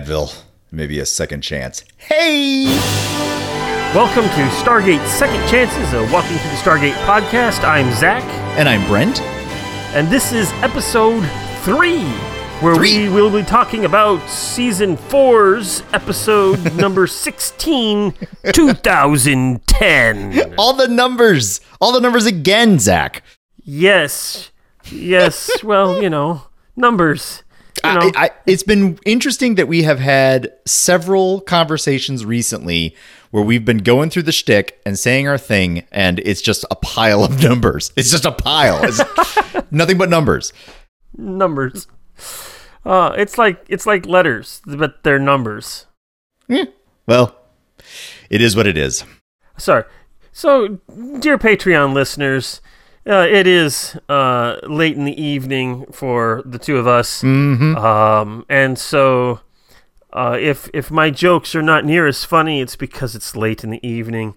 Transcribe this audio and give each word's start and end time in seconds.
Advil, 0.00 0.42
maybe 0.70 0.98
a 0.98 1.06
second 1.06 1.40
chance. 1.40 1.82
Hey! 1.96 2.64
Welcome 3.94 4.24
to 4.24 4.46
Stargate 4.62 5.06
Second 5.06 5.48
Chances, 5.48 5.94
a 5.94 6.02
Walking 6.12 6.36
Through 6.36 6.50
the 6.50 6.56
Stargate 6.56 6.92
podcast. 7.06 7.64
I'm 7.64 7.90
Zach, 7.94 8.22
And 8.58 8.68
I'm 8.68 8.86
Brent. 8.88 9.22
and 9.94 10.06
this 10.08 10.32
is 10.34 10.52
episode 10.62 11.26
three, 11.62 12.04
where 12.60 12.74
Three. 12.74 13.08
we 13.08 13.14
will 13.14 13.30
be 13.30 13.42
talking 13.42 13.86
about 13.86 14.20
season 14.28 14.98
four's 14.98 15.82
episode 15.94 16.74
number 16.76 17.06
16, 17.06 18.12
2010. 18.52 20.54
All 20.58 20.74
the 20.74 20.88
numbers! 20.88 21.62
All 21.80 21.92
the 21.92 22.00
numbers 22.00 22.26
again, 22.26 22.78
Zach. 22.78 23.22
Yes, 23.64 24.50
yes, 24.90 25.48
well, 25.64 26.02
you 26.02 26.10
know, 26.10 26.42
numbers. 26.76 27.42
You 27.84 27.92
know, 27.94 28.12
I, 28.14 28.26
I, 28.26 28.30
it's 28.46 28.62
been 28.62 28.98
interesting 29.04 29.56
that 29.56 29.68
we 29.68 29.82
have 29.82 29.98
had 29.98 30.52
several 30.64 31.40
conversations 31.40 32.24
recently 32.24 32.94
where 33.30 33.42
we've 33.42 33.64
been 33.64 33.78
going 33.78 34.10
through 34.10 34.22
the 34.22 34.32
shtick 34.32 34.80
and 34.86 34.98
saying 34.98 35.28
our 35.28 35.38
thing, 35.38 35.84
and 35.92 36.20
it's 36.20 36.40
just 36.40 36.64
a 36.70 36.76
pile 36.76 37.22
of 37.24 37.42
numbers. 37.42 37.92
It's 37.96 38.10
just 38.10 38.24
a 38.24 38.32
pile. 38.32 38.80
It's 38.82 39.00
nothing 39.70 39.98
but 39.98 40.08
numbers. 40.08 40.52
numbers. 41.16 41.86
Uh, 42.84 43.14
it's 43.18 43.36
like 43.36 43.64
it's 43.68 43.86
like 43.86 44.06
letters, 44.06 44.62
but 44.66 45.02
they're 45.02 45.18
numbers. 45.18 45.86
Well, 47.06 47.36
it 48.30 48.40
is 48.40 48.56
what 48.56 48.66
it 48.66 48.78
is. 48.78 49.04
Sorry. 49.58 49.84
So, 50.32 50.78
dear 51.18 51.38
Patreon 51.38 51.94
listeners, 51.94 52.60
uh, 53.06 53.26
it 53.30 53.46
is 53.46 53.96
uh, 54.08 54.56
late 54.64 54.96
in 54.96 55.04
the 55.04 55.20
evening 55.22 55.86
for 55.92 56.42
the 56.44 56.58
two 56.58 56.76
of 56.78 56.86
us, 56.86 57.22
um, 57.22 58.44
and 58.48 58.78
so 58.78 59.40
uh, 60.12 60.36
if 60.40 60.68
if 60.74 60.90
my 60.90 61.10
jokes 61.10 61.54
are 61.54 61.62
not 61.62 61.84
near 61.84 62.06
as 62.06 62.24
funny, 62.24 62.60
it's 62.60 62.76
because 62.76 63.14
it's 63.14 63.36
late 63.36 63.62
in 63.64 63.70
the 63.70 63.86
evening. 63.86 64.34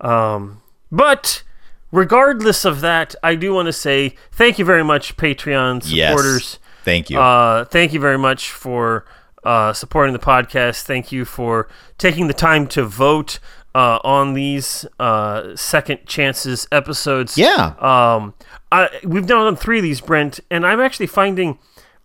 Um, 0.00 0.62
but 0.90 1.42
regardless 1.90 2.64
of 2.64 2.80
that, 2.80 3.14
I 3.22 3.34
do 3.34 3.52
want 3.54 3.66
to 3.66 3.72
say 3.72 4.14
thank 4.32 4.58
you 4.58 4.64
very 4.64 4.84
much, 4.84 5.16
Patreon 5.16 5.82
Yes. 5.84 6.08
supporters. 6.10 6.58
Thank 6.84 7.10
you. 7.10 7.18
Uh, 7.18 7.64
thank 7.64 7.92
you 7.92 8.00
very 8.00 8.18
much 8.18 8.50
for 8.50 9.04
uh, 9.42 9.72
supporting 9.72 10.12
the 10.12 10.18
podcast. 10.20 10.82
Thank 10.82 11.10
you 11.10 11.24
for 11.24 11.68
taking 11.98 12.28
the 12.28 12.34
time 12.34 12.66
to 12.68 12.84
vote 12.84 13.38
uh, 13.76 13.98
on 14.04 14.32
these 14.32 14.86
uh, 14.98 15.54
second 15.54 16.06
chances 16.06 16.66
episodes. 16.72 17.36
yeah. 17.36 17.74
Um, 17.78 18.32
I, 18.72 18.88
we've 19.04 19.26
done 19.26 19.54
three 19.54 19.78
of 19.78 19.82
these, 19.82 20.00
Brent, 20.00 20.40
and 20.50 20.66
I'm 20.66 20.80
actually 20.80 21.08
finding 21.08 21.58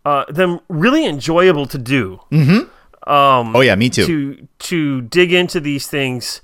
uh, 0.04 0.26
them 0.28 0.60
really 0.68 1.06
enjoyable 1.06 1.66
to 1.68 1.78
do. 1.78 2.20
oh, 3.56 3.62
yeah, 3.62 3.76
me 3.76 3.90
too. 3.90 4.06
To 4.06 4.48
to 4.60 5.02
dig 5.04 5.32
into 5.32 5.62
these 5.62 5.88
things 5.88 6.42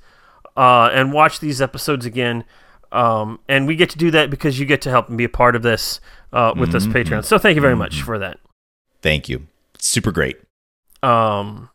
uh, 0.56 0.88
and 0.94 1.12
watch 1.12 1.40
these 1.40 1.60
episodes 1.60 2.06
again. 2.06 2.44
Um, 2.90 3.38
and 3.50 3.66
we 3.66 3.76
get 3.76 3.90
to 3.90 3.98
do 3.98 4.10
that 4.12 4.30
because 4.30 4.58
you 4.58 4.64
get 4.64 4.80
to 4.82 4.90
help 4.90 5.10
and 5.10 5.18
be 5.18 5.24
a 5.24 5.28
part 5.28 5.54
of 5.54 5.62
this 5.62 6.00
uh, 6.32 6.54
with 6.56 6.74
us, 6.74 6.86
Patreon. 6.86 7.22
So 7.22 7.36
thank 7.36 7.54
you 7.54 7.60
very 7.60 7.76
much 7.76 8.00
for 8.00 8.18
that. 8.18 8.38
Thank 9.02 9.28
you. 9.28 9.46
Super 9.78 10.10
great. 10.10 10.38
Um, 11.02 11.68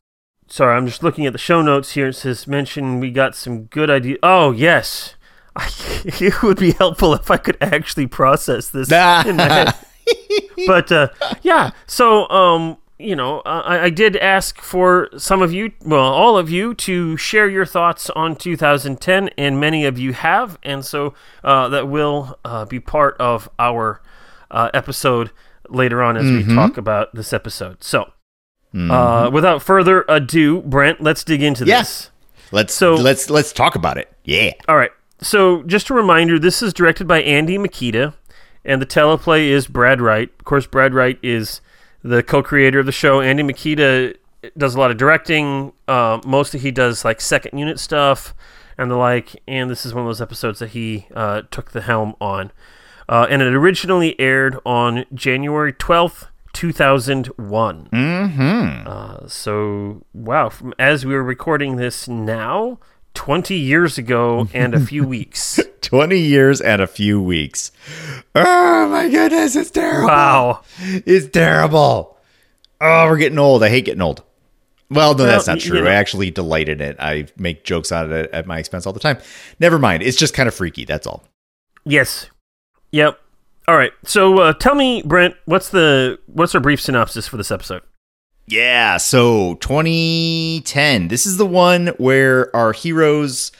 sorry, 0.53 0.77
I'm 0.77 0.85
just 0.85 1.01
looking 1.01 1.25
at 1.25 1.33
the 1.33 1.39
show 1.39 1.63
notes 1.63 1.93
here. 1.93 2.09
It 2.09 2.13
says 2.13 2.47
mention 2.47 2.99
we 2.99 3.09
got 3.09 3.35
some 3.35 3.63
good 3.63 3.89
idea. 3.89 4.17
Oh 4.21 4.51
yes, 4.51 5.15
I, 5.55 5.69
it 6.05 6.43
would 6.43 6.59
be 6.59 6.71
helpful 6.73 7.13
if 7.15 7.31
I 7.31 7.37
could 7.37 7.57
actually 7.59 8.07
process 8.07 8.69
this 8.69 8.91
in 9.25 9.37
my 9.37 9.49
head. 9.51 9.75
But 10.67 10.91
uh, 10.91 11.09
yeah, 11.41 11.71
so 11.87 12.29
um, 12.29 12.77
you 12.99 13.15
know, 13.15 13.41
I, 13.41 13.85
I 13.85 13.89
did 13.89 14.15
ask 14.17 14.61
for 14.61 15.09
some 15.17 15.41
of 15.41 15.51
you, 15.51 15.71
well, 15.83 16.05
all 16.05 16.37
of 16.37 16.51
you, 16.51 16.75
to 16.75 17.17
share 17.17 17.49
your 17.49 17.65
thoughts 17.65 18.11
on 18.11 18.35
2010, 18.35 19.29
and 19.37 19.59
many 19.59 19.85
of 19.85 19.97
you 19.97 20.13
have, 20.13 20.59
and 20.61 20.85
so 20.85 21.15
uh, 21.43 21.67
that 21.69 21.87
will 21.87 22.37
uh, 22.45 22.65
be 22.65 22.79
part 22.79 23.17
of 23.19 23.49
our 23.57 24.01
uh, 24.51 24.69
episode 24.73 25.31
later 25.67 26.03
on 26.03 26.15
as 26.15 26.25
we 26.25 26.53
talk 26.53 26.77
about 26.77 27.15
this 27.15 27.33
episode. 27.33 27.83
So. 27.83 28.12
Uh, 28.75 29.29
without 29.31 29.61
further 29.61 30.03
ado, 30.09 30.61
Brent, 30.61 30.99
let's 31.01 31.23
dig 31.23 31.43
into 31.43 31.63
this. 31.63 32.09
Let's 32.51 32.73
So- 32.73 32.95
let's 32.95 33.29
let's 33.29 33.51
talk 33.53 33.75
about 33.75 33.97
it. 33.97 34.11
Yeah. 34.23 34.51
All 34.67 34.75
right. 34.77 34.91
So, 35.21 35.63
just 35.63 35.89
a 35.89 35.93
reminder 35.93 36.37
this 36.39 36.61
is 36.61 36.73
directed 36.73 37.07
by 37.07 37.21
Andy 37.21 37.57
Mikita, 37.57 38.13
and 38.65 38.81
the 38.81 38.85
teleplay 38.85 39.47
is 39.47 39.67
Brad 39.67 40.01
Wright. 40.01 40.29
Of 40.39 40.45
course, 40.45 40.65
Brad 40.65 40.93
Wright 40.93 41.17
is 41.23 41.61
the 42.03 42.21
co 42.23 42.41
creator 42.43 42.79
of 42.79 42.85
the 42.85 42.91
show. 42.91 43.21
Andy 43.21 43.43
Mikita 43.43 44.15
does 44.57 44.75
a 44.75 44.79
lot 44.79 44.91
of 44.91 44.97
directing. 44.97 45.71
Uh, 45.87 46.19
mostly 46.25 46.59
he 46.59 46.71
does 46.71 47.05
like 47.05 47.21
second 47.21 47.57
unit 47.57 47.79
stuff 47.79 48.33
and 48.77 48.91
the 48.91 48.95
like. 48.95 49.41
And 49.47 49.69
this 49.69 49.85
is 49.85 49.93
one 49.93 50.03
of 50.03 50.09
those 50.09 50.21
episodes 50.21 50.59
that 50.59 50.69
he 50.71 51.07
uh, 51.15 51.43
took 51.51 51.71
the 51.71 51.81
helm 51.81 52.15
on. 52.19 52.51
Uh, 53.07 53.25
and 53.29 53.41
it 53.41 53.53
originally 53.53 54.19
aired 54.19 54.57
on 54.65 55.05
January 55.13 55.71
12th, 55.71 56.27
2001. 56.53 57.89
Mm-hmm. 57.91 58.87
Uh, 58.87 59.27
so, 59.27 60.03
wow, 60.13 60.49
from, 60.49 60.73
as 60.79 61.05
we 61.05 61.13
were 61.13 61.23
recording 61.23 61.75
this 61.75 62.07
now, 62.07 62.79
20 63.15 63.55
years 63.55 63.97
ago 63.97 64.47
and 64.53 64.73
a 64.73 64.79
few 64.79 65.05
weeks. 65.07 65.59
20 65.81 66.17
years 66.17 66.61
and 66.61 66.81
a 66.81 66.87
few 66.87 67.21
weeks. 67.21 67.71
Oh 68.33 68.87
my 68.89 69.09
goodness, 69.09 69.55
it's 69.55 69.69
terrible. 69.71 70.07
Wow. 70.07 70.61
It's 70.79 71.27
terrible. 71.27 72.17
Oh, 72.81 73.07
we're 73.09 73.17
getting 73.17 73.37
old. 73.39 73.63
I 73.63 73.69
hate 73.69 73.85
getting 73.85 74.01
old. 74.01 74.23
Well, 74.89 75.15
no, 75.15 75.25
that's 75.25 75.47
not 75.47 75.59
true. 75.59 75.77
you 75.77 75.83
know- 75.83 75.89
I 75.89 75.93
actually 75.93 76.31
delight 76.31 76.69
in 76.69 76.79
it. 76.81 76.95
I 76.99 77.27
make 77.37 77.63
jokes 77.63 77.91
on 77.91 78.11
it 78.11 78.29
at 78.31 78.45
my 78.45 78.59
expense 78.59 78.85
all 78.85 78.93
the 78.93 78.99
time. 78.99 79.17
Never 79.59 79.79
mind. 79.79 80.03
It's 80.03 80.17
just 80.17 80.33
kind 80.33 80.47
of 80.47 80.53
freaky. 80.55 80.85
That's 80.85 81.07
all. 81.07 81.23
Yes. 81.85 82.29
Yep. 82.91 83.19
All 83.67 83.77
right. 83.77 83.91
So, 84.03 84.39
uh, 84.39 84.53
tell 84.53 84.75
me, 84.75 85.01
Brent, 85.03 85.35
what's 85.45 85.69
the 85.69 86.19
what's 86.27 86.53
our 86.53 86.61
brief 86.61 86.81
synopsis 86.81 87.27
for 87.27 87.37
this 87.37 87.51
episode? 87.51 87.81
Yeah, 88.45 88.97
so 88.97 89.55
2010. 89.55 91.07
This 91.07 91.25
is 91.25 91.37
the 91.37 91.45
one 91.45 91.87
where 91.97 92.53
our 92.53 92.73
heroes 92.73 93.53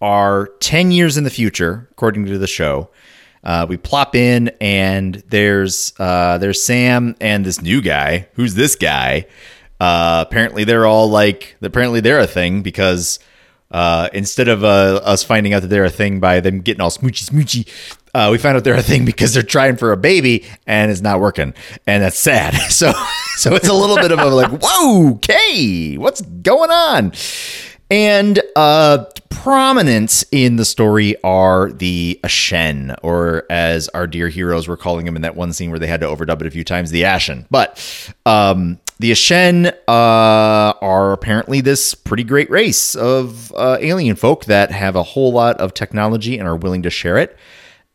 are 0.00 0.48
10 0.60 0.92
years 0.92 1.18
in 1.18 1.24
the 1.24 1.30
future, 1.30 1.88
according 1.90 2.24
to 2.24 2.38
the 2.38 2.46
show. 2.46 2.88
Uh, 3.44 3.66
we 3.68 3.76
plop 3.76 4.14
in 4.14 4.50
and 4.60 5.22
there's 5.28 5.92
uh, 5.98 6.38
there's 6.38 6.62
Sam 6.62 7.16
and 7.20 7.44
this 7.44 7.60
new 7.60 7.82
guy. 7.82 8.28
Who's 8.34 8.54
this 8.54 8.76
guy? 8.76 9.26
Uh, 9.78 10.24
apparently 10.26 10.64
they're 10.64 10.86
all 10.86 11.08
like 11.08 11.56
apparently 11.62 12.00
they're 12.00 12.20
a 12.20 12.26
thing 12.26 12.62
because 12.62 13.18
uh, 13.70 14.08
instead 14.12 14.48
of 14.48 14.64
uh, 14.64 15.00
us 15.04 15.22
finding 15.22 15.52
out 15.52 15.62
that 15.62 15.68
they're 15.68 15.84
a 15.84 15.90
thing 15.90 16.20
by 16.20 16.40
them 16.40 16.60
getting 16.60 16.80
all 16.80 16.90
smoochy 16.90 17.28
smoochy, 17.28 17.68
uh, 18.14 18.28
we 18.30 18.38
find 18.38 18.56
out 18.56 18.64
they're 18.64 18.74
a 18.74 18.82
thing 18.82 19.04
because 19.04 19.34
they're 19.34 19.42
trying 19.42 19.76
for 19.76 19.92
a 19.92 19.96
baby 19.96 20.44
and 20.66 20.90
it's 20.90 21.00
not 21.00 21.20
working, 21.20 21.54
and 21.86 22.02
that's 22.02 22.18
sad. 22.18 22.54
So, 22.70 22.92
so 23.36 23.54
it's 23.54 23.68
a 23.68 23.74
little 23.74 23.96
bit 23.96 24.10
of 24.12 24.18
a 24.18 24.26
like, 24.26 24.50
whoa, 24.62 25.14
okay, 25.14 25.96
what's 25.98 26.22
going 26.22 26.70
on? 26.70 27.12
And 27.90 28.40
uh, 28.54 29.06
prominent 29.30 30.22
in 30.30 30.56
the 30.56 30.64
story 30.64 31.16
are 31.24 31.72
the 31.72 32.20
Aschen, 32.22 32.96
or 33.02 33.44
as 33.50 33.88
our 33.88 34.06
dear 34.06 34.28
heroes 34.28 34.68
were 34.68 34.76
calling 34.76 35.06
them 35.06 35.16
in 35.16 35.22
that 35.22 35.34
one 35.34 35.52
scene 35.52 35.70
where 35.70 35.78
they 35.78 35.88
had 35.88 36.00
to 36.00 36.06
overdub 36.06 36.40
it 36.40 36.46
a 36.46 36.50
few 36.50 36.64
times, 36.64 36.90
the 36.90 37.02
Aschen. 37.02 37.46
But 37.50 38.14
um, 38.24 38.78
the 39.00 39.12
Aschen 39.12 39.72
uh, 39.88 40.74
are 40.82 41.12
apparently 41.12 41.62
this 41.62 41.94
pretty 41.94 42.22
great 42.22 42.50
race 42.50 42.94
of 42.94 43.50
uh, 43.56 43.78
alien 43.80 44.14
folk 44.14 44.44
that 44.44 44.70
have 44.70 44.94
a 44.94 45.02
whole 45.02 45.32
lot 45.32 45.58
of 45.58 45.72
technology 45.72 46.36
and 46.36 46.46
are 46.46 46.54
willing 46.54 46.82
to 46.82 46.90
share 46.90 47.16
it 47.16 47.34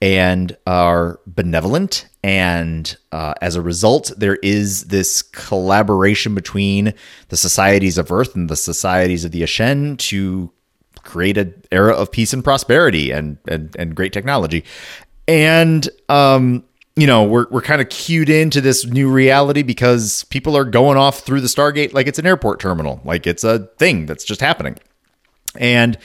and 0.02 0.58
are 0.66 1.20
benevolent. 1.28 2.08
And 2.24 2.98
uh, 3.12 3.36
as 3.40 3.56
a 3.56 3.62
result, 3.62 4.14
there 4.18 4.38
is 4.38 4.86
this 4.86 5.22
collaboration 5.22 6.34
between 6.34 6.96
the 7.30 7.38
societies 7.38 8.00
of 8.00 8.12
Earth 8.12 8.36
and 8.36 8.50
the 8.50 8.56
societies 8.56 9.24
of 9.24 9.32
the 9.32 9.44
Aschen 9.44 10.00
to 10.10 10.52
create 11.04 11.38
an 11.38 11.54
era 11.72 11.94
of 11.94 12.12
peace 12.12 12.34
and 12.34 12.44
prosperity 12.44 13.12
and 13.12 13.38
and, 13.48 13.76
and 13.78 13.96
great 13.96 14.12
technology. 14.12 14.66
And 15.28 15.88
um, 16.10 16.64
you 16.96 17.08
know, 17.08 17.24
we're 17.24 17.46
we're 17.50 17.62
kind 17.62 17.82
of 17.82 17.90
cued 17.90 18.30
into 18.30 18.62
this 18.62 18.86
new 18.86 19.12
reality 19.12 19.64
because 19.64 20.24
people 20.26 20.56
are 20.56 20.64
going 20.64 20.98
off 20.98 21.20
through 21.20 21.42
the 21.42 21.48
Stargate 21.48 21.94
like 21.94 22.08
it's 22.08 22.20
an 22.20 22.26
airport 22.26 22.60
terminal, 22.60 23.02
like 23.04 23.28
it's 23.28 23.44
a 23.44 23.60
thing 23.78 24.06
that's 24.06 24.24
just 24.24 24.40
happening. 24.40 24.78
And 25.58 25.98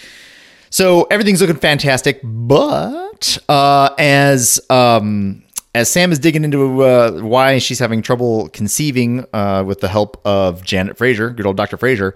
so 0.70 1.04
everything's 1.04 1.40
looking 1.40 1.56
fantastic, 1.56 2.20
but 2.24 3.38
uh, 3.48 3.90
as 3.98 4.60
um, 4.68 5.42
as 5.74 5.88
Sam 5.88 6.10
is 6.10 6.18
digging 6.18 6.42
into 6.42 6.82
uh, 6.82 7.20
why 7.20 7.58
she's 7.58 7.78
having 7.78 8.02
trouble 8.02 8.48
conceiving 8.48 9.24
uh, 9.32 9.62
with 9.64 9.80
the 9.80 9.88
help 9.88 10.20
of 10.24 10.64
Janet 10.64 10.96
Fraiser, 10.96 11.30
good 11.30 11.46
old 11.46 11.56
Dr. 11.56 11.76
Fraiser, 11.76 12.14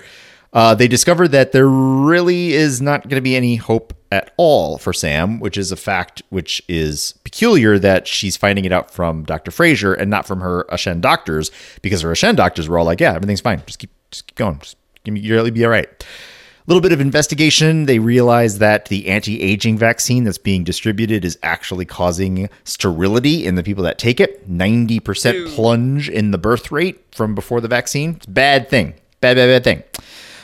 uh, 0.54 0.74
they 0.74 0.88
discover 0.88 1.28
that 1.28 1.52
there 1.52 1.68
really 1.68 2.52
is 2.52 2.80
not 2.80 3.02
going 3.02 3.16
to 3.16 3.20
be 3.20 3.36
any 3.36 3.56
hope 3.56 3.92
at 4.12 4.32
all 4.36 4.78
for 4.78 4.92
Sam, 4.92 5.40
which 5.40 5.58
is 5.58 5.72
a 5.72 5.76
fact 5.76 6.22
which 6.30 6.62
is 6.68 7.14
peculiar 7.24 7.78
that 7.80 8.06
she's 8.06 8.36
finding 8.36 8.64
it 8.64 8.70
out 8.70 8.90
from 8.92 9.24
Dr. 9.24 9.50
Fraiser 9.50 9.92
and 9.92 10.08
not 10.08 10.26
from 10.26 10.40
her 10.40 10.64
Aschen 10.70 11.00
doctors, 11.00 11.50
because 11.82 12.02
her 12.02 12.12
Aschen 12.12 12.36
doctors 12.36 12.68
were 12.68 12.78
all 12.78 12.84
like, 12.84 13.00
"Yeah, 13.00 13.14
everything's 13.14 13.40
fine. 13.40 13.62
Just 13.66 13.80
keep 13.80 13.90
just 14.12 14.28
keep 14.28 14.36
going. 14.36 14.60
Just 14.60 14.76
you'll 15.04 15.50
be 15.50 15.64
all 15.64 15.70
right. 15.70 15.88
A 15.88 16.64
little 16.66 16.80
bit 16.80 16.92
of 16.92 17.00
investigation. 17.00 17.84
They 17.84 17.98
realize 17.98 18.58
that 18.58 18.86
the 18.86 19.08
anti 19.08 19.42
aging 19.42 19.76
vaccine 19.76 20.24
that's 20.24 20.38
being 20.38 20.64
distributed 20.64 21.24
is 21.24 21.36
actually 21.42 21.84
causing 21.84 22.48
sterility 22.62 23.44
in 23.44 23.56
the 23.56 23.62
people 23.62 23.84
that 23.84 23.98
take 23.98 24.18
it. 24.18 24.50
90% 24.50 25.54
plunge 25.54 26.08
in 26.08 26.30
the 26.30 26.38
birth 26.38 26.72
rate 26.72 27.04
from 27.12 27.34
before 27.34 27.60
the 27.60 27.68
vaccine. 27.68 28.14
It's 28.14 28.26
a 28.26 28.30
bad 28.30 28.70
thing. 28.70 28.94
Bad, 29.20 29.36
bad, 29.36 29.46
bad 29.46 29.64
thing. 29.64 29.82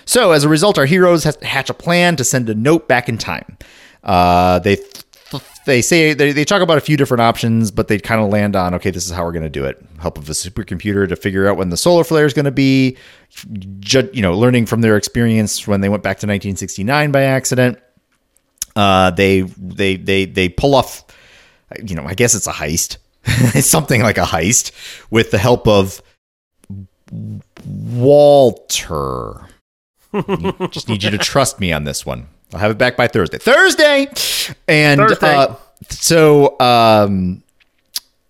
So, 0.04 0.32
as 0.32 0.44
a 0.44 0.48
result, 0.48 0.78
our 0.78 0.86
heroes 0.86 1.24
hatch 1.24 1.70
a 1.70 1.74
plan 1.74 2.16
to 2.16 2.24
send 2.24 2.48
a 2.48 2.54
note 2.54 2.88
back 2.88 3.08
in 3.08 3.18
time. 3.18 3.58
Uh, 4.02 4.58
they 4.60 4.78
they 5.66 5.82
say 5.82 6.14
they, 6.14 6.32
they 6.32 6.44
talk 6.44 6.62
about 6.62 6.78
a 6.78 6.80
few 6.80 6.96
different 6.96 7.20
options, 7.20 7.70
but 7.70 7.88
they 7.88 7.98
kind 7.98 8.20
of 8.20 8.30
land 8.30 8.56
on 8.56 8.74
okay, 8.74 8.90
this 8.90 9.06
is 9.06 9.12
how 9.12 9.24
we're 9.24 9.32
going 9.32 9.42
to 9.44 9.48
do 9.50 9.64
it. 9.64 9.80
Help 10.00 10.18
of 10.18 10.28
a 10.28 10.32
supercomputer 10.32 11.08
to 11.08 11.16
figure 11.16 11.48
out 11.48 11.56
when 11.56 11.70
the 11.70 11.76
solar 11.76 12.04
flare 12.04 12.26
is 12.26 12.34
going 12.34 12.44
to 12.44 12.50
be. 12.50 12.96
Ju- 13.78 14.10
you 14.12 14.22
know, 14.22 14.36
learning 14.36 14.66
from 14.66 14.80
their 14.80 14.96
experience 14.96 15.66
when 15.68 15.80
they 15.80 15.88
went 15.88 16.02
back 16.02 16.18
to 16.18 16.26
1969 16.26 17.12
by 17.12 17.22
accident. 17.22 17.78
Uh, 18.74 19.10
they 19.10 19.42
they 19.42 19.96
they 19.96 20.24
they 20.24 20.48
pull 20.48 20.74
off. 20.74 21.04
You 21.84 21.94
know, 21.94 22.04
I 22.04 22.14
guess 22.14 22.34
it's 22.34 22.46
a 22.46 22.52
heist. 22.52 22.96
it's 23.24 23.68
something 23.68 24.02
like 24.02 24.18
a 24.18 24.24
heist 24.24 24.72
with 25.10 25.30
the 25.30 25.38
help 25.38 25.68
of 25.68 26.02
Walter. 27.64 29.46
Just 30.70 30.88
need 30.88 31.02
you 31.02 31.10
to 31.10 31.18
trust 31.18 31.60
me 31.60 31.72
on 31.72 31.84
this 31.84 32.04
one. 32.04 32.28
I'll 32.52 32.60
have 32.60 32.70
it 32.70 32.78
back 32.78 32.96
by 32.96 33.06
Thursday. 33.06 33.38
Thursday, 33.38 34.08
and 34.66 35.00
Thursday. 35.00 35.34
Uh, 35.34 35.54
so 35.88 36.58
um, 36.58 37.42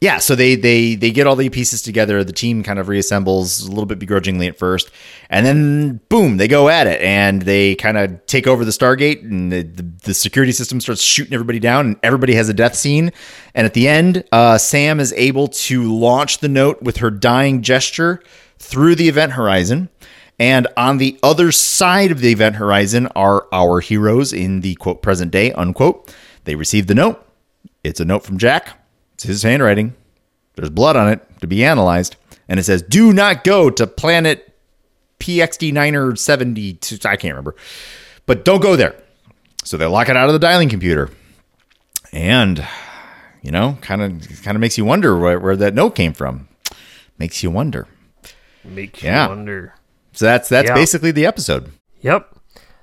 yeah, 0.01 0.17
so 0.17 0.35
they 0.35 0.55
they 0.55 0.95
they 0.95 1.11
get 1.11 1.27
all 1.27 1.37
the 1.37 1.51
pieces 1.51 1.83
together. 1.83 2.25
The 2.25 2.33
team 2.33 2.63
kind 2.63 2.79
of 2.79 2.87
reassembles 2.87 3.67
a 3.67 3.69
little 3.69 3.85
bit 3.85 3.99
begrudgingly 3.99 4.47
at 4.47 4.59
first, 4.59 4.91
and 5.29 5.45
then 5.45 6.01
boom, 6.09 6.39
they 6.39 6.49
go 6.49 6.71
at 6.71 6.87
it, 6.87 7.03
and 7.03 7.43
they 7.43 7.75
kind 7.75 7.99
of 7.99 8.25
take 8.25 8.47
over 8.47 8.65
the 8.65 8.71
Stargate, 8.71 9.23
and 9.23 9.53
the, 9.53 9.63
the, 9.63 9.83
the, 10.05 10.15
security 10.15 10.53
system 10.53 10.81
starts 10.81 11.03
shooting 11.03 11.35
everybody 11.35 11.59
down, 11.59 11.87
and 11.87 11.97
everybody 12.03 12.33
has 12.35 12.49
a 12.49 12.55
death 12.55 12.77
scene. 12.77 13.13
And 13.55 13.67
at 13.67 13.75
the 13.75 13.89
end, 13.89 14.25
uh, 14.33 14.57
Sam 14.57 15.01
is 15.01 15.13
able 15.15 15.49
to 15.49 15.93
launch 15.95 16.39
the 16.39 16.49
note 16.49 16.81
with 16.83 16.97
her 16.99 17.11
dying 17.11 17.61
gesture 17.61 18.23
through 18.59 18.95
the 18.95 19.09
event 19.09 19.33
horizon. 19.33 19.91
And 20.41 20.67
on 20.75 20.97
the 20.97 21.19
other 21.23 21.53
side 21.53 22.11
of 22.11 22.21
the 22.21 22.33
event 22.33 22.57
horizon 22.57 23.09
are 23.09 23.47
our 23.53 23.81
heroes 23.81 24.33
in 24.33 24.63
the 24.63 24.75
quote 24.77 25.03
present 25.03 25.31
day, 25.31 25.53
unquote. 25.53 26.13
They 26.45 26.55
receive 26.55 26.87
the 26.87 26.95
note. 26.95 27.25
It's 27.85 28.01
a 28.01 28.07
note 28.07 28.25
from 28.25 28.39
Jack. 28.39 28.71
It's 29.15 29.25
his 29.25 29.43
handwriting. 29.43 29.95
There's 30.57 30.71
blood 30.71 30.97
on 30.97 31.11
it 31.11 31.21
to 31.41 31.47
be 31.47 31.63
analyzed. 31.63 32.17
And 32.49 32.59
it 32.59 32.63
says, 32.63 32.81
do 32.81 33.13
not 33.13 33.45
go 33.45 33.69
to 33.69 33.87
planet 33.87 34.57
PXD9 35.21 35.95
or 35.95 36.17
72. 36.17 36.97
I 37.07 37.17
can't 37.17 37.35
remember. 37.35 37.55
But 38.25 38.47
don't 38.47 38.63
go 38.63 38.77
there. 38.77 38.97
So 39.63 39.77
they 39.77 39.85
lock 39.85 40.09
it 40.09 40.17
out 40.17 40.31
of 40.31 40.33
the 40.33 40.39
dialing 40.39 40.71
computer. 40.71 41.11
And, 42.13 42.67
you 43.43 43.51
know, 43.51 43.77
kind 43.83 44.01
of 44.01 44.43
kind 44.43 44.57
of 44.57 44.61
makes 44.61 44.79
you 44.79 44.87
wonder 44.87 45.19
where, 45.19 45.39
where 45.39 45.57
that 45.57 45.75
note 45.75 45.95
came 45.95 46.15
from. 46.15 46.49
Makes 47.19 47.43
you 47.43 47.51
wonder. 47.51 47.87
Makes 48.65 49.03
yeah. 49.03 49.25
you 49.25 49.29
wonder. 49.29 49.75
So 50.21 50.27
that's 50.27 50.51
that's 50.51 50.69
yeah. 50.69 50.75
basically 50.75 51.13
the 51.13 51.25
episode. 51.25 51.73
Yep. 52.03 52.37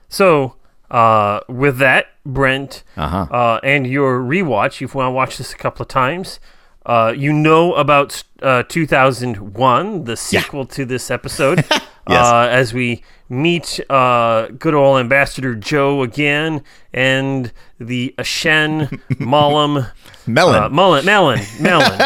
So 0.10 0.56
uh, 0.89 1.42
with 1.48 1.78
that, 1.78 2.07
Brent, 2.25 2.84
uh-huh. 2.95 3.28
uh, 3.30 3.60
and 3.62 3.86
your 3.86 4.22
rewatch, 4.22 4.81
you've 4.81 4.95
want 4.95 5.10
to 5.10 5.12
watch 5.12 5.38
this 5.38 5.54
a 5.54 5.56
couple 5.56 5.84
of 5.84 5.88
times. 5.88 6.39
Uh, 6.84 7.13
you 7.16 7.31
know 7.31 7.75
about 7.75 8.24
uh, 8.42 8.63
2001, 8.63 10.06
the 10.06 10.18
sequel 10.18 10.62
yeah. 10.62 10.66
to 10.66 10.86
this 10.86 11.12
episode, 11.12 11.60
yes. 11.69 11.86
Uh, 12.10 12.48
as 12.50 12.74
we 12.74 13.04
meet 13.30 13.80
uh, 13.88 14.48
good 14.57 14.74
old 14.74 15.00
Ambassador 15.00 15.54
Joe 15.54 16.01
again 16.01 16.63
and 16.92 17.54
the 17.80 18.16
Aschen 18.18 18.88
Mollum 19.19 19.92
Melon. 20.25 20.63
Uh, 20.63 20.69
Mullen, 20.69 21.06
Melon, 21.06 21.40
Melon. 21.62 22.00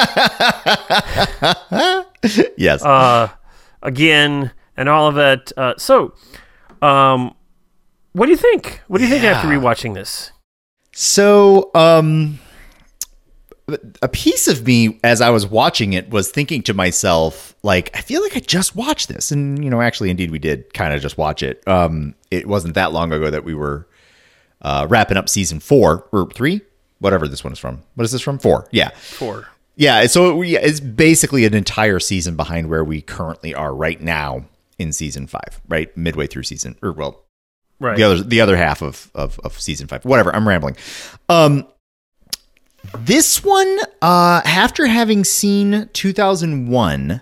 yes. 2.57 2.83
again, 3.81 4.51
and 4.81 4.89
all 4.89 5.07
of 5.07 5.15
that. 5.15 5.51
Uh, 5.55 5.75
so, 5.77 6.13
um, 6.81 7.35
what 8.13 8.25
do 8.25 8.31
you 8.31 8.37
think? 8.37 8.81
What 8.87 8.97
do 8.97 9.05
you 9.05 9.13
yeah. 9.13 9.21
think 9.21 9.35
after 9.35 9.47
rewatching 9.47 9.93
this? 9.93 10.31
So, 10.91 11.69
um, 11.75 12.39
a 14.01 14.09
piece 14.09 14.47
of 14.47 14.65
me 14.65 14.99
as 15.03 15.21
I 15.21 15.29
was 15.29 15.47
watching 15.47 15.93
it 15.93 16.09
was 16.09 16.31
thinking 16.31 16.63
to 16.63 16.73
myself, 16.73 17.55
like, 17.63 17.95
I 17.95 18.01
feel 18.01 18.21
like 18.21 18.35
I 18.35 18.39
just 18.39 18.75
watched 18.75 19.07
this, 19.07 19.31
and 19.31 19.63
you 19.63 19.69
know, 19.69 19.81
actually, 19.81 20.09
indeed, 20.09 20.31
we 20.31 20.39
did 20.39 20.73
kind 20.73 20.93
of 20.93 21.01
just 21.01 21.17
watch 21.17 21.43
it. 21.43 21.65
Um, 21.67 22.15
it 22.31 22.47
wasn't 22.47 22.73
that 22.73 22.91
long 22.91 23.13
ago 23.13 23.29
that 23.29 23.45
we 23.45 23.53
were 23.53 23.87
uh, 24.63 24.87
wrapping 24.89 25.15
up 25.15 25.29
season 25.29 25.59
four 25.59 26.07
or 26.11 26.29
three, 26.31 26.61
whatever 26.99 27.27
this 27.27 27.43
one 27.43 27.53
is 27.53 27.59
from. 27.59 27.83
What 27.93 28.03
is 28.03 28.11
this 28.11 28.21
from? 28.21 28.39
Four, 28.39 28.67
yeah, 28.71 28.89
four. 28.89 29.47
Yeah, 29.75 30.05
so 30.07 30.41
it's 30.41 30.81
basically 30.81 31.45
an 31.45 31.53
entire 31.53 31.99
season 31.99 32.35
behind 32.35 32.69
where 32.69 32.83
we 32.83 33.01
currently 33.01 33.55
are 33.55 33.73
right 33.73 34.01
now 34.01 34.45
in 34.77 34.91
season 34.91 35.27
five, 35.27 35.61
right 35.67 35.95
midway 35.97 36.27
through 36.27 36.43
season, 36.43 36.75
or 36.81 36.91
well, 36.91 37.25
right 37.79 37.97
the 37.97 38.03
other 38.03 38.23
the 38.23 38.41
other 38.41 38.57
half 38.57 38.81
of 38.81 39.11
of, 39.15 39.39
of 39.39 39.59
season 39.59 39.87
five. 39.87 40.05
Whatever, 40.05 40.35
I'm 40.35 40.47
rambling. 40.47 40.77
Um, 41.29 41.67
this 42.97 43.43
one, 43.43 43.77
uh, 44.01 44.41
after 44.43 44.87
having 44.87 45.23
seen 45.23 45.89
2001, 45.93 47.21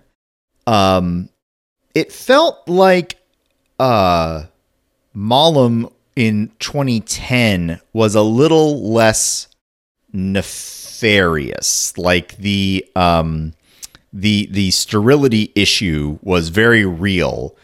um, 0.68 1.30
it 1.94 2.12
felt 2.12 2.68
like 2.68 3.18
uh, 3.78 4.44
Mollem 5.16 5.92
in 6.16 6.52
2010 6.60 7.80
was 7.94 8.16
a 8.16 8.22
little 8.22 8.92
less 8.92 9.48
nefarious. 10.12 11.98
Like 11.98 12.38
the 12.38 12.86
um, 12.96 13.54
the 14.14 14.48
the 14.52 14.72
sterility 14.72 15.52
issue 15.56 16.18
was 16.22 16.50
very 16.50 16.86
real, 16.86 17.56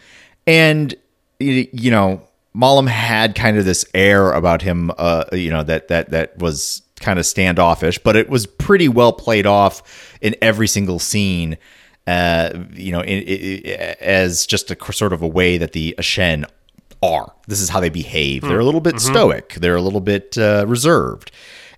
and 0.46 0.94
you 1.38 1.90
know 1.90 2.22
Mollem 2.56 2.88
had 2.88 3.34
kind 3.34 3.58
of 3.58 3.64
this 3.64 3.84
air 3.94 4.32
about 4.32 4.62
him, 4.62 4.90
uh, 4.96 5.24
you 5.32 5.50
know 5.50 5.62
that 5.62 5.88
that 5.88 6.10
that 6.10 6.38
was 6.38 6.82
kind 7.00 7.18
of 7.18 7.26
standoffish, 7.26 7.98
but 7.98 8.16
it 8.16 8.30
was 8.30 8.46
pretty 8.46 8.88
well 8.88 9.12
played 9.12 9.46
off 9.46 10.16
in 10.20 10.34
every 10.40 10.66
single 10.66 10.98
scene. 10.98 11.58
Uh, 12.06 12.64
you 12.72 12.92
know, 12.92 13.00
as 13.00 14.46
just 14.46 14.70
a 14.70 14.92
sort 14.92 15.12
of 15.12 15.22
a 15.22 15.26
way 15.26 15.58
that 15.58 15.72
the 15.72 15.92
Aschen 15.98 16.44
are. 17.02 17.32
This 17.48 17.60
is 17.60 17.68
how 17.68 17.80
they 17.80 17.88
behave. 17.88 18.42
They're 18.42 18.60
a 18.60 18.64
little 18.64 18.80
bit 18.80 18.94
mm-hmm. 18.94 19.12
stoic. 19.12 19.54
They're 19.54 19.74
a 19.74 19.82
little 19.82 20.00
bit 20.00 20.38
uh, 20.38 20.64
reserved, 20.68 21.32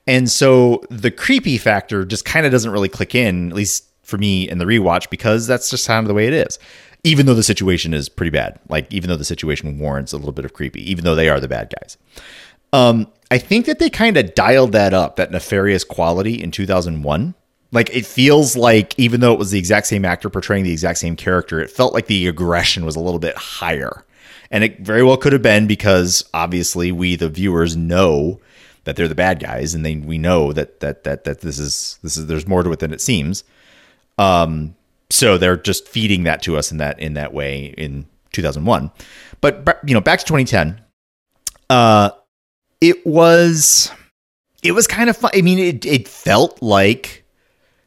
and 0.07 0.31
so 0.31 0.83
the 0.91 1.11
creepy 1.11 1.59
factor 1.59 2.05
just 2.05 2.25
kind 2.25 2.45
of 2.45 2.53
doesn't 2.53 2.71
really 2.71 2.91
click 2.91 3.15
in, 3.15 3.49
at 3.49 3.57
least 3.57 3.87
for 4.09 4.19
me 4.19 4.49
in 4.49 4.59
the 4.59 4.65
rewatch 4.65 5.11
because 5.11 5.47
that's 5.47 5.71
just 5.71 5.87
kind 5.87 6.05
of 6.05 6.09
the 6.09 6.15
way 6.15 6.27
it 6.27 6.33
is. 6.33 6.59
Even 7.05 7.27
though 7.27 7.35
the 7.35 7.43
situation 7.43 7.95
is 7.95 8.09
pretty 8.09 8.31
bad, 8.31 8.59
like 8.69 8.93
even 8.93 9.09
though 9.09 9.17
the 9.17 9.25
situation 9.25 9.79
warrants 9.79 10.13
a 10.13 10.17
little 10.17 10.33
bit 10.33 10.45
of 10.45 10.53
creepy, 10.53 10.91
even 10.91 11.05
though 11.05 11.15
they 11.15 11.29
are 11.29 11.39
the 11.39 11.47
bad 11.47 11.73
guys. 11.79 11.97
Um, 12.73 13.07
I 13.31 13.39
think 13.39 13.67
that 13.67 13.79
they 13.79 13.91
kind 13.91 14.17
of 14.17 14.35
dialed 14.35 14.73
that 14.73 14.95
up, 14.95 15.17
that 15.17 15.31
nefarious 15.31 15.85
quality 15.85 16.43
in 16.43 16.51
2001. 16.51 17.35
Like 17.71 17.95
it 17.95 18.07
feels 18.07 18.57
like 18.57 18.99
even 18.99 19.21
though 19.21 19.35
it 19.35 19.39
was 19.39 19.51
the 19.51 19.59
exact 19.59 19.87
same 19.87 20.05
actor 20.05 20.31
portraying 20.31 20.65
the 20.65 20.73
exact 20.73 20.99
same 20.99 21.15
character, 21.15 21.61
it 21.61 21.71
felt 21.71 21.93
like 21.93 22.07
the 22.07 22.27
aggression 22.27 22.85
was 22.85 22.97
a 22.97 23.01
little 23.01 23.21
bit 23.21 23.37
higher. 23.37 24.05
And 24.51 24.65
it 24.65 24.81
very 24.81 25.03
well 25.03 25.19
could 25.19 25.35
have 25.35 25.43
been 25.43 25.67
because 25.67 26.25
obviously 26.33 26.91
we 26.91 27.15
the 27.15 27.29
viewers 27.29 27.77
know 27.77 28.41
that 28.85 28.97
they're 28.97 29.07
the 29.07 29.15
bad 29.15 29.39
guys 29.39 29.75
and 29.75 29.85
they 29.85 29.97
we 29.97 30.17
know 30.17 30.51
that 30.55 30.81
that 30.81 31.05
that 31.05 31.25
that 31.25 31.43
this 31.43 31.59
is 31.59 31.99
this 32.03 32.17
is 32.17 32.27
there's 32.27 32.49
more 32.49 32.63
to 32.63 32.73
it 32.73 32.79
than 32.79 32.93
it 32.93 33.03
seems. 33.03 33.45
Um, 34.19 34.75
so 35.11 35.39
they're 35.39 35.57
just 35.57 35.89
feeding 35.89 36.25
that 36.25 36.43
to 36.43 36.57
us 36.57 36.71
in 36.71 36.79
that 36.79 36.99
in 37.01 37.15
that 37.15 37.33
way 37.33 37.75
in 37.79 38.07
2001. 38.33 38.91
But 39.41 39.81
you 39.87 39.95
know, 39.95 40.01
back 40.01 40.19
to 40.19 40.25
2010, 40.25 40.81
uh, 41.71 42.11
it 42.81 43.07
was 43.07 43.91
it 44.63 44.73
was 44.73 44.87
kind 44.87 45.09
of 45.09 45.17
fun. 45.17 45.31
I 45.35 45.43
mean, 45.43 45.59
it 45.59 45.87
it 45.87 46.09
felt 46.09 46.61
like 46.63 47.25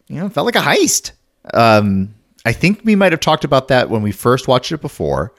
you 0.07 0.19
know, 0.19 0.25
it 0.25 0.33
felt 0.33 0.45
like 0.45 0.55
a 0.55 0.59
heist. 0.59 1.11
Um, 1.53 2.13
I 2.45 2.53
think 2.53 2.81
we 2.83 2.95
might 2.95 3.11
have 3.11 3.19
talked 3.19 3.43
about 3.43 3.67
that 3.67 3.89
when 3.89 4.01
we 4.01 4.11
first 4.11 4.47
watched 4.47 4.71
it 4.71 4.81
before. 4.81 5.33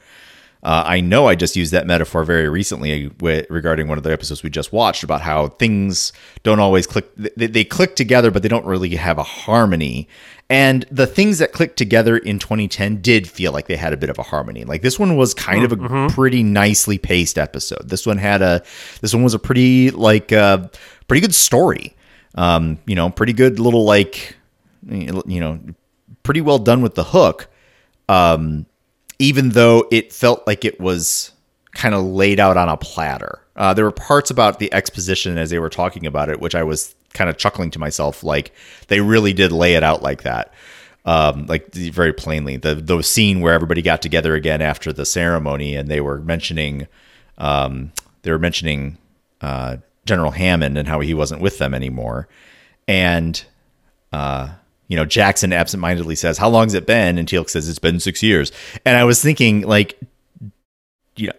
Uh, 0.63 0.83
I 0.85 1.01
know 1.01 1.27
I 1.27 1.35
just 1.35 1.57
used 1.57 1.73
that 1.73 1.85
metaphor 1.85 2.23
very 2.23 2.47
recently 2.47 3.07
with, 3.19 3.45
regarding 3.49 3.89
one 3.89 3.97
of 3.97 4.05
the 4.05 4.13
episodes 4.13 4.43
we 4.43 4.49
just 4.49 4.71
watched 4.71 5.03
about 5.03 5.19
how 5.19 5.49
things 5.49 6.13
don't 6.43 6.59
always 6.59 6.87
click. 6.87 7.13
They, 7.15 7.47
they 7.47 7.63
click 7.65 7.97
together, 7.97 8.31
but 8.31 8.43
they 8.43 8.47
don't 8.47 8.65
really 8.65 8.95
have 8.95 9.17
a 9.17 9.23
harmony. 9.23 10.07
And 10.49 10.85
the 10.89 11.05
things 11.05 11.39
that 11.39 11.51
clicked 11.51 11.77
together 11.77 12.15
in 12.15 12.39
2010 12.39 13.01
did 13.01 13.27
feel 13.27 13.51
like 13.51 13.67
they 13.67 13.75
had 13.75 13.91
a 13.91 13.97
bit 13.97 14.09
of 14.09 14.17
a 14.17 14.23
harmony. 14.23 14.63
Like 14.63 14.81
this 14.81 14.97
one 14.97 15.17
was 15.17 15.33
kind 15.33 15.65
of 15.65 15.73
a 15.73 15.75
mm-hmm. 15.75 16.07
pretty 16.13 16.43
nicely 16.43 16.97
paced 16.97 17.37
episode. 17.37 17.89
This 17.89 18.05
one 18.05 18.17
had 18.17 18.41
a 18.41 18.63
this 19.01 19.13
one 19.13 19.23
was 19.23 19.33
a 19.33 19.39
pretty 19.39 19.91
like 19.91 20.31
uh, 20.31 20.69
pretty 21.07 21.21
good 21.21 21.35
story. 21.35 21.95
Um, 22.35 22.79
you 22.85 22.95
know, 22.95 23.09
pretty 23.09 23.33
good 23.33 23.59
little 23.59 23.83
like 23.83 24.37
you 24.87 25.39
know, 25.39 25.59
pretty 26.23 26.41
well 26.41 26.59
done 26.59 26.81
with 26.81 26.95
the 26.95 27.03
hook. 27.03 27.49
Um, 28.07 28.65
even 29.23 29.49
though 29.49 29.87
it 29.89 30.11
felt 30.11 30.45
like 30.45 30.65
it 30.65 30.81
was 30.81 31.31
kind 31.71 31.95
of 31.95 32.03
laid 32.03 32.41
out 32.41 32.57
on 32.57 32.67
a 32.67 32.75
platter. 32.75 33.39
Uh, 33.55 33.73
there 33.73 33.85
were 33.85 33.91
parts 33.91 34.29
about 34.29 34.59
the 34.59 34.71
exposition 34.73 35.37
as 35.37 35.49
they 35.49 35.59
were 35.59 35.69
talking 35.69 36.05
about 36.05 36.27
it, 36.27 36.41
which 36.41 36.55
I 36.55 36.63
was 36.63 36.93
kind 37.13 37.29
of 37.29 37.37
chuckling 37.37 37.71
to 37.71 37.79
myself, 37.79 38.21
like 38.21 38.51
they 38.89 38.99
really 38.99 39.31
did 39.31 39.53
lay 39.53 39.75
it 39.75 39.83
out 39.83 40.03
like 40.03 40.23
that. 40.23 40.53
Um, 41.05 41.45
like 41.45 41.73
very 41.73 42.11
plainly, 42.11 42.57
the 42.57 42.75
the 42.75 43.01
scene 43.01 43.39
where 43.39 43.53
everybody 43.53 43.81
got 43.81 44.01
together 44.01 44.35
again 44.35 44.61
after 44.61 44.91
the 44.91 45.05
ceremony, 45.05 45.75
and 45.75 45.89
they 45.89 46.01
were 46.01 46.19
mentioning, 46.19 46.87
um, 47.37 47.93
they 48.23 48.31
were 48.31 48.39
mentioning 48.39 48.97
uh, 49.41 49.77
General 50.05 50.31
Hammond 50.31 50.77
and 50.77 50.87
how 50.87 50.99
he 50.99 51.13
wasn't 51.13 51.41
with 51.41 51.59
them 51.59 51.73
anymore, 51.73 52.27
and 52.87 53.43
uh, 54.11 54.49
you 54.87 54.97
know, 54.97 55.05
Jackson 55.05 55.53
absentmindedly 55.53 56.15
says, 56.15 56.37
"How 56.37 56.49
long 56.49 56.65
has 56.65 56.73
it 56.73 56.85
been?" 56.85 57.17
And 57.17 57.27
Teal'c 57.27 57.49
says, 57.49 57.67
"It's 57.69 57.79
been 57.79 57.99
six 57.99 58.21
years." 58.21 58.51
And 58.85 58.97
I 58.97 59.03
was 59.03 59.21
thinking, 59.21 59.61
like, 59.61 59.99
you 61.15 61.27
know, 61.27 61.33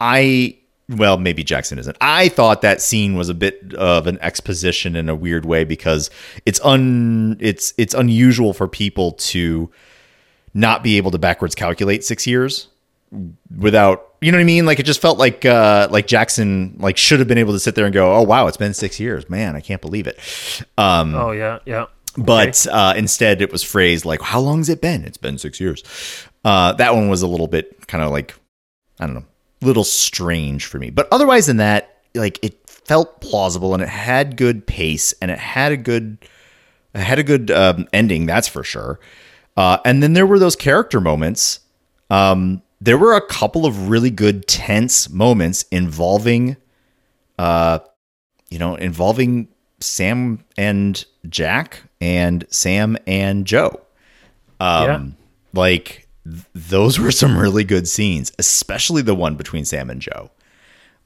I 0.00 0.56
well, 0.88 1.16
maybe 1.16 1.42
Jackson 1.42 1.78
isn't. 1.78 1.96
I 2.00 2.28
thought 2.28 2.60
that 2.60 2.82
scene 2.82 3.16
was 3.16 3.30
a 3.30 3.34
bit 3.34 3.72
of 3.74 4.06
an 4.06 4.18
exposition 4.20 4.96
in 4.96 5.08
a 5.08 5.14
weird 5.14 5.46
way 5.46 5.64
because 5.64 6.10
it's 6.44 6.60
un 6.62 7.36
it's 7.40 7.72
it's 7.78 7.94
unusual 7.94 8.52
for 8.52 8.68
people 8.68 9.12
to 9.12 9.70
not 10.52 10.82
be 10.82 10.98
able 10.98 11.10
to 11.10 11.18
backwards 11.18 11.54
calculate 11.54 12.04
six 12.04 12.26
years 12.26 12.68
without 13.56 14.08
you 14.20 14.30
know 14.30 14.38
what 14.38 14.42
I 14.42 14.44
mean? 14.44 14.66
Like 14.66 14.78
it 14.78 14.84
just 14.84 15.00
felt 15.00 15.18
like 15.18 15.46
uh 15.46 15.88
like 15.90 16.06
Jackson 16.06 16.76
like 16.78 16.98
should 16.98 17.18
have 17.18 17.28
been 17.28 17.38
able 17.38 17.54
to 17.54 17.60
sit 17.60 17.74
there 17.74 17.86
and 17.86 17.94
go, 17.94 18.14
Oh 18.14 18.22
wow, 18.22 18.46
it's 18.46 18.56
been 18.58 18.74
six 18.74 19.00
years. 19.00 19.28
Man, 19.30 19.56
I 19.56 19.60
can't 19.60 19.80
believe 19.80 20.06
it. 20.06 20.18
Um 20.76 21.14
Oh 21.14 21.30
yeah, 21.30 21.60
yeah. 21.64 21.86
But 22.16 22.66
okay. 22.66 22.76
uh, 22.76 22.94
instead, 22.94 23.42
it 23.42 23.50
was 23.50 23.62
phrased 23.62 24.04
like, 24.04 24.22
"How 24.22 24.40
long's 24.40 24.68
it 24.68 24.80
been? 24.80 25.04
It's 25.04 25.16
been 25.16 25.38
six 25.38 25.60
years." 25.60 25.82
Uh, 26.44 26.72
that 26.74 26.94
one 26.94 27.08
was 27.08 27.22
a 27.22 27.26
little 27.26 27.48
bit 27.48 27.86
kind 27.86 28.04
of 28.04 28.10
like, 28.10 28.34
I 29.00 29.06
don't 29.06 29.14
know, 29.14 29.24
little 29.62 29.84
strange 29.84 30.66
for 30.66 30.78
me. 30.78 30.90
But 30.90 31.08
otherwise 31.10 31.46
than 31.46 31.56
that, 31.56 32.02
like 32.14 32.38
it 32.44 32.68
felt 32.68 33.20
plausible 33.20 33.74
and 33.74 33.82
it 33.82 33.88
had 33.88 34.36
good 34.36 34.66
pace 34.66 35.14
and 35.22 35.30
it 35.30 35.38
had 35.38 35.72
a 35.72 35.76
good 35.76 36.18
it 36.94 37.00
had 37.00 37.18
a 37.18 37.24
good 37.24 37.50
um, 37.50 37.88
ending, 37.92 38.26
that's 38.26 38.46
for 38.46 38.62
sure. 38.62 39.00
Uh, 39.56 39.78
and 39.84 40.02
then 40.02 40.12
there 40.12 40.26
were 40.26 40.38
those 40.38 40.54
character 40.54 41.00
moments. 41.00 41.60
Um, 42.10 42.62
there 42.80 42.98
were 42.98 43.14
a 43.14 43.26
couple 43.26 43.66
of 43.66 43.88
really 43.88 44.10
good 44.10 44.46
tense 44.46 45.08
moments 45.10 45.64
involving, 45.70 46.56
uh, 47.38 47.80
you 48.48 48.58
know, 48.58 48.76
involving 48.76 49.48
Sam 49.80 50.44
and 50.56 51.04
Jack 51.28 51.82
and 52.04 52.44
Sam 52.50 52.98
and 53.06 53.46
Joe. 53.46 53.80
Um, 54.60 54.86
yeah. 54.86 55.06
like 55.54 56.06
those 56.54 57.00
were 57.00 57.10
some 57.10 57.36
really 57.36 57.64
good 57.64 57.88
scenes, 57.88 58.30
especially 58.38 59.00
the 59.02 59.14
one 59.14 59.36
between 59.36 59.64
Sam 59.64 59.88
and 59.88 60.00
Joe. 60.00 60.30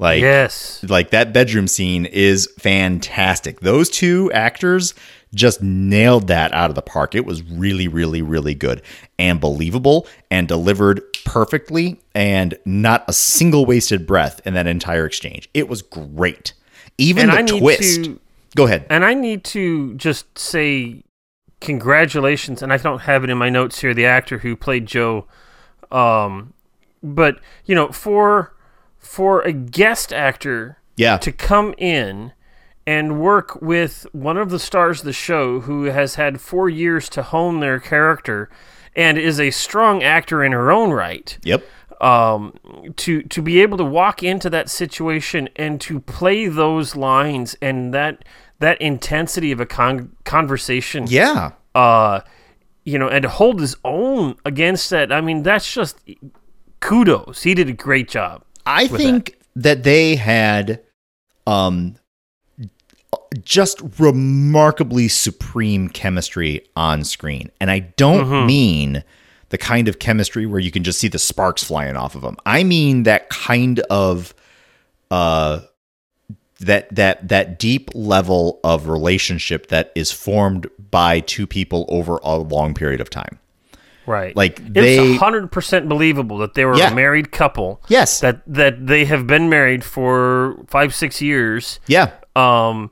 Like 0.00 0.20
yes, 0.20 0.84
like 0.88 1.10
that 1.10 1.32
bedroom 1.32 1.66
scene 1.66 2.04
is 2.04 2.48
fantastic. 2.58 3.60
Those 3.60 3.90
two 3.90 4.30
actors 4.32 4.94
just 5.34 5.62
nailed 5.62 6.28
that 6.28 6.52
out 6.52 6.70
of 6.70 6.76
the 6.76 6.82
park. 6.82 7.14
It 7.14 7.24
was 7.24 7.42
really, 7.42 7.88
really, 7.88 8.22
really 8.22 8.54
good 8.54 8.82
and 9.18 9.40
believable 9.40 10.06
and 10.30 10.46
delivered 10.46 11.02
perfectly 11.24 12.00
and 12.14 12.56
not 12.64 13.04
a 13.08 13.12
single 13.12 13.66
wasted 13.66 14.06
breath 14.06 14.40
in 14.44 14.54
that 14.54 14.66
entire 14.66 15.04
exchange. 15.04 15.48
It 15.52 15.68
was 15.68 15.82
great. 15.82 16.54
Even 16.96 17.30
and 17.30 17.48
the 17.48 17.58
twist. 17.58 18.04
To, 18.04 18.20
Go 18.54 18.66
ahead. 18.66 18.86
And 18.88 19.04
I 19.04 19.14
need 19.14 19.44
to 19.44 19.94
just 19.94 20.38
say 20.38 21.04
congratulations, 21.60 22.62
and 22.62 22.72
I 22.72 22.76
don't 22.76 23.02
have 23.02 23.24
it 23.24 23.30
in 23.30 23.38
my 23.38 23.50
notes 23.50 23.80
here. 23.80 23.94
The 23.94 24.06
actor 24.06 24.38
who 24.38 24.56
played 24.56 24.86
Joe, 24.86 25.26
um, 25.90 26.54
but 27.02 27.40
you 27.64 27.74
know, 27.74 27.90
for 27.92 28.54
for 28.98 29.42
a 29.42 29.52
guest 29.52 30.12
actor, 30.12 30.78
yeah. 30.96 31.16
to 31.18 31.32
come 31.32 31.74
in 31.78 32.32
and 32.86 33.20
work 33.20 33.60
with 33.60 34.06
one 34.12 34.36
of 34.36 34.50
the 34.50 34.58
stars 34.58 35.00
of 35.00 35.04
the 35.04 35.12
show 35.12 35.60
who 35.60 35.84
has 35.84 36.14
had 36.14 36.40
four 36.40 36.70
years 36.70 37.08
to 37.10 37.22
hone 37.22 37.60
their 37.60 37.78
character 37.78 38.48
and 38.96 39.18
is 39.18 39.38
a 39.38 39.50
strong 39.50 40.02
actor 40.02 40.42
in 40.42 40.52
her 40.52 40.72
own 40.72 40.90
right. 40.90 41.38
Yep. 41.42 41.64
Um, 42.00 42.54
to 42.96 43.22
to 43.22 43.42
be 43.42 43.60
able 43.60 43.76
to 43.78 43.84
walk 43.84 44.22
into 44.22 44.48
that 44.50 44.70
situation 44.70 45.48
and 45.56 45.80
to 45.80 45.98
play 45.98 46.46
those 46.46 46.94
lines 46.94 47.56
and 47.60 47.92
that 47.92 48.24
that 48.60 48.80
intensity 48.80 49.50
of 49.52 49.60
a 49.60 49.66
con- 49.66 50.12
conversation. 50.24 51.06
Yeah. 51.08 51.52
Uh, 51.74 52.20
you 52.84 52.98
know, 52.98 53.08
and 53.08 53.22
to 53.22 53.28
hold 53.28 53.60
his 53.60 53.76
own 53.84 54.36
against 54.44 54.90
that. 54.90 55.12
I 55.12 55.20
mean, 55.20 55.42
that's 55.42 55.72
just 55.72 55.98
kudos. 56.80 57.42
He 57.42 57.54
did 57.54 57.68
a 57.68 57.72
great 57.72 58.08
job. 58.08 58.44
I 58.64 58.86
think 58.86 59.36
that. 59.54 59.62
that 59.62 59.82
they 59.82 60.16
had 60.16 60.80
um 61.46 61.96
just 63.42 63.80
remarkably 63.98 65.08
supreme 65.08 65.88
chemistry 65.88 66.66
on 66.76 67.04
screen. 67.04 67.50
And 67.60 67.70
I 67.70 67.80
don't 67.80 68.26
mm-hmm. 68.26 68.46
mean 68.46 69.04
the 69.50 69.58
kind 69.58 69.88
of 69.88 69.98
chemistry 69.98 70.46
where 70.46 70.60
you 70.60 70.70
can 70.70 70.84
just 70.84 70.98
see 70.98 71.08
the 71.08 71.18
sparks 71.18 71.64
flying 71.64 71.96
off 71.96 72.14
of 72.14 72.22
them. 72.22 72.36
I 72.44 72.64
mean 72.64 73.04
that 73.04 73.28
kind 73.28 73.80
of 73.90 74.34
uh 75.10 75.60
that 76.60 76.94
that 76.94 77.28
that 77.28 77.58
deep 77.58 77.90
level 77.94 78.60
of 78.64 78.88
relationship 78.88 79.68
that 79.68 79.92
is 79.94 80.10
formed 80.10 80.66
by 80.90 81.20
two 81.20 81.46
people 81.46 81.86
over 81.88 82.18
a 82.22 82.36
long 82.36 82.74
period 82.74 83.00
of 83.00 83.10
time. 83.10 83.38
Right. 84.06 84.34
Like 84.34 84.72
they 84.72 84.98
It's 84.98 85.20
hundred 85.20 85.52
percent 85.52 85.88
believable 85.88 86.38
that 86.38 86.54
they 86.54 86.64
were 86.64 86.76
yeah. 86.76 86.90
a 86.90 86.94
married 86.94 87.30
couple. 87.30 87.82
Yes. 87.88 88.20
That 88.20 88.42
that 88.46 88.86
they 88.86 89.04
have 89.04 89.26
been 89.26 89.48
married 89.48 89.84
for 89.84 90.56
five, 90.66 90.94
six 90.94 91.22
years. 91.22 91.78
Yeah. 91.86 92.12
Um 92.34 92.90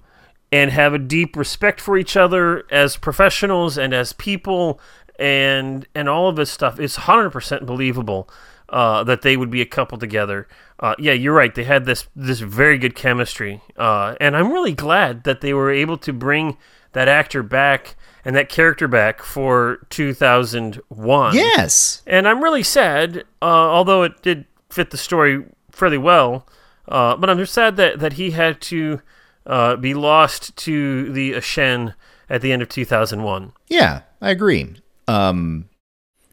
and 0.52 0.70
have 0.70 0.94
a 0.94 0.98
deep 0.98 1.36
respect 1.36 1.80
for 1.80 1.98
each 1.98 2.16
other 2.16 2.64
as 2.70 2.96
professionals 2.96 3.76
and 3.76 3.92
as 3.92 4.12
people 4.12 4.80
and 5.18 5.86
and 5.94 6.08
all 6.08 6.28
of 6.28 6.36
this 6.36 6.50
stuff. 6.50 6.78
is 6.80 6.96
hundred 6.96 7.30
percent 7.30 7.66
believable 7.66 8.28
uh, 8.68 9.04
that 9.04 9.22
they 9.22 9.36
would 9.36 9.50
be 9.50 9.60
a 9.60 9.66
couple 9.66 9.98
together. 9.98 10.48
Uh, 10.78 10.94
yeah, 10.98 11.12
you're 11.12 11.34
right. 11.34 11.54
They 11.54 11.64
had 11.64 11.84
this 11.84 12.06
this 12.14 12.40
very 12.40 12.78
good 12.78 12.94
chemistry, 12.94 13.62
uh, 13.76 14.14
and 14.20 14.36
I'm 14.36 14.52
really 14.52 14.74
glad 14.74 15.24
that 15.24 15.40
they 15.40 15.54
were 15.54 15.70
able 15.70 15.96
to 15.98 16.12
bring 16.12 16.56
that 16.92 17.08
actor 17.08 17.42
back 17.42 17.96
and 18.24 18.34
that 18.34 18.48
character 18.48 18.88
back 18.88 19.22
for 19.22 19.86
2001. 19.90 21.34
Yes, 21.34 22.02
and 22.06 22.28
I'm 22.28 22.42
really 22.42 22.62
sad, 22.62 23.18
uh, 23.40 23.44
although 23.44 24.02
it 24.02 24.22
did 24.22 24.46
fit 24.70 24.90
the 24.90 24.96
story 24.98 25.44
fairly 25.70 25.98
well. 25.98 26.46
Uh, 26.88 27.16
but 27.16 27.30
I'm 27.30 27.38
just 27.38 27.52
sad 27.54 27.76
that 27.76 28.00
that 28.00 28.14
he 28.14 28.32
had 28.32 28.60
to 28.62 29.00
uh, 29.46 29.76
be 29.76 29.94
lost 29.94 30.56
to 30.58 31.12
the 31.12 31.32
Aschen 31.32 31.94
at 32.28 32.42
the 32.42 32.52
end 32.52 32.62
of 32.62 32.68
2001. 32.68 33.52
Yeah, 33.68 34.02
I 34.20 34.30
agree. 34.30 34.74
Um, 35.08 35.68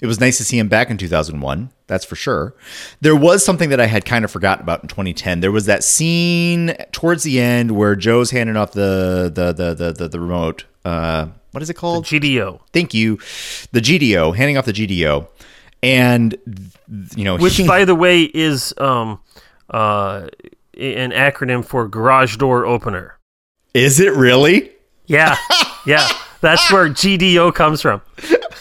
it 0.01 0.07
was 0.07 0.19
nice 0.19 0.37
to 0.37 0.43
see 0.43 0.59
him 0.59 0.67
back 0.67 0.89
in 0.89 0.97
2001. 0.97 1.71
That's 1.87 2.03
for 2.03 2.15
sure. 2.15 2.55
There 2.99 3.15
was 3.15 3.45
something 3.45 3.69
that 3.69 3.79
I 3.79 3.85
had 3.85 4.03
kind 4.03 4.25
of 4.25 4.31
forgotten 4.31 4.63
about 4.63 4.81
in 4.83 4.89
2010. 4.89 5.39
There 5.39 5.51
was 5.51 5.65
that 5.65 5.83
scene 5.83 6.73
towards 6.91 7.23
the 7.23 7.39
end 7.39 7.71
where 7.71 7.95
Joe's 7.95 8.31
handing 8.31 8.57
off 8.57 8.73
the 8.73 9.31
the 9.33 9.53
the 9.53 9.73
the 9.73 9.91
the, 9.93 10.09
the 10.09 10.19
remote. 10.19 10.65
Uh, 10.83 11.27
what 11.51 11.63
is 11.63 11.69
it 11.69 11.75
called? 11.75 12.05
The 12.05 12.19
GDO. 12.19 12.59
Thank 12.73 12.93
you. 12.93 13.17
The 13.71 13.79
GDO, 13.79 14.35
handing 14.35 14.57
off 14.57 14.65
the 14.65 14.73
GDO, 14.73 15.27
and 15.81 16.35
you 17.15 17.23
know, 17.23 17.37
which 17.37 17.55
he, 17.55 17.65
by 17.67 17.85
the 17.85 17.95
way 17.95 18.23
is 18.23 18.73
um 18.79 19.21
uh 19.69 20.27
an 20.77 21.11
acronym 21.11 21.63
for 21.63 21.87
garage 21.87 22.35
door 22.35 22.65
opener. 22.65 23.17
Is 23.73 23.99
it 24.01 24.13
really? 24.13 24.71
Yeah, 25.05 25.37
yeah. 25.85 26.09
That's 26.41 26.69
where 26.71 26.89
GDO 26.89 27.55
comes 27.55 27.81
from. 27.81 28.01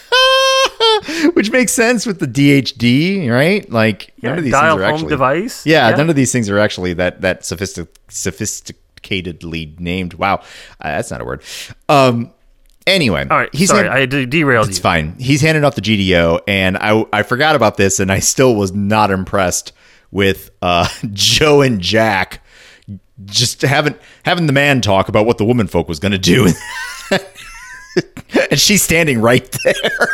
which 1.35 1.51
makes 1.51 1.73
sense 1.73 2.07
with 2.07 2.19
the 2.19 2.27
DHD, 2.27 3.31
right? 3.31 3.69
Like 3.71 4.13
yeah, 4.17 4.31
none 4.31 4.39
of 4.39 4.45
these 4.45 4.53
things 4.53 4.75
are 4.75 4.83
actually 4.83 5.09
device. 5.09 5.67
Yeah, 5.67 5.91
yeah, 5.91 5.97
none 5.97 6.11
of 6.11 6.17
these 6.17 6.33
things 6.33 6.49
are 6.51 6.59
actually 6.59 6.93
that 6.95 7.21
that 7.23 7.45
sophistic, 7.45 7.93
sophisticatedly 8.09 9.79
named. 9.81 10.15
Wow, 10.15 10.37
uh, 10.37 10.43
that's 10.81 11.11
not 11.11 11.21
a 11.21 11.25
word. 11.25 11.43
Um. 11.89 12.33
Anyway, 12.85 13.25
all 13.31 13.39
right. 13.39 13.55
He's 13.55 13.69
sorry, 13.69 13.89
hand- 13.89 14.13
I 14.13 14.25
derailed 14.25 14.69
it's 14.69 14.79
you. 14.79 14.83
fine. 14.83 15.15
He's 15.19 15.41
handing 15.41 15.63
off 15.65 15.77
the 15.77 15.83
GDO, 15.83 16.41
and 16.49 16.77
I 16.77 17.05
I 17.13 17.23
forgot 17.23 17.55
about 17.55 17.77
this, 17.77 18.01
and 18.01 18.11
I 18.11 18.19
still 18.19 18.57
was 18.57 18.73
not 18.73 19.11
impressed 19.11 19.73
with 20.11 20.51
uh, 20.63 20.89
Joe 21.13 21.63
and 21.63 21.81
Jack 21.81 22.43
just 23.25 23.63
having 23.63 23.95
having 24.25 24.47
the 24.47 24.53
man 24.53 24.81
talk 24.81 25.09
about 25.09 25.27
what 25.27 25.39
the 25.39 25.45
woman 25.45 25.67
folk 25.67 25.89
was 25.89 25.99
going 25.99 26.13
to 26.13 26.19
do, 26.19 26.49
and 28.51 28.59
she's 28.59 28.83
standing 28.83 29.21
right 29.21 29.49
there. 29.65 30.09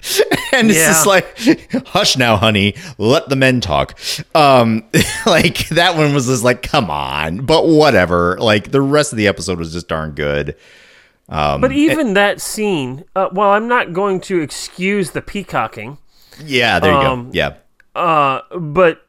and 0.52 0.70
it's 0.70 0.78
yeah. 0.78 0.86
just 0.88 1.06
like, 1.06 1.86
hush 1.88 2.16
now, 2.16 2.36
honey, 2.36 2.74
let 2.98 3.28
the 3.28 3.36
men 3.36 3.60
talk. 3.60 3.98
Um, 4.34 4.84
like 5.26 5.68
that 5.70 5.96
one 5.96 6.14
was 6.14 6.26
just 6.26 6.44
like, 6.44 6.62
come 6.62 6.90
on, 6.90 7.44
but 7.44 7.66
whatever. 7.66 8.36
Like 8.38 8.70
the 8.70 8.80
rest 8.80 9.12
of 9.12 9.16
the 9.16 9.26
episode 9.28 9.58
was 9.58 9.72
just 9.72 9.88
darn 9.88 10.12
good. 10.12 10.56
Um, 11.28 11.60
but 11.60 11.72
even 11.72 12.14
that 12.14 12.40
scene, 12.40 13.04
uh, 13.14 13.28
while 13.30 13.50
I'm 13.50 13.68
not 13.68 13.92
going 13.92 14.20
to 14.22 14.40
excuse 14.40 15.10
the 15.10 15.20
peacocking, 15.20 15.98
Yeah, 16.44 16.78
there 16.78 16.92
you 16.92 16.98
Um, 16.98 17.24
go. 17.26 17.30
Yeah. 17.34 17.54
Uh, 17.94 18.40
but 18.56 19.06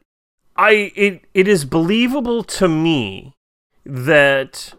I 0.56 0.92
it 0.96 1.24
it 1.32 1.48
is 1.48 1.64
believable 1.64 2.42
to 2.44 2.68
me 2.68 3.34
that 3.86 4.74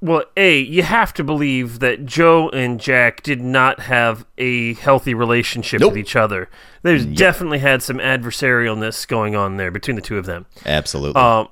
well, 0.00 0.24
a 0.36 0.58
you 0.60 0.82
have 0.82 1.12
to 1.14 1.24
believe 1.24 1.78
that 1.80 2.04
Joe 2.06 2.48
and 2.50 2.78
Jack 2.80 3.22
did 3.22 3.40
not 3.40 3.80
have 3.80 4.26
a 4.38 4.74
healthy 4.74 5.14
relationship 5.14 5.80
Nope. 5.80 5.92
with 5.92 5.98
each 5.98 6.14
other. 6.16 6.48
There's 6.82 7.04
Yep. 7.06 7.16
definitely 7.16 7.58
had 7.60 7.82
some 7.82 7.98
adversarialness 7.98 9.08
going 9.08 9.34
on 9.34 9.56
there 9.56 9.70
between 9.70 9.96
the 9.96 10.02
two 10.02 10.18
of 10.18 10.26
them. 10.26 10.46
Absolutely. 10.66 11.20
Um, 11.20 11.48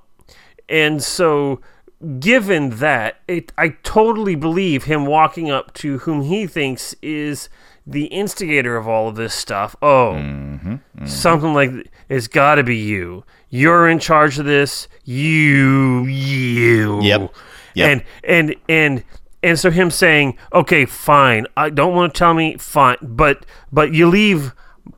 and 0.68 1.02
so, 1.02 1.60
given 2.20 2.70
that, 2.78 3.16
it, 3.28 3.52
I 3.56 3.70
totally 3.82 4.34
believe 4.34 4.84
him 4.84 5.06
walking 5.06 5.50
up 5.50 5.72
to 5.74 5.98
whom 5.98 6.22
he 6.22 6.46
thinks 6.46 6.94
is 7.02 7.48
the 7.86 8.06
instigator 8.06 8.76
of 8.76 8.86
all 8.88 9.08
of 9.08 9.16
this 9.16 9.34
stuff. 9.34 9.74
Oh, 9.82 10.12
Mm-hmm, 10.14 11.06
something 11.06 11.52
like 11.54 11.70
it's 12.08 12.28
got 12.28 12.54
to 12.56 12.62
be 12.62 12.76
you. 12.76 13.24
You're 13.50 13.88
in 13.88 13.98
charge 13.98 14.38
of 14.38 14.46
this. 14.46 14.88
You, 15.04 16.04
you. 16.06 17.00
Yep. 17.02 17.34
Yep. 17.74 17.90
And 17.90 18.04
and 18.24 18.56
and 18.68 19.04
and 19.42 19.58
so 19.58 19.70
him 19.70 19.90
saying, 19.90 20.36
"Okay, 20.52 20.86
fine. 20.86 21.46
I 21.56 21.70
don't 21.70 21.94
want 21.94 22.14
to 22.14 22.18
tell 22.18 22.34
me 22.34 22.56
fine, 22.56 22.96
but 23.02 23.44
but 23.72 23.92
you 23.92 24.08
leave 24.08 24.52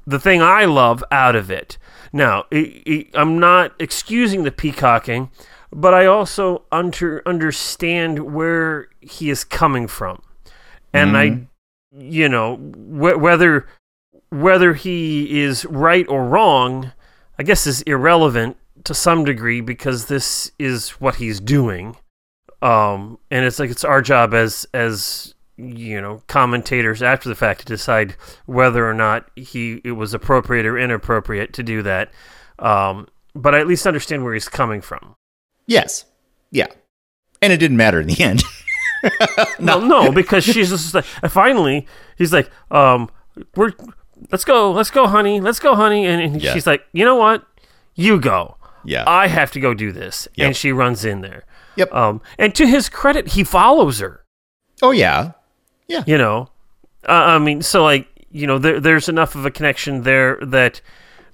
the 0.06 0.20
thing 0.20 0.40
I 0.40 0.64
love 0.64 1.02
out 1.10 1.36
of 1.36 1.50
it." 1.50 1.78
Now, 2.12 2.44
i 2.52 2.82
i 2.86 3.06
I'm 3.14 3.38
not 3.38 3.72
excusing 3.78 4.44
the 4.44 4.52
peacocking, 4.52 5.30
but 5.72 5.94
I 5.94 6.06
also 6.06 6.62
under 6.70 7.22
understand 7.26 8.32
where 8.32 8.88
he 9.00 9.30
is 9.30 9.44
coming 9.44 9.86
from, 9.88 10.22
and 10.92 11.16
I, 11.16 11.28
mm-hmm. 11.30 12.00
you 12.00 12.28
know, 12.28 12.56
wh- 12.56 13.20
whether 13.20 13.66
whether 14.30 14.74
he 14.74 15.42
is 15.42 15.64
right 15.66 16.06
or 16.08 16.24
wrong, 16.24 16.92
I 17.38 17.42
guess 17.42 17.66
is 17.66 17.82
irrelevant 17.82 18.56
to 18.84 18.94
some 18.94 19.24
degree 19.24 19.60
because 19.60 20.06
this 20.06 20.50
is 20.58 20.90
what 20.90 21.16
he's 21.16 21.40
doing. 21.40 21.96
Um, 22.62 23.18
and 23.30 23.44
it's 23.44 23.58
like 23.58 23.70
it's 23.70 23.84
our 23.84 24.00
job 24.02 24.32
as 24.34 24.66
as 24.74 25.34
you 25.58 26.00
know 26.00 26.22
commentators 26.26 27.02
after 27.02 27.28
the 27.28 27.34
fact 27.34 27.60
to 27.60 27.66
decide 27.66 28.14
whether 28.46 28.88
or 28.88 28.94
not 28.94 29.28
he 29.36 29.80
it 29.84 29.92
was 29.92 30.12
appropriate 30.14 30.66
or 30.66 30.78
inappropriate 30.78 31.52
to 31.54 31.62
do 31.62 31.82
that. 31.82 32.10
Um, 32.58 33.08
but 33.34 33.54
I 33.54 33.60
at 33.60 33.66
least 33.66 33.86
understand 33.86 34.24
where 34.24 34.32
he's 34.34 34.48
coming 34.48 34.80
from. 34.80 35.14
yes. 35.66 36.04
Yeah. 36.50 36.66
And 37.42 37.52
it 37.52 37.58
didn't 37.58 37.76
matter 37.76 38.00
in 38.00 38.06
the 38.06 38.20
end. 38.22 38.42
No, 39.60 39.78
no, 39.78 40.10
because 40.10 40.42
she's 40.42 40.70
just 40.70 40.92
like 40.94 41.04
finally 41.28 41.86
he's 42.16 42.32
like, 42.32 42.50
um, 42.70 43.08
we're 43.54 43.72
let's 44.32 44.44
go, 44.44 44.72
let's 44.72 44.90
go, 44.90 45.06
honey, 45.06 45.40
let's 45.40 45.60
go, 45.60 45.74
honey, 45.76 46.06
and, 46.06 46.20
and 46.20 46.42
Yeah. 46.42 46.52
she's 46.54 46.66
like, 46.66 46.84
you 46.92 47.04
know 47.04 47.14
what, 47.14 47.46
you 47.94 48.18
go. 48.18 48.56
yeah. 48.84 49.04
I 49.06 49.28
have 49.28 49.52
to 49.52 49.60
go 49.60 49.74
do 49.74 49.92
this, 49.92 50.26
Yep. 50.34 50.46
and 50.46 50.56
she 50.56 50.72
runs 50.72 51.04
in 51.04 51.20
there. 51.20 51.44
Yep. 51.76 51.92
Um, 51.94 52.20
and 52.38 52.54
to 52.54 52.66
his 52.66 52.88
credit, 52.88 53.28
he 53.28 53.44
follows 53.44 53.98
her. 54.00 54.24
oh 54.82 54.90
yeah. 54.92 55.32
Yeah. 55.88 56.02
You 56.06 56.18
know, 56.18 56.48
uh, 57.08 57.12
I 57.12 57.38
mean, 57.38 57.62
so 57.62 57.84
like 57.84 58.08
you 58.30 58.46
know, 58.46 58.58
there, 58.58 58.80
there's 58.80 59.08
enough 59.08 59.34
of 59.34 59.46
a 59.46 59.50
connection 59.50 60.02
there 60.02 60.38
that 60.42 60.80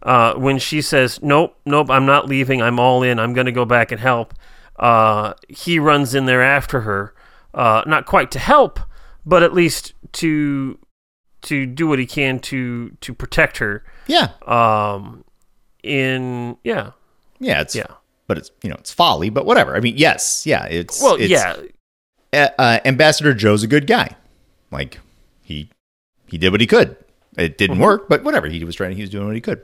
uh, 0.02 0.34
when 0.34 0.58
she 0.58 0.82
says, 0.82 1.20
"Nope, 1.22 1.56
nope, 1.64 1.90
I'm 1.90 2.04
not 2.06 2.28
leaving. 2.28 2.60
I'm 2.60 2.78
all 2.78 3.02
in. 3.02 3.18
I'm 3.18 3.32
going 3.32 3.46
to 3.46 3.52
go 3.52 3.64
back 3.64 3.90
and 3.92 4.00
help," 4.00 4.34
uh, 4.78 5.34
he 5.48 5.78
runs 5.78 6.14
in 6.14 6.26
there 6.26 6.42
after 6.42 6.82
her, 6.82 7.14
uh, 7.54 7.82
not 7.86 8.04
quite 8.04 8.30
to 8.32 8.38
help, 8.38 8.78
but 9.24 9.42
at 9.42 9.54
least 9.54 9.94
to 10.12 10.78
to 11.42 11.66
do 11.66 11.88
what 11.88 11.98
he 11.98 12.06
can 12.06 12.38
to 12.40 12.90
to 13.00 13.14
protect 13.14 13.58
her. 13.58 13.84
Yeah. 14.06 14.28
Um, 14.46 15.24
in 15.82 16.56
yeah, 16.62 16.92
Yeah, 17.40 17.62
it's 17.62 17.74
yeah. 17.74 17.86
But 18.32 18.38
it's 18.38 18.50
you 18.62 18.70
know, 18.70 18.76
it's 18.78 18.90
folly, 18.90 19.28
but 19.28 19.44
whatever. 19.44 19.76
I 19.76 19.80
mean, 19.80 19.98
yes, 19.98 20.46
yeah, 20.46 20.64
it's 20.64 21.02
Well, 21.02 21.16
it's, 21.16 21.28
yeah, 21.28 21.56
uh, 22.32 22.48
uh, 22.58 22.78
Ambassador 22.86 23.34
Joe's 23.34 23.62
a 23.62 23.66
good 23.66 23.86
guy. 23.86 24.16
Like 24.70 25.00
he 25.42 25.68
he 26.28 26.38
did 26.38 26.50
what 26.50 26.62
he 26.62 26.66
could. 26.66 26.96
It 27.36 27.58
didn't 27.58 27.74
Mm-hmm. 27.76 27.84
work, 27.84 28.08
but 28.08 28.24
whatever. 28.24 28.48
He 28.48 28.64
was 28.64 28.74
trying. 28.76 28.96
He 28.96 29.02
was 29.02 29.10
doing 29.10 29.26
what 29.26 29.34
he 29.34 29.40
could. 29.42 29.60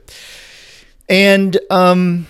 And 1.09 1.59
um, 1.71 2.27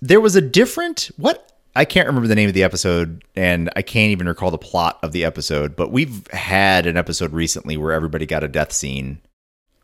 there 0.00 0.20
was 0.20 0.36
a 0.36 0.40
different 0.40 1.10
what 1.16 1.50
I 1.74 1.84
can't 1.84 2.06
remember 2.06 2.28
the 2.28 2.34
name 2.36 2.48
of 2.48 2.54
the 2.54 2.62
episode, 2.64 3.24
and 3.36 3.70
I 3.76 3.82
can't 3.82 4.10
even 4.12 4.28
recall 4.28 4.50
the 4.50 4.58
plot 4.58 4.98
of 5.02 5.12
the 5.12 5.24
episode. 5.24 5.74
But 5.76 5.90
we've 5.92 6.26
had 6.32 6.86
an 6.86 6.96
episode 6.96 7.32
recently 7.32 7.76
where 7.76 7.92
everybody 7.92 8.26
got 8.26 8.44
a 8.44 8.48
death 8.48 8.72
scene. 8.72 9.18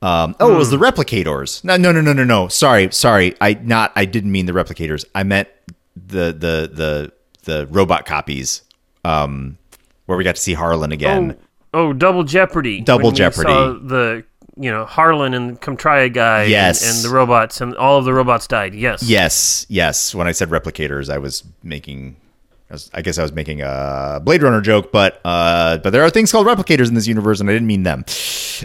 Um, 0.02 0.37
oh, 0.40 0.54
it 0.54 0.59
was 0.59 0.70
the 0.70 0.76
replicators. 0.76 1.64
No, 1.64 1.76
no, 1.76 1.90
no, 1.92 2.00
no, 2.02 2.12
no, 2.12 2.24
no. 2.24 2.48
Sorry, 2.48 2.90
sorry. 2.92 3.35
I 3.40 3.54
not. 3.54 3.92
I 3.96 4.04
didn't 4.04 4.33
mean 4.33 4.46
the 4.46 4.52
replicators. 4.52 5.04
I 5.14 5.22
meant 5.22 5.48
the 5.96 6.26
the 6.33 6.70
the 6.72 7.12
the 7.44 7.66
robot 7.68 8.04
copies. 8.07 8.62
Um, 9.04 9.59
where 10.07 10.18
we 10.18 10.24
got 10.24 10.37
to 10.37 10.40
see 10.42 10.52
Harlan 10.54 10.92
again. 10.92 11.37
Oh, 11.72 11.88
oh, 11.88 11.92
Double 11.92 12.24
Jeopardy. 12.24 12.80
Double 12.80 13.12
Jeopardy. 13.12 13.48
saw 13.48 13.72
the 13.72 14.24
you 14.57 14.70
know 14.70 14.85
Harlan 14.85 15.33
and 15.35 15.61
Comtria 15.61 16.12
guy. 16.12 16.42
and- 16.42 16.50
Yes. 16.50 16.96
And, 16.96 17.04
the 17.11 17.14
robots 17.14 17.61
and 17.62 17.74
all 17.76 17.98
of 17.98 18.04
the 18.04 18.12
robots 18.12 18.46
died. 18.46 18.74
Yes. 18.74 19.02
Yes, 19.02 19.64
yes. 19.70 20.14
When 20.14 20.26
I 20.26 20.33
said 20.33 20.50
replicators, 20.50 21.09
I 21.12 21.18
was 21.18 21.44
making. 21.62 22.16
I, 22.70 22.74
was, 22.74 22.90
I 22.94 23.03
guess 23.03 23.18
I 23.18 23.22
was 23.22 23.33
making 23.33 23.61
a 23.61 24.20
Blade 24.24 24.42
Runner 24.42 24.61
joke, 24.61 24.90
but 24.90 25.20
uh, 25.24 25.79
but 25.79 25.90
there 25.90 26.03
are 26.03 26.11
things 26.11 26.33
called 26.33 26.46
replicators 26.46 26.88
in 26.88 26.94
this 26.94 27.07
universe, 27.07 27.40
and 27.40 27.48
I 27.48 27.53
didn't 27.53 27.68
mean 27.68 27.83
them. 27.83 28.05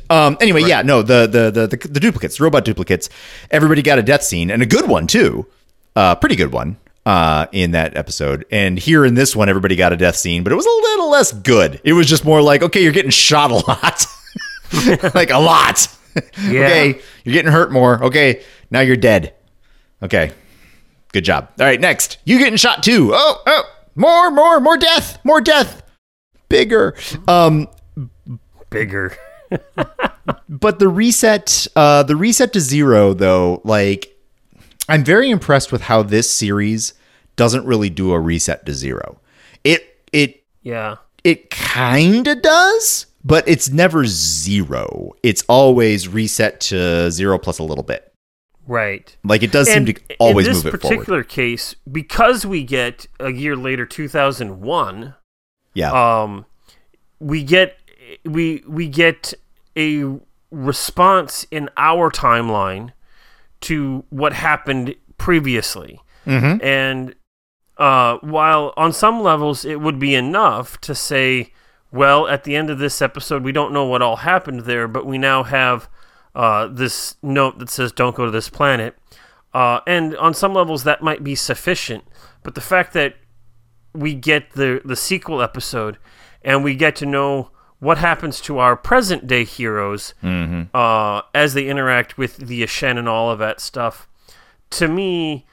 Um, 0.10 0.38
anyway, 0.40 0.64
yeah, 0.64 0.82
no, 0.82 1.02
the 1.02 1.28
the, 1.28 1.52
the 1.52 1.68
the 1.68 1.88
the 1.88 2.00
duplicates, 2.00 2.38
the 2.38 2.44
robot 2.46 2.64
duplicates. 2.66 3.10
Everybody 3.52 3.82
got 3.82 4.00
a 4.00 4.04
death 4.04 4.24
scene, 4.24 4.50
and 4.52 4.62
a 4.62 4.66
good 4.66 4.88
one 4.88 5.06
too, 5.06 5.48
uh, 5.96 6.16
pretty 6.16 6.38
good 6.38 6.54
one 6.54 6.78
uh, 7.06 7.48
in 7.52 7.72
that 7.72 7.98
episode. 7.98 8.46
And 8.52 8.80
here 8.80 9.06
in 9.06 9.16
this 9.16 9.36
one, 9.36 9.50
everybody 9.50 9.76
got 9.76 9.92
a 9.92 9.98
death 9.98 10.16
scene, 10.16 10.44
but 10.44 10.54
it 10.54 10.56
was 10.56 10.66
a 10.66 10.70
little 10.70 11.10
less 11.10 11.34
good. 11.34 11.82
It 11.84 11.94
was 11.94 12.08
just 12.08 12.24
more 12.24 12.42
like, 12.42 12.64
okay, 12.64 12.82
you're 12.82 12.94
getting 12.94 13.12
shot 13.12 13.52
a 13.52 13.56
lot, 13.56 14.06
like 15.16 15.30
a 15.32 15.40
lot. 15.40 15.88
Yeah. 16.42 16.62
okay, 16.62 17.02
you're 17.24 17.34
getting 17.34 17.52
hurt 17.52 17.72
more. 17.72 18.04
Okay, 18.06 18.44
now 18.72 18.82
you're 18.82 18.98
dead. 18.98 19.36
Okay. 20.02 20.32
Good 21.14 21.24
job. 21.24 21.50
All 21.60 21.66
right, 21.66 21.80
next. 21.80 22.18
You 22.26 22.38
getting 22.40 22.58
shot 22.58 22.84
too. 22.84 23.12
Oh, 23.14 23.42
oh, 23.46 23.64
more, 24.00 24.32
more, 24.32 24.60
more 24.60 24.78
death, 24.78 25.20
more 25.24 25.42
death. 25.42 25.84
Bigger. 26.50 26.96
Um, 27.28 27.68
Bigger. 28.72 29.16
but 30.50 30.80
the 30.80 30.88
reset, 30.88 31.68
uh, 31.76 32.04
the 32.04 32.16
reset 32.16 32.54
to 32.54 32.60
zero 32.60 33.14
though, 33.14 33.62
like 33.64 34.16
I'm 34.88 35.04
very 35.04 35.30
impressed 35.30 35.72
with 35.72 35.82
how 35.82 36.02
this 36.04 36.30
series 36.32 36.94
doesn't 37.36 37.66
really 37.66 37.90
do 37.90 38.12
a 38.14 38.20
reset 38.20 38.66
to 38.66 38.74
zero. 38.74 39.20
It 39.64 39.98
it 40.12 40.44
Yeah. 40.64 40.96
it 41.24 41.50
kind 41.50 42.28
of 42.28 42.42
does, 42.42 43.06
but 43.24 43.48
it's 43.48 43.70
never 43.70 44.06
zero. 44.06 45.14
It's 45.24 45.44
always 45.48 46.08
reset 46.08 46.60
to 46.62 47.12
zero 47.12 47.38
plus 47.38 47.60
a 47.60 47.64
little 47.64 47.84
bit. 47.84 48.09
Right. 48.70 49.18
Like 49.24 49.42
it 49.42 49.52
does 49.52 49.68
And 49.68 49.88
seem 49.88 49.96
to 49.96 50.16
always 50.20 50.48
move 50.48 50.58
it 50.58 50.62
forward. 50.62 50.74
In 50.76 50.80
this 50.80 50.90
particular 50.90 51.24
case, 51.24 51.76
because 51.92 52.46
we 52.46 52.64
get 52.64 53.08
a 53.20 53.32
year 53.32 53.56
later, 53.56 53.84
2001, 53.84 55.16
Yeah. 55.74 55.92
um, 56.22 56.46
we 57.20 57.44
get 57.44 57.78
we 58.24 58.64
we 58.68 58.88
get 58.88 59.34
a 59.76 60.20
response 60.52 61.48
in 61.50 61.72
our 61.78 62.12
timeline 62.12 62.92
to 63.62 64.06
what 64.12 64.34
happened 64.34 64.94
previously, 65.18 66.00
mm-hmm. 66.28 66.64
and 66.64 67.16
uh, 67.80 68.20
while 68.22 68.72
on 68.78 68.94
some 68.94 69.24
levels 69.24 69.66
it 69.66 69.82
would 69.82 69.98
be 69.98 70.14
enough 70.14 70.80
to 70.82 70.94
say, 70.94 71.54
well, 71.92 72.28
at 72.28 72.44
the 72.44 72.56
end 72.56 72.70
of 72.70 72.78
this 72.78 73.02
episode, 73.02 73.44
we 73.44 73.52
don't 73.52 73.74
know 73.74 73.86
what 73.86 74.04
all 74.04 74.18
happened 74.18 74.62
there, 74.62 74.88
but 74.88 75.08
we 75.08 75.18
now 75.18 75.42
have 75.42 75.90
uh, 76.36 76.68
this 76.68 77.16
note 77.22 77.60
that 77.60 77.70
says, 77.70 77.92
"Don't 77.92 78.16
go 78.16 78.26
to 78.26 78.32
this 78.32 78.50
planet," 78.50 78.98
uh, 79.54 79.80
and 79.88 80.16
on 80.18 80.34
some 80.34 80.54
levels 80.54 80.84
that 80.84 81.02
might 81.02 81.24
be 81.24 81.36
sufficient. 81.36 82.04
But 82.44 82.56
the 82.56 82.62
fact 82.62 82.94
that 82.94 83.16
we 83.94 84.14
get 84.14 84.52
the 84.52 84.82
the 84.86 84.96
sequel 84.96 85.42
episode 85.42 85.98
and 86.42 86.64
we 86.64 86.76
get 86.76 86.96
to 86.98 87.06
know 87.06 87.52
what 87.80 87.98
happens 87.98 88.42
to 88.42 88.60
our 88.60 88.76
present 88.76 89.26
day 89.26 89.44
heroes 89.44 90.14
uh, 90.74 91.22
as 91.34 91.54
they 91.54 91.68
interact 91.68 92.18
with 92.18 92.38
the 92.38 92.62
Aschen 92.62 92.98
and 92.98 93.08
all 93.08 93.32
of 93.32 93.40
that 93.40 93.60
stuff. 93.62 94.08
To 94.72 94.88
me, 94.88 95.48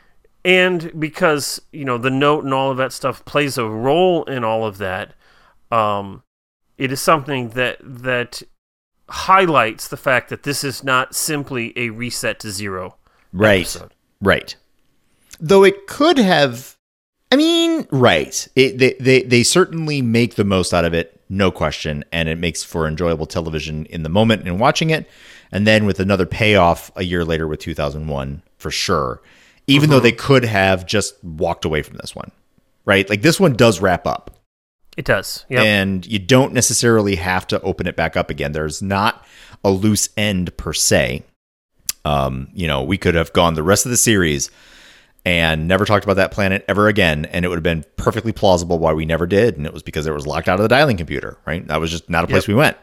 and 0.45 0.93
because 0.99 1.61
you 1.73 1.85
know 1.85 1.99
the 1.99 2.11
note 2.11 2.45
and 2.45 2.53
all 2.53 2.71
of 2.71 2.77
that 2.77 2.93
stuff 2.93 3.25
plays 3.25 3.57
a 3.57 3.65
role 3.67 4.25
in 4.25 4.45
all 4.45 4.65
of 4.67 4.79
that, 4.79 5.15
um, 5.71 6.23
it 6.77 6.93
is 6.93 7.01
something 7.01 7.51
that 7.51 7.79
that 7.81 8.43
highlights 9.09 9.89
the 9.89 9.97
fact 9.97 10.29
that 10.31 10.43
this 10.43 10.65
is 10.65 10.83
not 10.83 11.15
simply 11.15 11.73
a 11.77 11.91
reset 11.91 12.41
to 12.41 12.51
zero. 12.51 12.97
Right. 13.33 13.61
episode. 13.61 13.95
Right. 14.21 14.57
Though 15.39 15.65
it 15.65 15.87
could 15.87 16.19
have 16.19 16.77
I 17.31 17.37
mean, 17.37 17.87
right. 17.91 18.47
It, 18.55 18.79
they, 18.79 18.95
they 19.01 19.23
they 19.23 19.43
certainly 19.43 20.01
make 20.01 20.37
the 20.37 20.45
most 20.45 20.73
out 20.73 20.85
of 20.85 20.95
it 20.95 21.21
no 21.29 21.51
question, 21.51 22.05
and 22.13 22.29
it 22.29 22.39
makes 22.39 22.63
for 22.63 22.87
enjoyable 22.87 23.27
television 23.27 23.85
in 23.87 24.05
the 24.05 24.09
moment 24.09 24.47
and 24.47 24.61
watching 24.61 24.91
it, 24.91 25.09
and 25.51 25.67
then 25.67 25.87
with 25.87 25.99
another 25.99 26.25
payoff 26.25 26.91
a 26.95 27.03
year 27.03 27.25
later 27.25 27.49
with 27.49 27.61
2001 27.61 28.43
for 28.59 28.71
sure. 28.71 29.21
Even 29.67 29.91
though 29.91 29.97
mm-hmm. 29.97 30.05
they 30.05 30.13
could 30.13 30.45
have 30.45 30.87
just 30.87 31.23
walked 31.25 31.65
away 31.65 31.83
from 31.83 31.97
this 31.97 32.15
one, 32.15 32.31
right? 32.85 33.11
Like 33.11 33.23
this 33.23 33.41
one 33.41 33.55
does 33.55 33.81
wrap 33.81 34.07
up. 34.07 34.36
It 34.97 35.05
does. 35.05 35.45
Yeah. 35.49 35.63
And 35.63 36.07
you 36.07 36.19
don't 36.19 36.53
necessarily 36.53 37.17
have 37.17 37.47
to 37.49 37.61
open 37.61 37.87
it 37.87 37.97
back 37.97 38.17
up 38.17 38.31
again. 38.31 38.53
There's 38.53 38.81
not 38.81 39.25
a 39.65 39.71
loose 39.71 40.09
end 40.17 40.57
per 40.57 40.73
se. 40.73 41.23
Um, 42.05 42.49
you 42.55 42.67
know, 42.67 42.83
we 42.83 42.97
could 42.97 43.15
have 43.15 43.33
gone 43.33 43.55
the 43.55 43.63
rest 43.63 43.85
of 43.85 43.91
the 43.91 43.97
series 43.97 44.51
and 45.25 45.67
never 45.67 45.85
talked 45.85 46.05
about 46.05 46.15
that 46.15 46.31
planet 46.31 46.65
ever 46.69 46.87
again, 46.87 47.25
and 47.27 47.45
it 47.45 47.49
would 47.49 47.57
have 47.57 47.63
been 47.65 47.85
perfectly 47.97 48.31
plausible 48.33 48.79
why 48.79 48.93
we 48.93 49.05
never 49.05 49.27
did, 49.27 49.57
and 49.57 49.67
it 49.67 49.73
was 49.73 49.83
because 49.83 50.07
it 50.07 50.13
was 50.13 50.25
locked 50.25 50.49
out 50.49 50.61
of 50.61 50.63
the 50.63 50.69
dialing 50.69 50.97
computer, 50.97 51.37
right? 51.45 51.67
That 51.67 51.81
was 51.81 51.91
just 51.91 52.09
not 52.09 52.23
a 52.23 52.29
place 52.29 52.45
Yep. 52.45 52.49
we 52.49 52.55
went. 52.55 52.77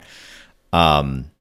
Um, 0.73 1.31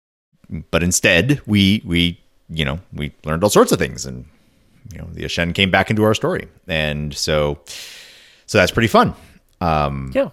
but 0.71 0.83
instead, 0.85 1.41
we 1.47 1.83
we 1.85 2.21
you 2.49 2.65
know 2.65 2.79
we 2.93 3.13
learned 3.25 3.43
all 3.43 3.51
sorts 3.51 3.73
of 3.73 3.81
things, 3.81 4.07
and 4.07 4.27
you 4.93 4.99
know 4.99 5.09
the 5.13 5.25
Aschen 5.25 5.53
came 5.55 5.73
back 5.73 5.91
into 5.91 6.05
our 6.05 6.15
story, 6.15 6.47
and 6.69 7.13
so 7.13 7.59
so 8.47 8.59
that's 8.59 8.71
pretty 8.71 8.87
fun. 8.89 9.13
Um, 9.61 10.13
yeah. 10.15 10.29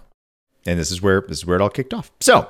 And 0.66 0.78
this 0.78 0.90
is 0.90 1.00
where 1.02 1.20
this 1.22 1.38
is 1.38 1.46
where 1.46 1.56
it 1.56 1.62
all 1.62 1.70
kicked 1.70 1.94
off. 1.94 2.10
So, 2.20 2.48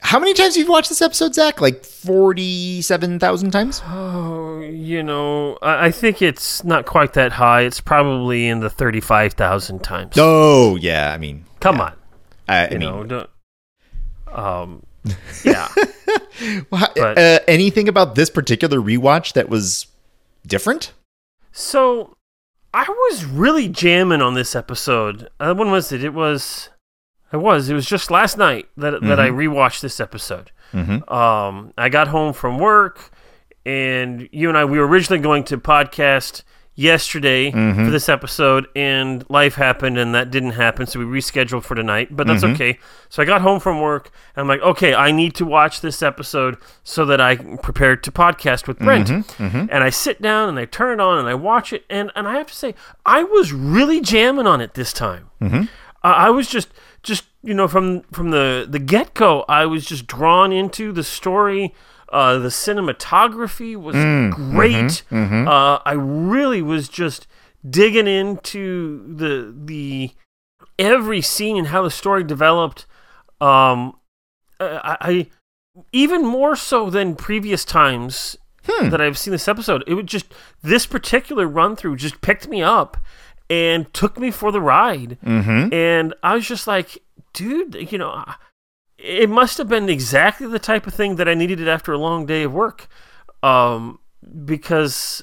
how 0.00 0.18
many 0.18 0.34
times 0.34 0.56
have 0.56 0.64
you 0.66 0.70
watched 0.70 0.88
this 0.88 1.02
episode, 1.02 1.34
Zach? 1.34 1.60
Like 1.60 1.84
forty-seven 1.84 3.18
thousand 3.18 3.50
times. 3.50 3.82
Oh, 3.86 4.60
you 4.60 5.02
know, 5.02 5.58
I, 5.62 5.86
I 5.86 5.90
think 5.90 6.22
it's 6.22 6.64
not 6.64 6.86
quite 6.86 7.12
that 7.14 7.32
high. 7.32 7.62
It's 7.62 7.80
probably 7.80 8.48
in 8.48 8.60
the 8.60 8.70
thirty-five 8.70 9.34
thousand 9.34 9.82
times. 9.82 10.14
Oh 10.16 10.76
yeah, 10.76 11.12
I 11.12 11.18
mean, 11.18 11.44
Come 11.60 11.76
yeah. 11.76 11.82
on, 11.82 11.92
I, 12.48 12.56
I 12.56 12.70
you 12.70 12.78
mean, 12.78 12.88
know, 12.90 13.04
don't. 13.04 13.30
Um, 14.32 14.82
yeah. 15.44 15.68
Well, 16.70 16.92
But- 16.96 17.16
uh, 17.18 17.38
anything 17.48 17.88
about 17.88 18.16
this 18.16 18.28
particular 18.28 18.78
rewatch 18.78 19.32
that 19.34 19.48
was 19.48 19.86
different? 20.46 20.92
So 21.52 22.16
I 22.74 22.84
was 22.86 23.24
really 23.24 23.68
jamming 23.68 24.20
on 24.20 24.34
this 24.34 24.54
episode. 24.54 25.30
Uh, 25.40 25.54
when 25.54 25.70
was 25.70 25.90
it? 25.92 26.04
It 26.04 26.12
was. 26.12 26.68
I 27.32 27.36
was. 27.36 27.68
It 27.68 27.74
was 27.74 27.86
just 27.86 28.10
last 28.10 28.38
night 28.38 28.68
that 28.76 29.02
that 29.02 29.18
I 29.20 29.28
rewatched 29.28 29.80
this 29.80 30.00
episode. 30.00 30.50
Mm-hmm. 30.72 31.12
Um, 31.12 31.72
I 31.76 31.88
got 31.88 32.08
home 32.08 32.32
from 32.32 32.58
work, 32.58 33.10
and 33.64 34.28
you 34.32 34.48
and 34.48 34.56
I 34.56 34.64
we 34.64 34.78
were 34.78 34.86
originally 34.86 35.22
going 35.22 35.44
to 35.44 35.58
podcast 35.58 36.42
yesterday 36.78 37.50
for 37.50 37.90
this 37.90 38.08
episode, 38.08 38.68
and 38.76 39.24
life 39.30 39.54
happened, 39.54 39.96
and 39.98 40.14
that 40.14 40.30
didn't 40.30 40.50
happen, 40.50 40.86
so 40.86 40.98
we 41.00 41.06
rescheduled 41.06 41.62
for 41.64 41.74
tonight. 41.74 42.14
But 42.14 42.26
that's 42.26 42.44
okay. 42.54 42.78
So 43.08 43.22
I 43.22 43.24
got 43.24 43.40
home 43.40 43.60
from 43.60 43.80
work, 43.80 44.10
and 44.36 44.42
I'm 44.42 44.48
like, 44.48 44.60
okay, 44.60 44.94
I 44.94 45.10
need 45.10 45.34
to 45.36 45.46
watch 45.46 45.80
this 45.80 46.02
episode 46.02 46.58
so 46.84 47.04
that 47.06 47.20
I 47.20 47.36
can 47.36 47.56
prepare 47.58 47.96
to 47.96 48.12
podcast 48.12 48.68
with 48.68 48.78
Brent. 48.78 49.08
And 49.70 49.82
I 49.82 49.90
sit 49.90 50.20
down 50.22 50.48
and 50.50 50.58
I 50.58 50.66
turn 50.66 51.00
it 51.00 51.02
on 51.02 51.18
and 51.18 51.26
I 51.28 51.34
watch 51.34 51.72
it, 51.72 51.84
and 51.90 52.12
and 52.14 52.28
I 52.28 52.36
have 52.36 52.46
to 52.48 52.54
say, 52.54 52.74
I 53.04 53.24
was 53.24 53.52
really 53.52 54.00
jamming 54.00 54.46
on 54.46 54.60
it 54.60 54.74
this 54.74 54.92
time. 54.92 55.30
Uh, 56.04 56.08
I 56.08 56.30
was 56.30 56.46
just 56.46 56.68
you 57.46 57.54
know 57.54 57.68
from 57.68 58.02
from 58.12 58.30
the 58.30 58.66
the 58.68 58.78
get 58.78 59.14
go, 59.14 59.44
I 59.48 59.64
was 59.66 59.86
just 59.86 60.06
drawn 60.06 60.52
into 60.52 60.92
the 60.92 61.04
story. 61.04 61.74
Uh, 62.08 62.38
the 62.38 62.48
cinematography 62.48 63.76
was 63.76 63.96
great. 64.34 65.02
Uh, 65.48 65.80
I 65.84 65.92
really 65.92 66.62
was 66.62 66.88
just 66.88 67.26
digging 67.68 68.06
into 68.06 69.14
the 69.16 69.54
the 69.56 70.10
every 70.78 71.20
scene 71.20 71.56
and 71.56 71.68
how 71.68 71.82
the 71.82 71.90
story 71.90 72.22
developed. 72.24 72.86
Um, 73.40 73.94
I, 74.60 74.96
I 75.00 75.26
even 75.92 76.24
more 76.24 76.56
so 76.56 76.90
than 76.90 77.16
previous 77.16 77.64
times 77.64 78.36
that 78.90 79.00
I've 79.00 79.18
seen 79.18 79.32
this 79.32 79.48
episode. 79.48 79.84
It 79.86 79.94
would 79.94 80.06
just 80.06 80.26
this 80.62 80.86
particular 80.86 81.46
run 81.46 81.76
through 81.76 81.96
just 81.96 82.20
picked 82.20 82.48
me 82.48 82.62
up 82.62 82.96
and 83.48 83.92
took 83.92 84.18
me 84.18 84.30
for 84.30 84.50
the 84.50 84.60
ride. 84.60 85.18
Mm-hmm. 85.24 85.72
And 85.72 86.14
I 86.22 86.34
was 86.34 86.46
just 86.46 86.66
like, 86.66 86.98
dude, 87.36 87.92
you 87.92 87.98
know, 87.98 88.24
it 88.98 89.28
must 89.28 89.58
have 89.58 89.68
been 89.68 89.88
exactly 89.88 90.46
the 90.46 90.58
type 90.58 90.86
of 90.86 90.94
thing 90.94 91.16
that 91.16 91.28
I 91.28 91.34
needed 91.34 91.60
it 91.60 91.68
after 91.68 91.92
a 91.92 91.98
long 91.98 92.26
day 92.26 92.42
of 92.42 92.52
work. 92.52 92.88
Um, 93.42 94.00
because 94.44 95.22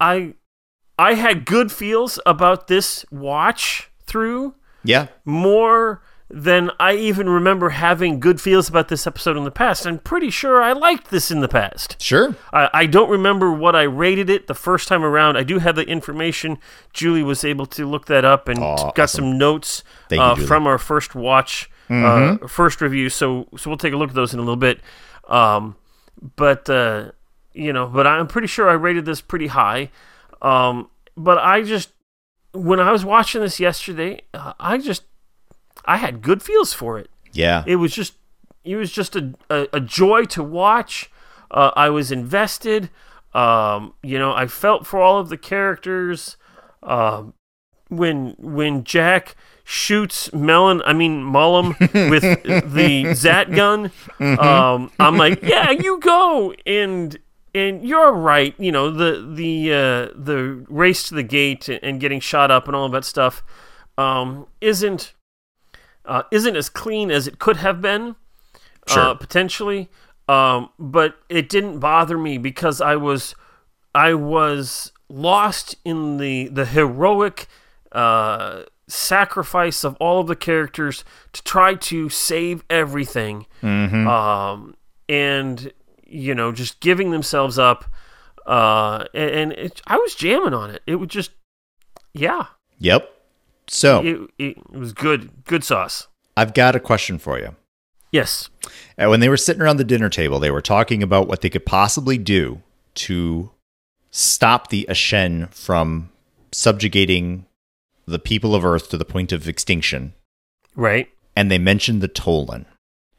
I 0.00 0.34
I 0.98 1.14
had 1.14 1.44
good 1.44 1.70
feels 1.70 2.18
about 2.24 2.68
this 2.68 3.04
watch 3.10 3.90
through 4.06 4.54
Yeah. 4.84 5.08
more 5.24 6.02
than 6.30 6.70
I 6.78 6.94
even 6.94 7.28
remember 7.28 7.70
having 7.70 8.20
good 8.20 8.40
feels 8.40 8.68
about 8.68 8.88
this 8.88 9.06
episode 9.06 9.36
in 9.38 9.44
the 9.44 9.50
past. 9.50 9.86
I'm 9.86 9.98
pretty 9.98 10.28
sure 10.30 10.62
I 10.62 10.72
liked 10.72 11.10
this 11.10 11.30
in 11.30 11.40
the 11.40 11.48
past. 11.48 12.00
Sure. 12.02 12.36
I, 12.52 12.68
I 12.74 12.86
don't 12.86 13.08
remember 13.08 13.50
what 13.50 13.74
I 13.74 13.84
rated 13.84 14.28
it 14.28 14.46
the 14.46 14.54
first 14.54 14.88
time 14.88 15.02
around. 15.02 15.38
I 15.38 15.42
do 15.42 15.58
have 15.58 15.74
the 15.74 15.86
information. 15.86 16.58
Julie 16.92 17.22
was 17.22 17.44
able 17.44 17.64
to 17.66 17.86
look 17.86 18.06
that 18.06 18.26
up 18.26 18.46
and 18.48 18.58
Aw, 18.58 18.92
got 18.92 19.08
some 19.08 19.38
notes 19.38 19.82
Thank 20.10 20.18
you, 20.18 20.24
uh, 20.24 20.34
Julie. 20.34 20.46
from 20.46 20.66
our 20.66 20.76
first 20.76 21.14
watch, 21.14 21.70
uh, 21.88 22.36
first 22.46 22.82
review. 22.82 23.08
So 23.08 23.48
so 23.56 23.70
we'll 23.70 23.78
take 23.78 23.94
a 23.94 23.96
look 23.96 24.10
at 24.10 24.14
those 24.14 24.34
in 24.34 24.38
a 24.38 24.42
little 24.42 24.56
bit. 24.56 24.80
Um, 25.28 25.76
but 26.36 26.68
uh, 26.68 27.12
you 27.54 27.72
know, 27.72 27.86
but 27.86 28.06
I'm 28.06 28.26
pretty 28.26 28.48
sure 28.48 28.68
I 28.68 28.74
rated 28.74 29.06
this 29.06 29.22
pretty 29.22 29.46
high. 29.46 29.90
Um, 30.42 30.90
but 31.16 31.38
I 31.38 31.62
just 31.62 31.90
when 32.52 32.80
I 32.80 32.92
was 32.92 33.02
watching 33.04 33.40
this 33.40 33.58
yesterday, 33.58 34.20
uh, 34.34 34.52
I 34.60 34.76
just 34.76 35.04
I 35.84 35.96
had 35.96 36.22
good 36.22 36.42
feels 36.42 36.72
for 36.72 36.98
it. 36.98 37.10
Yeah. 37.32 37.62
it 37.66 37.76
was 37.76 37.94
just 37.94 38.14
it 38.64 38.76
was 38.76 38.90
just 38.90 39.14
a, 39.16 39.34
a, 39.50 39.68
a 39.74 39.80
joy 39.80 40.24
to 40.26 40.42
watch. 40.42 41.10
Uh, 41.50 41.70
i 41.76 41.88
was 41.88 42.10
invested. 42.12 42.90
Um, 43.34 43.94
you 44.02 44.18
know 44.18 44.32
i 44.32 44.46
felt 44.46 44.86
for 44.86 45.00
all 45.00 45.18
of 45.18 45.28
the 45.28 45.38
characters. 45.38 46.36
Um, 46.82 47.34
when 47.88 48.34
when 48.38 48.84
jack 48.84 49.34
shoots 49.64 50.32
melon 50.32 50.82
i 50.84 50.92
mean 50.92 51.22
mullum 51.22 51.78
with 52.10 52.22
the 52.22 53.14
zat 53.14 53.50
gun 53.54 53.90
um, 54.20 54.90
i'm 54.98 55.16
like 55.16 55.42
yeah 55.42 55.70
you 55.70 55.98
go! 55.98 56.54
And 56.66 57.18
and 57.54 57.86
you're 57.86 58.12
right 58.12 58.54
you 58.58 58.70
know 58.72 58.90
the 58.90 59.26
the 59.34 59.72
uh, 59.72 60.14
the 60.14 60.64
race 60.68 61.08
to 61.08 61.14
the 61.14 61.22
gate 61.22 61.68
and 61.68 61.98
getting 62.00 62.20
shot 62.20 62.50
up 62.50 62.66
and 62.66 62.76
all 62.76 62.86
of 62.86 62.92
that 62.92 63.04
stuff 63.04 63.42
um, 63.96 64.46
isn't 64.60 65.14
uh, 66.08 66.22
isn't 66.32 66.56
as 66.56 66.68
clean 66.68 67.10
as 67.10 67.26
it 67.28 67.38
could 67.38 67.58
have 67.58 67.80
been, 67.80 68.16
uh, 68.90 69.14
potentially. 69.14 69.88
Um, 70.28 70.70
but 70.78 71.16
it 71.28 71.48
didn't 71.48 71.78
bother 71.78 72.18
me 72.18 72.38
because 72.38 72.80
I 72.80 72.96
was 72.96 73.34
I 73.94 74.14
was 74.14 74.92
lost 75.08 75.76
in 75.84 76.18
the 76.18 76.48
the 76.48 76.66
heroic 76.66 77.46
uh, 77.92 78.62
sacrifice 78.88 79.84
of 79.84 79.96
all 79.96 80.20
of 80.20 80.26
the 80.26 80.36
characters 80.36 81.04
to 81.32 81.42
try 81.44 81.74
to 81.74 82.08
save 82.08 82.62
everything, 82.68 83.46
um, 84.08 84.74
and 85.08 85.72
you 86.06 86.34
know 86.34 86.52
just 86.52 86.80
giving 86.80 87.10
themselves 87.10 87.58
up. 87.58 87.84
Uh, 88.46 89.04
and 89.14 89.30
and 89.30 89.52
it, 89.52 89.82
I 89.86 89.96
was 89.96 90.14
jamming 90.14 90.54
on 90.54 90.70
it. 90.70 90.82
It 90.86 90.96
would 90.96 91.10
just, 91.10 91.32
yeah, 92.14 92.46
Yep. 92.78 93.10
So 93.70 94.02
it, 94.04 94.30
it 94.38 94.70
was 94.70 94.92
good, 94.92 95.44
good 95.44 95.64
sauce. 95.64 96.08
I've 96.36 96.54
got 96.54 96.76
a 96.76 96.80
question 96.80 97.18
for 97.18 97.38
you. 97.38 97.56
Yes. 98.12 98.48
Uh, 98.98 99.08
When 99.08 99.20
they 99.20 99.28
were 99.28 99.36
sitting 99.36 99.60
around 99.62 99.76
the 99.76 99.84
dinner 99.84 100.08
table, 100.08 100.38
they 100.38 100.50
were 100.50 100.62
talking 100.62 101.02
about 101.02 101.28
what 101.28 101.40
they 101.42 101.50
could 101.50 101.66
possibly 101.66 102.16
do 102.16 102.62
to 102.94 103.50
stop 104.10 104.68
the 104.68 104.86
Aschen 104.88 105.52
from 105.52 106.10
subjugating 106.52 107.44
the 108.06 108.18
people 108.18 108.54
of 108.54 108.64
Earth 108.64 108.88
to 108.90 108.96
the 108.96 109.04
point 109.04 109.32
of 109.32 109.46
extinction. 109.48 110.14
Right. 110.74 111.08
and 111.36 111.50
they 111.50 111.58
mentioned 111.58 112.00
the 112.00 112.08
Tollan. 112.08 112.64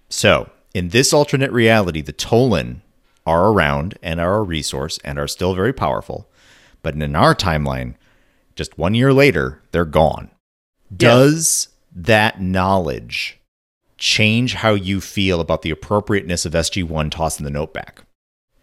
So, 0.09 0.49
in 0.73 0.89
this 0.89 1.13
alternate 1.13 1.51
reality, 1.51 2.01
the 2.01 2.13
Tollan 2.13 2.81
are 3.25 3.49
around 3.49 3.97
and 4.01 4.19
are 4.19 4.37
a 4.37 4.43
resource 4.43 4.97
and 5.03 5.19
are 5.19 5.27
still 5.27 5.53
very 5.53 5.73
powerful. 5.73 6.27
But 6.81 6.95
in 6.95 7.15
our 7.15 7.35
timeline, 7.35 7.95
just 8.55 8.77
one 8.77 8.95
year 8.95 9.13
later, 9.13 9.61
they're 9.71 9.85
gone. 9.85 10.31
Does 10.95 11.69
that 11.95 12.41
knowledge 12.41 13.39
change 13.97 14.53
how 14.55 14.73
you 14.73 15.01
feel 15.01 15.41
about 15.41 15.61
the 15.61 15.71
appropriateness 15.71 16.45
of 16.45 16.53
SG1 16.53 17.11
tossing 17.11 17.43
the 17.43 17.49
note 17.51 17.73
back? 17.73 18.03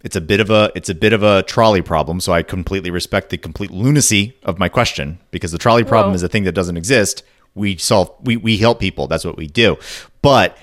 It's 0.02 0.16
a 0.16 0.20
bit 0.20 0.40
of 0.40 0.50
a 0.50 0.70
it's 0.74 0.88
a 0.88 0.94
bit 0.94 1.12
of 1.12 1.22
a 1.22 1.42
trolley 1.42 1.82
problem, 1.82 2.20
so 2.20 2.32
I 2.32 2.42
completely 2.42 2.90
respect 2.90 3.30
the 3.30 3.38
complete 3.38 3.70
lunacy 3.70 4.36
of 4.44 4.58
my 4.58 4.68
question 4.68 5.18
because 5.30 5.52
the 5.52 5.58
trolley 5.58 5.84
problem 5.84 6.14
is 6.14 6.22
a 6.22 6.28
thing 6.28 6.44
that 6.44 6.52
doesn't 6.52 6.76
exist. 6.76 7.24
We 7.54 7.76
solve 7.76 8.12
we 8.22 8.36
we 8.36 8.56
help 8.58 8.78
people. 8.78 9.08
That's 9.08 9.24
what 9.24 9.36
we 9.36 9.46
do. 9.48 9.76
But, 10.22 10.56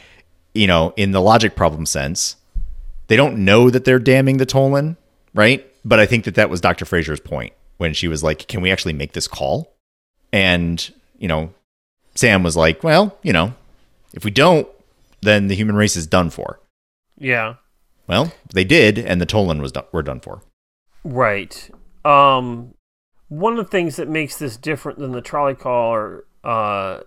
you 0.53 0.67
know, 0.67 0.93
in 0.95 1.11
the 1.11 1.21
logic 1.21 1.55
problem 1.55 1.85
sense, 1.85 2.37
they 3.07 3.15
don't 3.15 3.43
know 3.43 3.69
that 3.69 3.85
they're 3.85 3.99
damning 3.99 4.37
the 4.37 4.45
Tollan, 4.45 4.95
right? 5.33 5.69
But 5.83 5.99
I 5.99 6.05
think 6.05 6.23
that 6.25 6.35
that 6.35 6.49
was 6.49 6.61
Dr. 6.61 6.85
Fraiser's 6.85 7.19
point 7.19 7.53
when 7.77 7.93
she 7.93 8.07
was 8.07 8.23
like, 8.23 8.47
"Can 8.47 8.61
we 8.61 8.71
actually 8.71 8.93
make 8.93 9.11
this 9.13 9.27
call?" 9.27 9.75
And, 10.31 10.89
you 11.23 11.29
know, 11.29 11.53
Sam 12.15 12.43
was 12.43 12.57
like, 12.57 12.83
"Well, 12.83 13.17
you 13.23 13.31
know, 13.31 13.53
if 14.13 14.25
we 14.25 14.29
don't, 14.31 14.67
then 15.21 15.47
the 15.47 15.55
human 15.55 15.77
race 15.77 15.95
is 15.95 16.05
done 16.05 16.29
for. 16.29 16.59
Yeah. 17.17 17.55
Well, 18.07 18.33
they 18.53 18.65
did, 18.65 18.99
and 18.99 19.21
the 19.21 19.25
Toland 19.25 19.61
was 19.61 19.71
done, 19.71 19.85
were 19.93 20.03
done 20.03 20.19
for. 20.19 20.41
Right. 21.05 21.69
Um, 22.03 22.73
one 23.29 23.53
of 23.53 23.57
the 23.65 23.71
things 23.71 23.95
that 23.95 24.09
makes 24.09 24.37
this 24.37 24.57
different 24.57 24.99
than 24.99 25.13
the 25.13 25.21
trolley 25.21 25.55
car, 25.55 26.25
uh, 26.43 26.99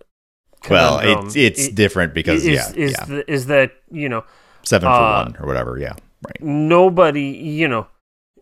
well, 0.71 1.01
it's 1.03 1.37
it's 1.37 1.69
i- 1.69 1.73
different 1.73 2.15
because 2.15 2.47
is, 2.47 2.55
yeah, 2.55 2.73
is, 2.75 2.93
yeah, 2.93 3.05
the- 3.05 3.31
is 3.31 3.47
that 3.47 3.73
you 3.91 4.09
know 4.09 4.25
seven 4.63 4.89
for 4.89 4.95
uh, 4.95 5.25
one 5.25 5.37
or 5.39 5.47
whatever. 5.47 5.77
Yeah, 5.79 5.93
right. 6.27 6.41
nobody 6.41 7.25
you 7.25 7.69
know 7.69 7.87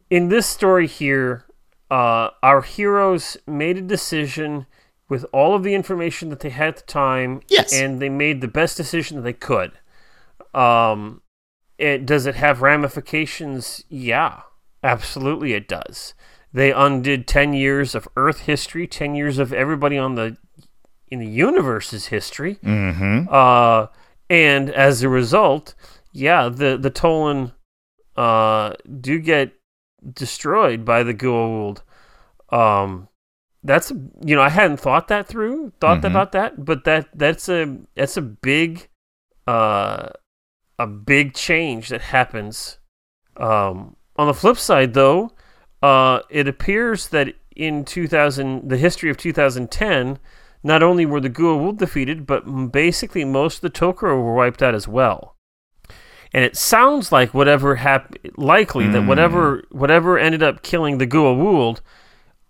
in 0.08 0.28
this 0.28 0.46
story 0.46 0.87
here 0.87 1.44
uh, 1.90 2.30
our 2.44 2.62
heroes 2.62 3.37
made 3.48 3.76
a 3.76 3.82
decision 3.82 4.66
with 5.08 5.24
all 5.32 5.54
of 5.54 5.62
the 5.62 5.74
information 5.74 6.28
that 6.30 6.40
they 6.40 6.50
had 6.50 6.68
at 6.68 6.76
the 6.78 6.82
time 6.84 7.40
Yes. 7.48 7.72
and 7.72 8.00
they 8.00 8.08
made 8.08 8.40
the 8.40 8.48
best 8.48 8.76
decision 8.76 9.16
that 9.16 9.22
they 9.22 9.32
could 9.32 9.72
um 10.54 11.20
it 11.78 12.06
does 12.06 12.26
it 12.26 12.34
have 12.36 12.62
ramifications 12.62 13.82
yeah 13.88 14.42
absolutely 14.82 15.52
it 15.52 15.66
does 15.68 16.14
they 16.52 16.72
undid 16.72 17.26
10 17.26 17.52
years 17.54 17.94
of 17.94 18.06
earth 18.16 18.40
history 18.40 18.86
10 18.86 19.14
years 19.14 19.38
of 19.38 19.52
everybody 19.52 19.98
on 19.98 20.14
the 20.14 20.36
in 21.08 21.18
the 21.18 21.26
universe's 21.26 22.06
history 22.06 22.56
Mm-hmm. 22.62 23.28
uh, 23.30 23.86
and 24.30 24.70
as 24.70 25.02
a 25.02 25.08
result, 25.10 25.74
yeah, 26.10 26.48
the 26.48 26.78
the 26.78 26.90
Tollan 26.90 27.52
uh, 28.16 28.72
do 29.00 29.18
get 29.18 29.52
destroyed 30.14 30.82
by 30.86 31.02
the 31.02 31.12
Goa'uld. 31.12 31.82
Um, 32.50 33.08
that's 33.64 33.90
you 34.24 34.37
know 34.37 34.42
I 34.42 34.50
hadn't 34.50 34.79
thought 34.79 35.09
that 35.09 35.27
through, 35.27 35.72
thought 35.81 36.03
Mhm. 36.03 36.11
about 36.11 36.33
that, 36.33 36.64
but 36.64 36.85
that 36.85 37.09
that's 37.14 37.48
a 37.48 37.79
that's 37.96 38.16
a 38.16 38.22
big 38.22 38.88
uh, 39.46 40.09
a 40.79 40.87
big 40.87 41.35
change 41.35 41.88
that 41.88 42.00
happens. 42.00 42.79
Um, 43.37 43.96
on 44.16 44.27
the 44.27 44.35
flip 44.35 44.57
side, 44.57 44.94
though, 44.94 45.33
uh, 45.83 46.20
it 46.31 46.46
appears 46.48 47.09
that 47.09 47.35
in 47.57 47.85
2000, 47.85 48.68
the 48.68 48.77
history 48.77 49.11
of 49.11 49.16
2010, 49.16 50.18
not 50.62 50.83
only 50.83 51.05
were 51.07 51.20
the 51.20 51.29
Goa'uld 51.31 51.77
defeated, 51.79 52.27
but 52.27 52.72
basically 52.72 53.24
most 53.24 53.57
of 53.57 53.61
the 53.62 53.70
Tok'ra 53.70 54.16
were 54.16 54.35
wiped 54.35 54.62
out 54.62 54.74
as 54.74 54.88
well. 54.88 55.37
And 56.33 56.42
it 56.44 56.57
sounds 56.57 57.12
like 57.12 57.33
whatever 57.35 57.77
hap- 57.77 58.16
likely 58.37 58.88
that 58.88 59.03
Mm. 59.03 59.07
whatever 59.09 59.62
whatever 59.70 60.18
ended 60.18 60.42
up 60.42 60.62
killing 60.62 60.98
the 60.98 61.07
Goa'uld 61.07 61.81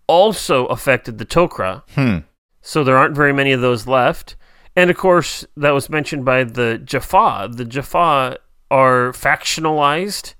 also 0.07 0.67
affected 0.67 1.19
the 1.19 1.27
Tok'ra. 1.27 1.83
Hmm. 1.95 2.19
So 2.61 2.83
there 2.83 2.97
aren't 2.97 3.17
very 3.17 3.33
many 3.33 3.53
of 3.53 3.61
those 3.61 3.87
left. 3.87 4.37
And 4.77 4.91
of 4.91 4.97
course, 4.97 5.47
that 5.57 5.71
was 5.71 5.89
mentioned 5.89 6.25
by 6.25 6.45
the 6.45 6.79
Jaffa. 6.79 7.49
The 7.53 7.65
Jaffa 7.65 8.39
are 8.71 9.13
factionalized, 9.13 10.35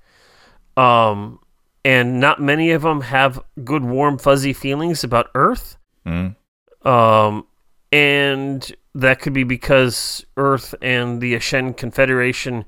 um, 0.75 1.39
and 1.85 2.19
not 2.19 2.41
many 2.41 2.71
of 2.71 2.81
them 2.81 3.01
have 3.01 3.39
good, 3.63 3.85
warm, 3.85 4.17
fuzzy 4.17 4.51
feelings 4.51 5.03
about 5.03 5.29
Earth. 5.35 5.77
Mm. 6.05 6.35
Um, 6.83 7.45
and 7.91 8.75
that 8.93 9.21
could 9.21 9.33
be 9.33 9.43
because 9.43 10.25
Earth 10.35 10.75
and 10.81 11.21
the 11.21 11.35
Aschen 11.35 11.77
Confederation 11.77 12.65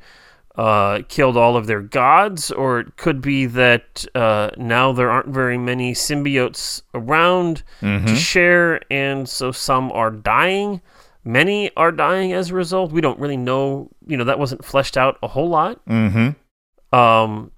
uh, 0.57 1.01
killed 1.07 1.37
all 1.37 1.55
of 1.55 1.67
their 1.67 1.81
gods, 1.81 2.51
or 2.51 2.79
it 2.79 2.97
could 2.97 3.21
be 3.21 3.45
that 3.45 4.05
uh, 4.15 4.49
now 4.57 4.91
there 4.91 5.09
aren't 5.11 5.27
very 5.29 5.57
many 5.57 5.93
symbiotes 5.93 6.81
around 6.95 7.57
to 7.81 7.85
Mhm. 7.85 8.15
share, 8.17 8.81
and 8.91 9.29
so 9.29 9.51
some 9.51 9.91
are 9.91 10.09
dying. 10.11 10.81
Many 11.23 11.69
are 11.77 11.91
dying 11.91 12.33
as 12.33 12.49
a 12.49 12.55
result. 12.55 12.91
We 12.91 13.01
don't 13.01 13.19
really 13.19 13.37
know. 13.37 13.89
You 14.07 14.17
know, 14.17 14.23
that 14.23 14.39
wasn't 14.39 14.65
fleshed 14.65 14.97
out 14.97 15.17
a 15.21 15.27
whole 15.27 15.49
lot. 15.49 15.79
Mm-hmm. 15.85 16.97
Um, 16.97 17.51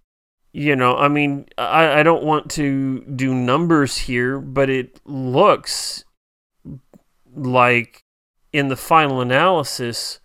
you 0.51 0.75
know, 0.75 0.97
I 0.97 1.07
mean, 1.07 1.45
I, 1.57 1.99
I 1.99 2.03
don't 2.03 2.23
want 2.23 2.49
to 2.51 2.99
do 3.01 3.33
numbers 3.33 3.95
here, 3.97 4.39
but 4.39 4.69
it 4.69 4.99
looks 5.05 6.03
like 7.35 8.03
in 8.51 8.67
the 8.69 8.75
final 8.75 9.21
analysis, 9.21 10.19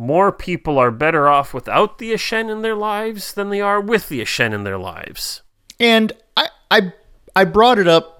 more 0.00 0.32
people 0.32 0.78
are 0.78 0.90
better 0.90 1.28
off 1.28 1.52
without 1.52 1.98
the 1.98 2.12
Aschen 2.12 2.50
in 2.50 2.62
their 2.62 2.74
lives 2.74 3.34
than 3.34 3.50
they 3.50 3.60
are 3.60 3.78
with 3.78 4.08
the 4.08 4.22
Aschen 4.22 4.54
in 4.54 4.64
their 4.64 4.78
lives. 4.78 5.42
And 5.78 6.14
I, 6.38 6.48
I, 6.70 6.92
I 7.36 7.44
brought 7.44 7.78
it 7.78 7.86
up. 7.86 8.16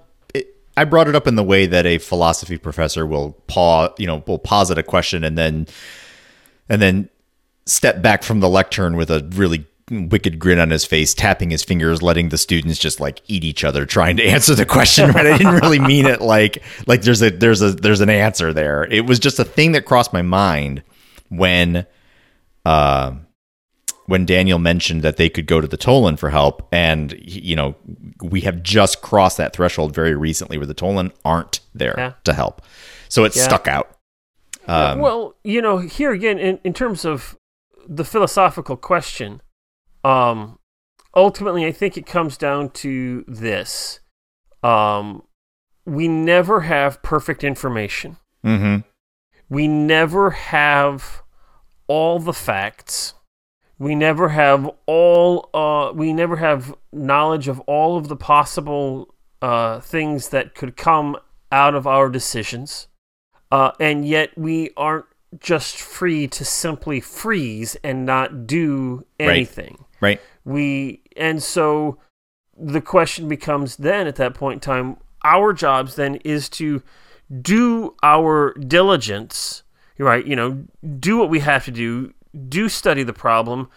I 0.77 0.83
brought 0.85 1.07
it 1.07 1.15
up 1.15 1.25
in 1.25 1.35
the 1.35 1.43
way 1.43 1.65
that 1.65 1.87
a 1.87 1.97
philosophy 1.97 2.57
professor 2.57 3.05
will 3.05 3.31
pause, 3.47 3.89
you 3.97 4.05
know, 4.05 4.23
will 4.27 4.39
posit 4.39 4.77
a 4.77 4.83
question 4.83 5.23
and 5.23 5.37
then, 5.37 5.67
and 6.69 6.81
then 6.81 7.09
step 7.65 8.01
back 8.01 8.21
from 8.21 8.41
the 8.41 8.47
lectern 8.47 8.95
with 8.95 9.09
a 9.09 9.27
really 9.33 9.65
wicked 9.89 10.37
grin 10.37 10.59
on 10.59 10.69
his 10.69 10.85
face, 10.85 11.15
tapping 11.15 11.49
his 11.49 11.63
fingers, 11.63 12.03
letting 12.03 12.29
the 12.29 12.37
students 12.37 12.77
just 12.77 12.99
like 12.99 13.21
eat 13.27 13.43
each 13.43 13.63
other, 13.63 13.87
trying 13.87 14.17
to 14.17 14.23
answer 14.27 14.53
the 14.53 14.67
question. 14.67 15.11
Right? 15.11 15.25
I 15.25 15.37
didn't 15.37 15.55
really 15.55 15.79
mean 15.79 16.05
it 16.05 16.21
like 16.21 16.61
like 16.85 17.01
there's 17.01 17.23
a 17.23 17.31
there's 17.31 17.63
a 17.63 17.71
there's 17.71 18.01
an 18.01 18.09
answer 18.11 18.53
there. 18.53 18.83
It 18.85 19.07
was 19.07 19.17
just 19.17 19.39
a 19.39 19.43
thing 19.43 19.71
that 19.71 19.85
crossed 19.85 20.13
my 20.13 20.21
mind 20.21 20.83
when, 21.31 21.85
uh, 22.65 23.13
when 24.05 24.25
Daniel 24.25 24.59
mentioned 24.59 25.01
that 25.03 25.15
they 25.17 25.29
could 25.29 25.45
go 25.47 25.61
to 25.61 25.67
the 25.67 25.77
Tollan 25.77 26.19
for 26.19 26.29
help, 26.29 26.67
and 26.71 27.13
you 27.21 27.55
know 27.55 27.75
we 28.21 28.41
have 28.41 28.61
just 28.61 29.01
crossed 29.01 29.37
that 29.37 29.53
threshold 29.53 29.95
very 29.95 30.15
recently 30.15 30.57
where 30.57 30.67
the 30.67 30.75
Tollan 30.75 31.11
aren't 31.23 31.61
there 31.73 31.95
Yeah. 31.97 32.13
to 32.25 32.33
help, 32.33 32.61
so 33.07 33.23
it 33.23 33.35
Yeah. 33.35 33.43
stuck 33.43 33.67
out. 33.67 33.97
Um, 34.67 34.99
well, 34.99 35.35
you 35.43 35.61
know, 35.61 35.77
here 35.79 36.11
again, 36.11 36.37
in, 36.37 36.59
in 36.63 36.73
terms 36.73 37.05
of 37.05 37.37
the 37.87 38.03
philosophical 38.05 38.75
question, 38.77 39.41
um, 40.03 40.59
ultimately, 41.15 41.65
I 41.65 41.71
think 41.71 41.97
it 41.97 42.05
comes 42.05 42.37
down 42.37 42.69
to 42.71 43.23
this: 43.27 44.01
um, 44.61 45.23
we 45.85 46.07
never 46.07 46.61
have 46.61 47.01
perfect 47.01 47.43
information. 47.43 48.17
mhm. 48.45 48.83
We 49.49 49.67
never 49.67 50.31
have 50.31 51.20
all 51.91 52.19
the 52.19 52.33
facts. 52.33 53.13
We 53.77 53.95
never 53.95 54.29
have 54.29 54.69
all. 54.85 55.49
Uh, 55.53 55.91
we 55.93 56.13
never 56.13 56.37
have 56.37 56.73
knowledge 56.93 57.47
of 57.49 57.59
all 57.61 57.97
of 57.97 58.07
the 58.07 58.15
possible 58.15 59.13
uh, 59.41 59.79
things 59.81 60.29
that 60.29 60.55
could 60.55 60.77
come 60.77 61.17
out 61.51 61.75
of 61.75 61.85
our 61.85 62.07
decisions, 62.09 62.87
uh, 63.51 63.71
and 63.79 64.07
yet 64.07 64.29
we 64.37 64.69
aren't 64.77 65.05
just 65.39 65.75
free 65.81 66.27
to 66.27 66.45
simply 66.45 66.99
freeze 67.01 67.75
and 67.83 68.05
not 68.05 68.45
do 68.47 69.05
Right. 69.19 69.29
anything 69.29 69.85
right. 70.01 70.19
we 70.43 71.01
and 71.15 71.41
so 71.41 71.97
the 72.57 72.81
question 72.81 73.29
becomes 73.29 73.77
then 73.77 74.07
at 74.07 74.17
that 74.17 74.33
point 74.33 74.55
in 74.55 74.59
time 74.59 74.97
our 75.23 75.53
jobs 75.53 75.95
then 75.95 76.15
is 76.25 76.49
to 76.49 76.83
do 77.41 77.95
our 78.03 78.53
diligence 78.55 79.63
right 79.97 80.25
you 80.25 80.35
know 80.35 80.63
do 80.99 81.17
what 81.17 81.29
we 81.29 81.39
have 81.39 81.65
to 81.65 81.71
do 81.71 82.13
do 82.47 82.69
study 82.69 83.03
the 83.03 83.13
problem 83.13 83.69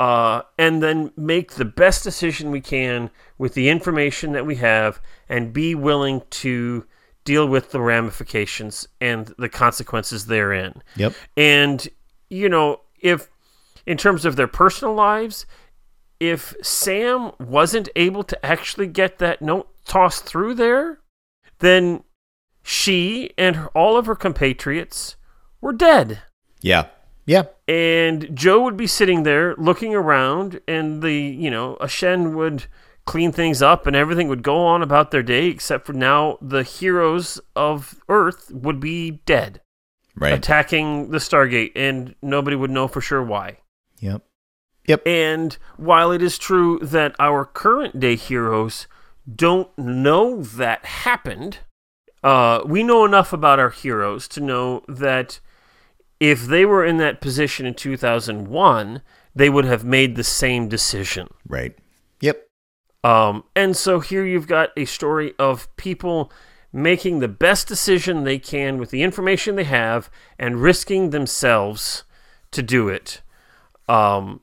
uh, 0.00 0.42
and 0.56 0.80
then 0.80 1.10
make 1.16 1.54
the 1.54 1.64
best 1.64 2.04
decision 2.04 2.52
we 2.52 2.60
can 2.60 3.10
with 3.36 3.54
the 3.54 3.68
information 3.68 4.30
that 4.32 4.46
we 4.46 4.54
have 4.54 5.00
and 5.28 5.52
be 5.52 5.74
willing 5.74 6.22
to 6.30 6.86
deal 7.24 7.48
with 7.48 7.72
the 7.72 7.80
ramifications 7.80 8.86
and 9.00 9.34
the 9.38 9.48
consequences 9.48 10.26
therein 10.26 10.82
Yep. 10.96 11.14
and, 11.36 11.88
you 12.30 12.48
know, 12.48 12.80
if 13.00 13.28
in 13.86 13.96
terms 13.96 14.24
of 14.24 14.36
their 14.36 14.46
personal 14.46 14.94
lives, 14.94 15.46
if 16.20 16.54
Sam 16.62 17.32
wasn't 17.40 17.88
able 17.96 18.22
to 18.24 18.46
actually 18.46 18.86
get 18.86 19.18
that 19.18 19.40
note 19.42 19.68
tossed 19.84 20.24
through 20.24 20.54
there, 20.54 21.00
then 21.60 22.04
she 22.62 23.30
and 23.38 23.68
all 23.74 23.96
of 23.96 24.06
her 24.06 24.14
compatriots 24.14 25.16
were 25.60 25.72
dead. 25.72 26.20
Yeah. 26.60 26.86
Yeah. 27.26 27.44
And 27.66 28.34
Joe 28.34 28.62
would 28.62 28.76
be 28.76 28.86
sitting 28.86 29.22
there 29.22 29.54
looking 29.56 29.94
around, 29.94 30.60
and 30.66 31.02
the, 31.02 31.12
you 31.12 31.50
know, 31.50 31.76
Aschen 31.80 32.34
would 32.34 32.64
clean 33.04 33.32
things 33.32 33.62
up 33.62 33.86
and 33.86 33.96
everything 33.96 34.28
would 34.28 34.42
go 34.42 34.64
on 34.66 34.82
about 34.82 35.10
their 35.10 35.22
day, 35.22 35.46
except 35.46 35.86
for 35.86 35.94
now 35.94 36.36
the 36.42 36.62
heroes 36.62 37.40
of 37.56 38.02
Earth 38.08 38.50
would 38.52 38.80
be 38.80 39.22
dead 39.24 39.60
Right. 40.14 40.34
attacking 40.34 41.10
the 41.10 41.18
Stargate, 41.18 41.72
and 41.76 42.14
nobody 42.20 42.56
would 42.56 42.70
know 42.70 42.88
for 42.88 43.00
sure 43.00 43.22
why. 43.22 43.58
Yep. 44.00 44.22
Yep. 44.86 45.06
And 45.06 45.56
while 45.76 46.10
it 46.12 46.22
is 46.22 46.38
true 46.38 46.78
that 46.80 47.14
our 47.18 47.44
current 47.44 48.00
day 48.00 48.16
heroes 48.16 48.86
don't 49.32 49.70
know 49.78 50.42
that 50.42 50.84
happened, 50.84 51.58
uh, 52.24 52.62
we 52.66 52.82
know 52.82 53.04
enough 53.04 53.32
about 53.32 53.58
our 53.58 53.70
heroes 53.70 54.26
to 54.28 54.40
know 54.40 54.82
that 54.88 55.40
if 56.20 56.46
they 56.46 56.64
were 56.64 56.84
in 56.84 56.96
that 56.98 57.20
position 57.20 57.66
in 57.66 57.74
2001, 57.74 59.02
they 59.34 59.48
would 59.48 59.64
have 59.64 59.84
made 59.84 60.16
the 60.16 60.24
same 60.24 60.68
decision. 60.68 61.28
Right. 61.46 61.76
Yep. 62.20 62.48
Um, 63.04 63.44
and 63.54 63.76
so 63.76 64.00
here 64.00 64.24
you've 64.24 64.48
got 64.48 64.70
a 64.76 64.84
story 64.84 65.34
of 65.38 65.74
people 65.76 66.32
making 66.72 67.20
the 67.20 67.28
best 67.28 67.68
decision 67.68 68.24
they 68.24 68.38
can 68.38 68.78
with 68.78 68.90
the 68.90 69.02
information 69.02 69.56
they 69.56 69.64
have 69.64 70.10
and 70.38 70.60
risking 70.60 71.10
themselves 71.10 72.04
to 72.50 72.62
do 72.62 72.88
it. 72.88 73.22
Um, 73.88 74.42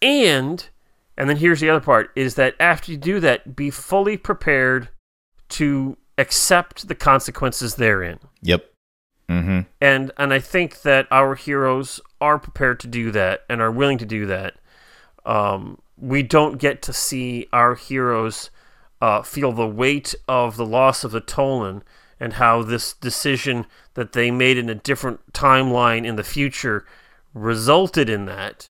and 0.00 0.68
and 1.16 1.28
then 1.28 1.36
here's 1.36 1.60
the 1.60 1.68
other 1.68 1.84
part 1.84 2.10
is 2.16 2.36
that 2.36 2.54
after 2.58 2.92
you 2.92 2.96
do 2.96 3.20
that, 3.20 3.54
be 3.54 3.68
fully 3.68 4.16
prepared 4.16 4.88
to 5.50 5.98
accept 6.16 6.88
the 6.88 6.94
consequences 6.94 7.74
therein. 7.74 8.18
Yep. 8.40 8.69
Mm-hmm. 9.30 9.60
And 9.80 10.10
and 10.16 10.34
I 10.34 10.40
think 10.40 10.82
that 10.82 11.06
our 11.12 11.36
heroes 11.36 12.00
are 12.20 12.38
prepared 12.38 12.80
to 12.80 12.88
do 12.88 13.12
that 13.12 13.44
and 13.48 13.60
are 13.60 13.70
willing 13.70 13.98
to 13.98 14.06
do 14.06 14.26
that. 14.26 14.54
Um, 15.24 15.80
we 15.96 16.24
don't 16.24 16.58
get 16.58 16.82
to 16.82 16.92
see 16.92 17.46
our 17.52 17.76
heroes 17.76 18.50
uh, 19.00 19.22
feel 19.22 19.52
the 19.52 19.68
weight 19.68 20.16
of 20.26 20.56
the 20.56 20.66
loss 20.66 21.04
of 21.04 21.12
the 21.12 21.20
Tollan 21.20 21.82
and 22.18 22.34
how 22.34 22.62
this 22.62 22.92
decision 22.94 23.66
that 23.94 24.12
they 24.12 24.32
made 24.32 24.58
in 24.58 24.68
a 24.68 24.74
different 24.74 25.32
timeline 25.32 26.04
in 26.04 26.16
the 26.16 26.24
future 26.24 26.84
resulted 27.32 28.10
in 28.10 28.24
that 28.24 28.66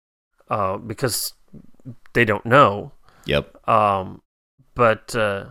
uh, 0.51 0.77
because 0.77 1.33
they 2.13 2.27
don't 2.27 2.45
know. 2.45 2.93
Yep. 3.25 3.67
Um, 3.67 4.21
but 4.75 5.15
uh, 5.17 5.47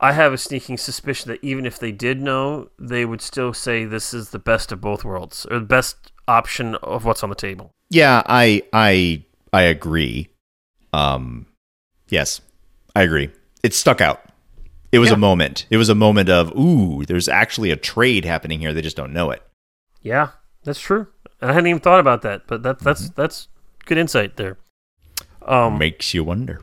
I 0.00 0.12
have 0.12 0.32
a 0.32 0.38
sneaking 0.38 0.78
suspicion 0.78 1.30
that 1.30 1.42
even 1.42 1.66
if 1.66 1.78
they 1.78 1.90
did 1.92 2.20
know, 2.20 2.70
they 2.78 3.04
would 3.04 3.20
still 3.20 3.52
say 3.52 3.84
this 3.84 4.14
is 4.14 4.30
the 4.30 4.38
best 4.38 4.70
of 4.72 4.80
both 4.80 5.04
worlds 5.04 5.46
or 5.50 5.58
the 5.58 5.64
best 5.66 6.12
option 6.28 6.74
of 6.76 7.04
what's 7.04 7.22
on 7.22 7.30
the 7.30 7.34
table. 7.34 7.72
Yeah, 7.90 8.22
I 8.26 8.62
I 8.72 9.24
I 9.52 9.62
agree. 9.62 10.28
Um, 10.92 11.46
yes, 12.08 12.40
I 12.94 13.02
agree. 13.02 13.30
It 13.62 13.74
stuck 13.74 14.00
out. 14.00 14.22
It 14.92 15.00
was 15.00 15.08
Yeah. 15.10 15.14
a 15.16 15.18
moment. 15.18 15.66
It 15.70 15.76
was 15.78 15.88
a 15.88 15.94
moment 15.94 16.28
of 16.30 16.56
ooh, 16.56 17.04
there's 17.04 17.28
actually 17.28 17.70
a 17.70 17.76
trade 17.76 18.24
happening 18.24 18.60
here. 18.60 18.72
They 18.72 18.82
just 18.82 18.96
don't 18.96 19.12
know 19.12 19.30
it. 19.30 19.42
Yeah, 20.02 20.28
that's 20.64 20.80
true. 20.80 21.08
I 21.42 21.48
hadn't 21.52 21.66
even 21.66 21.80
thought 21.80 22.00
about 22.00 22.22
that, 22.22 22.46
but 22.46 22.62
that, 22.62 22.78
that's 22.78 23.10
that's 23.10 23.48
good 23.84 23.98
insight 23.98 24.36
there. 24.36 24.58
Um, 25.42 25.78
Makes 25.78 26.14
you 26.14 26.24
wonder. 26.24 26.62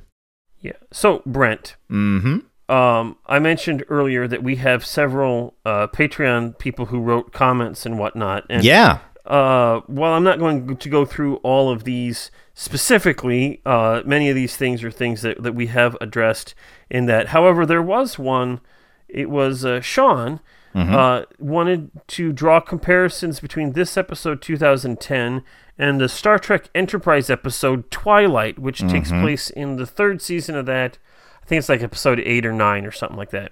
yeah. 0.62 0.74
So 0.92 1.22
Brent, 1.26 1.76
Mm-hmm. 1.92 2.40
Um, 2.70 3.18
I 3.28 3.40
mentioned 3.40 3.84
earlier 3.90 4.28
that 4.28 4.42
we 4.44 4.56
have 4.58 4.86
several 4.86 5.56
uh, 5.66 5.88
Patreon 5.88 6.58
people 6.58 6.88
who 6.88 7.00
wrote 7.00 7.32
comments 7.32 7.86
and 7.86 8.00
whatnot, 8.00 8.46
and 8.50 8.64
Yeah. 8.64 9.00
uh, 9.26 9.82
while 9.88 10.14
I'm 10.14 10.24
not 10.24 10.40
going 10.40 10.76
to 10.78 10.90
go 10.90 11.06
through 11.06 11.36
all 11.38 11.70
of 11.72 11.84
these 11.84 12.32
specifically, 12.54 13.62
uh, 13.66 14.02
many 14.06 14.30
of 14.30 14.36
these 14.36 14.56
things 14.56 14.84
are 14.84 14.92
things 14.92 15.22
that, 15.24 15.42
that 15.44 15.54
we 15.56 15.68
have 15.68 15.96
addressed 16.02 16.54
in 16.90 17.06
that. 17.08 17.28
However, 17.30 17.66
there 17.66 17.82
was 17.82 18.20
one, 18.20 18.60
it 19.08 19.30
was 19.30 19.64
uh, 19.66 19.82
Sean, 19.82 20.40
uh, 20.76 21.24
wanted 21.40 21.90
to 22.08 22.34
draw 22.34 22.60
comparisons 22.60 23.40
between 23.40 23.72
this 23.72 23.96
episode 23.96 24.42
2010 24.42 25.42
and 25.78 26.02
the 26.02 26.10
Star 26.10 26.38
Trek 26.38 26.70
Enterprise 26.76 27.30
episode 27.30 27.90
Twilight, 27.92 28.60
which 28.60 28.80
takes 28.90 29.10
place 29.10 29.50
in 29.50 29.78
the 29.78 29.86
third 29.86 30.22
season 30.22 30.56
of 30.58 30.66
that. 30.66 30.98
I 31.46 31.48
think 31.48 31.60
it's 31.60 31.70
like 31.70 31.84
episode 31.84 32.20
8 32.20 32.46
or 32.46 32.54
9 32.54 32.86
or 32.86 32.92
something 32.92 33.18
like 33.18 33.30
that. 33.30 33.52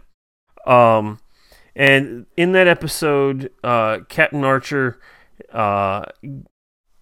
Um, 0.65 1.19
and 1.75 2.25
in 2.35 2.53
that 2.53 2.67
episode, 2.67 3.51
uh, 3.63 3.99
Captain 4.09 4.43
Archer 4.43 4.99
uh, 5.51 6.05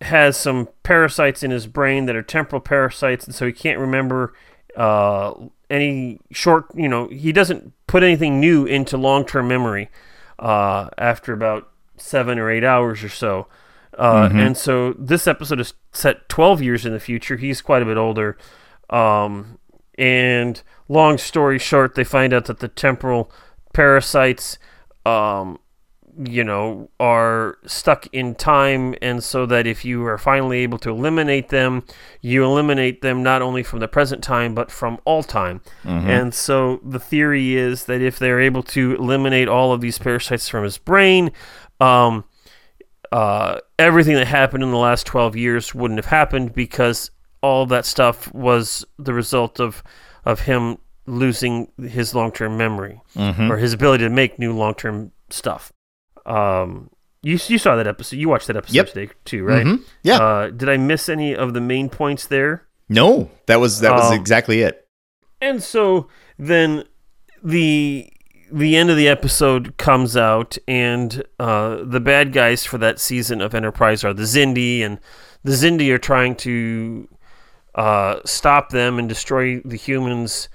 has 0.02 0.36
some 0.36 0.68
parasites 0.84 1.44
in 1.44 1.52
his 1.52 1.68
brain 1.68 2.08
that 2.08 2.16
are 2.16 2.22
temporal 2.22 2.60
parasites, 2.60 3.26
and 3.26 3.34
so 3.34 3.46
he 3.46 3.54
can't 3.54 3.80
remember 3.80 4.34
uh, 4.76 5.34
any 5.70 6.20
short. 6.32 6.66
You 6.76 6.90
know, 6.90 7.08
he 7.08 7.32
doesn't 7.32 7.74
put 7.88 8.04
anything 8.04 8.40
new 8.40 8.66
into 8.66 8.98
long-term 8.98 9.48
memory 9.48 9.90
uh, 10.40 10.90
after 10.98 11.32
about 11.32 11.70
seven 11.96 12.38
or 12.38 12.50
eight 12.50 12.64
hours 12.64 13.04
or 13.04 13.10
so. 13.10 13.48
Uh, 13.98 14.30
And 14.32 14.58
so 14.58 14.94
this 14.98 15.28
episode 15.28 15.60
is 15.60 15.74
set 15.92 16.28
12 16.28 16.62
years 16.62 16.86
in 16.86 16.94
the 16.94 17.00
future. 17.00 17.38
He's 17.38 17.62
quite 17.62 17.82
a 17.82 17.86
bit 17.86 17.98
older. 17.98 18.38
Um, 18.90 19.58
and 19.98 20.62
long 20.92 21.18
story 21.18 21.58
short, 21.58 21.96
they 21.96 22.04
find 22.04 22.34
out 22.34 22.46
that 22.46 22.60
the 22.60 22.68
temporal 22.68 23.32
parasites, 23.74 24.60
um, 25.06 25.58
you 26.26 26.44
know, 26.44 26.90
are 27.00 27.58
stuck 27.66 28.08
in 28.12 28.36
time, 28.36 28.94
and 29.02 29.24
so 29.24 29.46
that 29.46 29.66
if 29.66 29.86
you 29.86 30.06
are 30.06 30.18
finally 30.18 30.60
able 30.60 30.78
to 30.80 30.90
eliminate 30.90 31.48
them, 31.48 31.84
you 32.20 32.44
eliminate 32.44 33.02
them 33.02 33.24
not 33.24 33.42
only 33.42 33.64
from 33.64 33.80
the 33.80 33.88
present 33.88 34.22
time 34.22 34.54
but 34.54 34.70
from 34.70 35.00
all 35.06 35.24
time. 35.24 35.62
And 36.10 36.34
so 36.34 36.82
the 36.84 37.00
theory 37.00 37.56
is 37.56 37.86
that 37.86 38.02
if 38.02 38.20
they're 38.20 38.42
able 38.42 38.64
to 38.64 38.96
eliminate 38.96 39.48
all 39.48 39.72
of 39.72 39.80
these 39.80 39.98
parasites 39.98 40.50
from 40.50 40.66
his 40.66 40.78
brain, 40.78 41.32
um, 41.80 42.26
uh, 43.14 43.60
everything 43.80 44.16
that 44.16 44.28
happened 44.28 44.64
in 44.64 44.72
the 44.72 44.78
last 44.78 45.06
12 45.06 45.38
years 45.38 45.74
wouldn't 45.74 45.98
have 45.98 46.06
happened 46.06 46.54
because 46.54 47.12
all 47.42 47.66
that 47.68 47.86
stuff 47.86 48.32
was 48.34 48.86
the 49.00 49.14
result 49.14 49.60
of 49.60 49.82
of 50.26 50.42
him 50.42 50.78
losing 51.08 51.68
his 51.82 52.14
long-term 52.16 52.58
memory 52.58 53.02
or 53.18 53.58
his 53.58 53.74
ability 53.74 54.04
to 54.04 54.10
make 54.10 54.38
new 54.40 54.54
long-term 54.54 55.12
stuff. 55.30 55.72
Um, 56.26 56.90
you 57.24 57.40
you 57.48 57.58
saw 57.58 57.76
that 57.76 57.88
episode. 57.88 58.18
You 58.18 58.30
watched 58.30 58.48
that 58.48 58.56
episode 58.58 58.76
Yep. 58.76 58.88
today 58.94 59.10
too, 59.26 59.44
right? 59.44 59.66
Mhm. 59.66 59.82
Yeah. 60.04 60.18
Uh, 60.18 60.50
did 60.50 60.70
I 60.70 60.78
miss 60.78 61.08
any 61.10 61.36
of 61.36 61.54
the 61.54 61.62
main 61.62 61.90
points 61.90 62.26
there? 62.28 62.64
No, 62.90 63.30
that 63.48 63.60
was 63.60 63.80
that 63.82 63.94
was 63.94 64.12
Um, 64.12 64.14
exactly 64.20 64.62
it. 64.62 64.88
And 65.40 65.62
so 65.64 66.08
then 66.38 66.84
the 67.44 68.08
the 68.52 68.76
end 68.76 68.90
of 68.90 68.98
the 68.98 69.08
episode 69.08 69.78
comes 69.78 70.18
out, 70.18 70.58
and 70.68 71.24
uh, 71.40 71.78
the 71.84 72.02
bad 72.02 72.34
guys 72.34 72.66
for 72.66 72.78
that 72.80 73.00
season 73.00 73.40
of 73.42 73.56
Enterprise 73.56 74.04
are 74.04 74.14
the 74.14 74.24
Xindi, 74.24 74.82
and 74.84 75.00
the 75.44 75.54
Xindi 75.54 75.90
are 75.92 75.98
trying 75.98 76.36
to 76.38 77.08
uh, 77.76 78.20
stop 78.26 78.70
them 78.70 79.00
and 79.00 79.08
destroy 79.08 79.60
the 79.62 79.78
humans. 79.78 80.50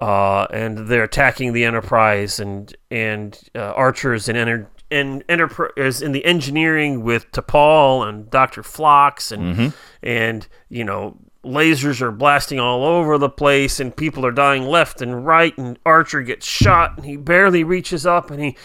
Uh, 0.00 0.46
and 0.50 0.88
they're 0.88 1.04
attacking 1.04 1.54
the 1.54 1.64
Enterprise, 1.64 2.38
and 2.38 2.76
and 2.90 3.40
uh, 3.54 3.72
Archer's 3.72 4.28
in 4.28 4.36
enter 4.36 4.70
and 4.90 5.24
Enterprise 5.26 6.02
in 6.02 6.12
the 6.12 6.22
engineering 6.26 7.02
with 7.02 7.30
T'Pol 7.32 8.06
and 8.06 8.30
Doctor 8.30 8.62
Phlox, 8.62 9.32
and 9.32 9.72
and 10.02 10.46
you 10.68 10.84
know 10.84 11.16
lasers 11.46 12.02
are 12.02 12.10
blasting 12.12 12.58
all 12.58 12.84
over 12.84 13.16
the 13.18 13.28
place 13.28 13.78
and 13.78 13.96
people 13.96 14.26
are 14.26 14.32
dying 14.32 14.64
left 14.64 15.00
and 15.00 15.24
right 15.24 15.56
and 15.56 15.78
archer 15.86 16.20
gets 16.20 16.44
shot 16.44 16.96
and 16.96 17.06
he 17.06 17.16
barely 17.16 17.62
reaches 17.62 18.04
up 18.04 18.32
and 18.32 18.42
he 18.42 18.56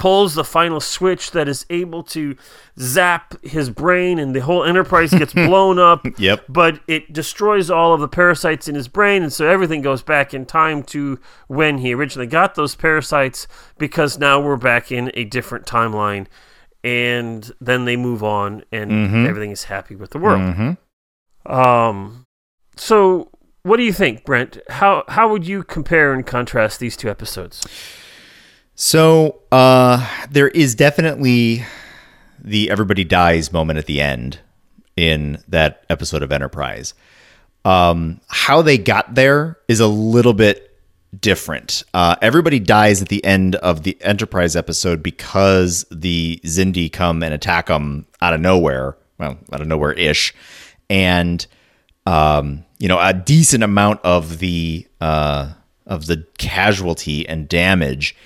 pulls 0.00 0.34
the 0.34 0.44
final 0.44 0.80
switch 0.80 1.30
that 1.32 1.46
is 1.46 1.66
able 1.68 2.02
to 2.02 2.34
zap 2.78 3.34
his 3.44 3.68
brain 3.68 4.18
and 4.18 4.34
the 4.34 4.40
whole 4.40 4.64
enterprise 4.64 5.10
gets 5.12 5.32
blown 5.48 5.78
up 5.78 6.06
Yep. 6.18 6.46
but 6.48 6.80
it 6.88 7.12
destroys 7.12 7.70
all 7.70 7.92
of 7.92 8.00
the 8.00 8.08
parasites 8.08 8.66
in 8.66 8.74
his 8.74 8.88
brain 8.88 9.22
and 9.22 9.30
so 9.32 9.46
everything 9.46 9.82
goes 9.82 10.02
back 10.02 10.32
in 10.32 10.46
time 10.46 10.82
to 10.84 11.20
when 11.48 11.78
he 11.78 11.92
originally 11.94 12.26
got 12.26 12.54
those 12.54 12.74
parasites 12.74 13.46
because 13.78 14.18
now 14.18 14.40
we're 14.40 14.56
back 14.56 14.90
in 14.90 15.10
a 15.14 15.24
different 15.24 15.66
timeline 15.66 16.26
and 16.82 17.52
then 17.60 17.84
they 17.84 17.96
move 17.96 18.22
on 18.24 18.64
and 18.72 18.90
everything 19.26 19.50
is 19.50 19.64
happy 19.64 19.94
with 19.94 20.10
the 20.12 20.18
world 20.18 20.40
Mm-hmm. 20.40 21.52
um, 21.52 22.24
so 22.76 23.28
what 23.62 23.76
do 23.76 23.82
you 23.82 23.92
think, 23.92 24.24
Brent? 24.24 24.56
How 24.70 25.04
how 25.08 25.28
would 25.30 25.46
you 25.46 25.62
compare 25.62 26.14
and 26.14 26.26
contrast 26.26 26.80
these 26.80 26.96
two 26.96 27.10
episodes? 27.10 27.60
So 28.82 29.42
uh, 29.52 30.08
there 30.30 30.48
is 30.48 30.74
definitely 30.74 31.66
the 32.42 32.70
everybody 32.70 33.04
dies 33.04 33.52
moment 33.52 33.78
at 33.78 33.84
the 33.84 34.00
end 34.00 34.38
in 34.96 35.44
that 35.48 35.84
episode 35.90 36.22
of 36.22 36.32
Enterprise. 36.32 36.94
Um, 37.66 38.22
how 38.28 38.62
they 38.62 38.78
got 38.78 39.14
there 39.14 39.58
is 39.68 39.80
a 39.80 39.86
little 39.86 40.32
bit 40.32 40.80
different. 41.20 41.82
Uh, 41.92 42.16
everybody 42.22 42.58
dies 42.58 43.02
at 43.02 43.10
the 43.10 43.22
end 43.22 43.54
of 43.56 43.82
the 43.82 43.98
Enterprise 44.00 44.56
episode 44.56 45.02
because 45.02 45.84
the 45.90 46.40
Xindi 46.44 46.90
come 46.90 47.22
and 47.22 47.34
attack 47.34 47.66
them 47.66 48.06
out 48.22 48.32
of 48.32 48.40
nowhere. 48.40 48.96
Well, 49.18 49.36
out 49.52 49.60
of 49.60 49.66
nowhere 49.66 49.92
ish, 49.92 50.32
and 50.88 51.46
um, 52.06 52.64
you 52.78 52.88
know 52.88 52.98
a 52.98 53.12
decent 53.12 53.62
amount 53.62 54.00
of 54.04 54.38
the 54.38 54.88
uh, 55.02 55.52
of 55.84 56.06
the 56.06 56.26
casualty 56.38 57.28
and 57.28 57.46
damage 57.46 58.16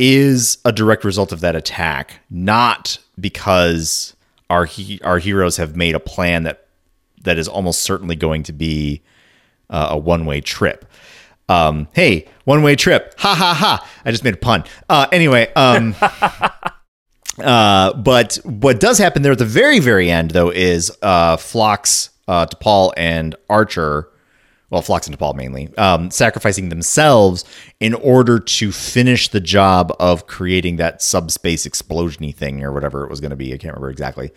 is 0.00 0.56
a 0.64 0.72
direct 0.72 1.04
result 1.04 1.30
of 1.30 1.40
that 1.40 1.54
attack, 1.54 2.20
not 2.30 2.98
because 3.20 4.16
our 4.48 4.64
he- 4.64 5.00
our 5.04 5.18
heroes 5.18 5.58
have 5.58 5.76
made 5.76 5.94
a 5.94 6.00
plan 6.00 6.42
that 6.44 6.66
that 7.22 7.36
is 7.36 7.46
almost 7.46 7.82
certainly 7.82 8.16
going 8.16 8.42
to 8.44 8.52
be 8.52 9.02
uh, 9.68 9.88
a 9.90 9.98
one 9.98 10.24
way 10.24 10.40
trip. 10.40 10.86
Um, 11.50 11.86
hey, 11.92 12.26
one 12.44 12.62
way 12.62 12.76
trip! 12.76 13.14
Ha 13.18 13.34
ha 13.34 13.54
ha! 13.54 13.88
I 14.04 14.10
just 14.10 14.24
made 14.24 14.34
a 14.34 14.38
pun. 14.38 14.64
Uh, 14.88 15.06
anyway, 15.12 15.52
um, 15.54 15.94
uh, 17.38 17.92
but 17.92 18.38
what 18.44 18.80
does 18.80 18.96
happen 18.96 19.20
there 19.20 19.32
at 19.32 19.38
the 19.38 19.44
very 19.44 19.80
very 19.80 20.10
end 20.10 20.30
though 20.30 20.50
is 20.50 20.90
uh, 21.02 21.36
Phlox, 21.36 22.10
uh, 22.26 22.46
and 22.96 23.36
Archer 23.50 24.08
well, 24.70 24.82
Phlox 24.82 25.06
and 25.06 25.18
T'Pol 25.18 25.34
mainly, 25.34 25.68
um, 25.76 26.10
sacrificing 26.10 26.68
themselves 26.68 27.44
in 27.80 27.94
order 27.94 28.38
to 28.38 28.72
finish 28.72 29.28
the 29.28 29.40
job 29.40 29.94
of 29.98 30.26
creating 30.26 30.76
that 30.76 31.02
subspace 31.02 31.66
explosiony 31.66 32.34
thing 32.34 32.62
or 32.62 32.72
whatever 32.72 33.04
it 33.04 33.10
was 33.10 33.20
going 33.20 33.30
to 33.30 33.36
be. 33.36 33.52
I 33.52 33.58
can't 33.58 33.74
remember 33.74 33.90
exactly. 33.90 34.30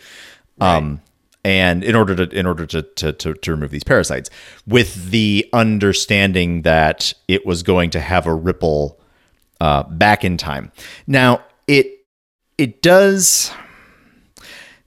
Um, 0.59 1.01
and 1.43 1.83
in 1.83 1.95
order 1.95 2.15
to 2.15 2.37
in 2.37 2.45
order 2.45 2.65
to, 2.65 2.81
to 2.81 3.13
to 3.13 3.33
to 3.33 3.51
remove 3.51 3.71
these 3.71 3.83
parasites, 3.83 4.29
with 4.65 5.11
the 5.11 5.47
understanding 5.53 6.61
that 6.63 7.13
it 7.27 7.45
was 7.45 7.63
going 7.63 7.89
to 7.91 7.99
have 7.99 8.25
a 8.25 8.33
ripple 8.33 8.99
uh, 9.59 9.83
back 9.83 10.23
in 10.23 10.37
time. 10.37 10.71
Now 11.05 11.43
it 11.67 12.05
it 12.57 12.81
does 12.81 13.51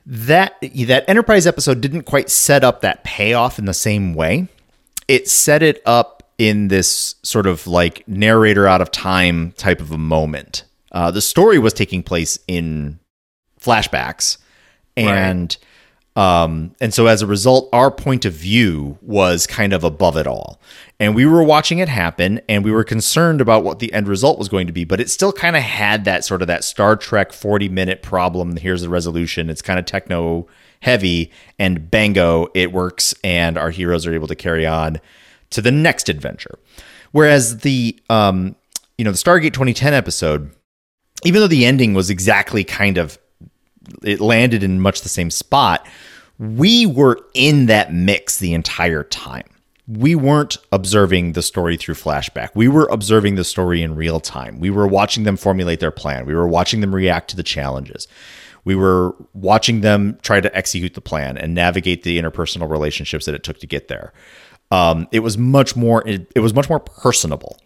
that 0.07 0.55
that 0.61 1.09
Enterprise 1.09 1.47
episode 1.47 1.81
didn't 1.81 2.03
quite 2.03 2.31
set 2.31 2.65
up 2.65 2.81
that 2.81 3.05
payoff 3.05 3.59
in 3.59 3.67
the 3.67 3.75
same 3.75 4.15
way. 4.15 4.49
It 5.09 5.29
set 5.29 5.63
it 5.63 5.83
up 5.87 6.23
in 6.39 6.69
this 6.69 7.15
sort 7.23 7.47
of 7.47 7.67
like 7.67 8.07
narrator 8.09 8.67
out 8.67 8.81
of 8.81 8.91
time 8.91 9.53
type 9.53 9.81
of 9.81 9.91
a 9.91 9.99
moment. 9.99 10.65
Uh, 10.93 11.11
the 11.11 11.21
story 11.21 11.59
was 11.59 11.73
taking 11.73 12.03
place 12.03 12.39
in 12.47 12.99
flashbacks, 13.61 14.39
and. 14.97 15.57
Um, 16.17 16.75
and 16.81 16.93
so 16.93 17.07
as 17.07 17.23
a 17.23 17.27
result, 17.27 17.69
our 17.73 17.91
point 17.91 18.25
of 18.25 18.33
view 18.33 18.99
was 19.03 19.47
kind 19.47 19.73
of 19.73 19.85
above 19.85 20.17
it 20.17 20.27
all, 20.27 20.59
and 20.99 21.15
we 21.15 21.27
were 21.27 21.45
watching 21.45 21.79
it 21.79 21.89
happen, 21.89 22.41
and 22.49 22.65
we 22.65 22.73
were 22.73 22.85
concerned 22.85 23.41
about 23.41 23.63
what 23.63 23.79
the 23.79 23.93
end 23.93 24.09
result 24.09 24.39
was 24.39 24.49
going 24.49 24.67
to 24.67 24.73
be, 24.73 24.85
but 24.85 25.01
it 25.01 25.11
still 25.11 25.33
kind 25.33 25.57
of 25.57 25.63
had 25.63 26.05
that 26.07 26.25
sort 26.25 26.41
of 26.41 26.49
that 26.49 26.65
Star 26.65 26.97
Trek 26.97 27.33
forty 27.33 27.69
minute 27.69 28.03
problem. 28.03 28.57
Here's 28.57 28.83
the 28.83 28.89
resolution. 28.89 29.51
It's 29.51 29.63
kind 29.63 29.79
of 29.79 29.85
techno 29.85 30.47
heavy, 30.81 31.31
and 31.59 31.91
bango, 31.91 32.49
it 32.55 32.73
works, 32.73 33.15
and 33.23 33.59
our 33.59 33.71
heroes 33.71 34.07
are 34.07 34.15
able 34.15 34.29
to 34.29 34.35
carry 34.35 34.67
on 34.67 35.01
to 35.51 35.61
the 35.61 35.73
next 35.73 36.09
adventure. 36.09 36.59
Whereas 37.13 37.59
the 37.59 37.99
um, 38.09 38.57
you 38.97 39.05
know 39.05 39.11
the 39.11 39.19
Stargate 39.19 39.53
2010 39.53 39.93
episode, 39.93 40.51
even 41.25 41.41
though 41.41 41.47
the 41.47 41.67
ending 41.67 41.95
was 41.95 42.09
exactly 42.09 42.65
kind 42.65 42.99
of 42.99 43.19
it 44.03 44.21
landed 44.21 44.63
in 44.63 44.81
much 44.81 45.03
the 45.03 45.09
same 45.09 45.31
spot, 45.31 45.87
we 46.39 46.87
were 46.87 47.21
in 47.35 47.67
that 47.67 47.93
mix 47.93 48.39
the 48.39 48.55
entire 48.55 49.05
time. 49.05 49.45
We 49.89 50.15
weren't 50.17 50.57
observing 50.73 51.33
the 51.33 51.43
story 51.43 51.77
through 51.77 51.95
flashback. 51.95 52.51
We 52.55 52.67
were 52.67 52.89
observing 52.91 53.37
the 53.37 53.45
story 53.45 53.83
in 53.83 53.95
real 53.95 54.19
time. 54.19 54.59
We 54.59 54.71
were 54.71 54.87
watching 54.87 55.23
them 55.23 55.37
formulate 55.37 55.79
their 55.81 55.93
plan. 55.93 56.27
We 56.27 56.35
were 56.35 56.49
watching 56.49 56.81
them 56.81 56.95
react 56.95 57.31
to 57.31 57.37
the 57.37 57.45
challenges. 57.45 58.09
We 58.65 58.75
were 58.75 59.15
watching 59.33 59.83
them 59.83 60.19
try 60.23 60.41
to 60.41 60.55
execute 60.57 60.95
the 60.95 61.01
plan 61.01 61.39
and 61.39 61.55
navigate 61.55 62.03
the 62.03 62.21
interpersonal 62.21 62.69
relationships 62.69 63.27
that 63.27 63.35
it 63.37 63.45
took 63.45 63.61
to 63.61 63.67
get 63.67 63.87
there. 63.87 64.13
Um, 64.73 65.07
it 65.13 65.21
was 65.21 65.39
much 65.39 65.77
more 65.77 66.07
it, 66.07 66.31
it 66.35 66.41
was 66.41 66.53
much 66.53 66.69
more 66.69 66.81
personable. 66.81 67.61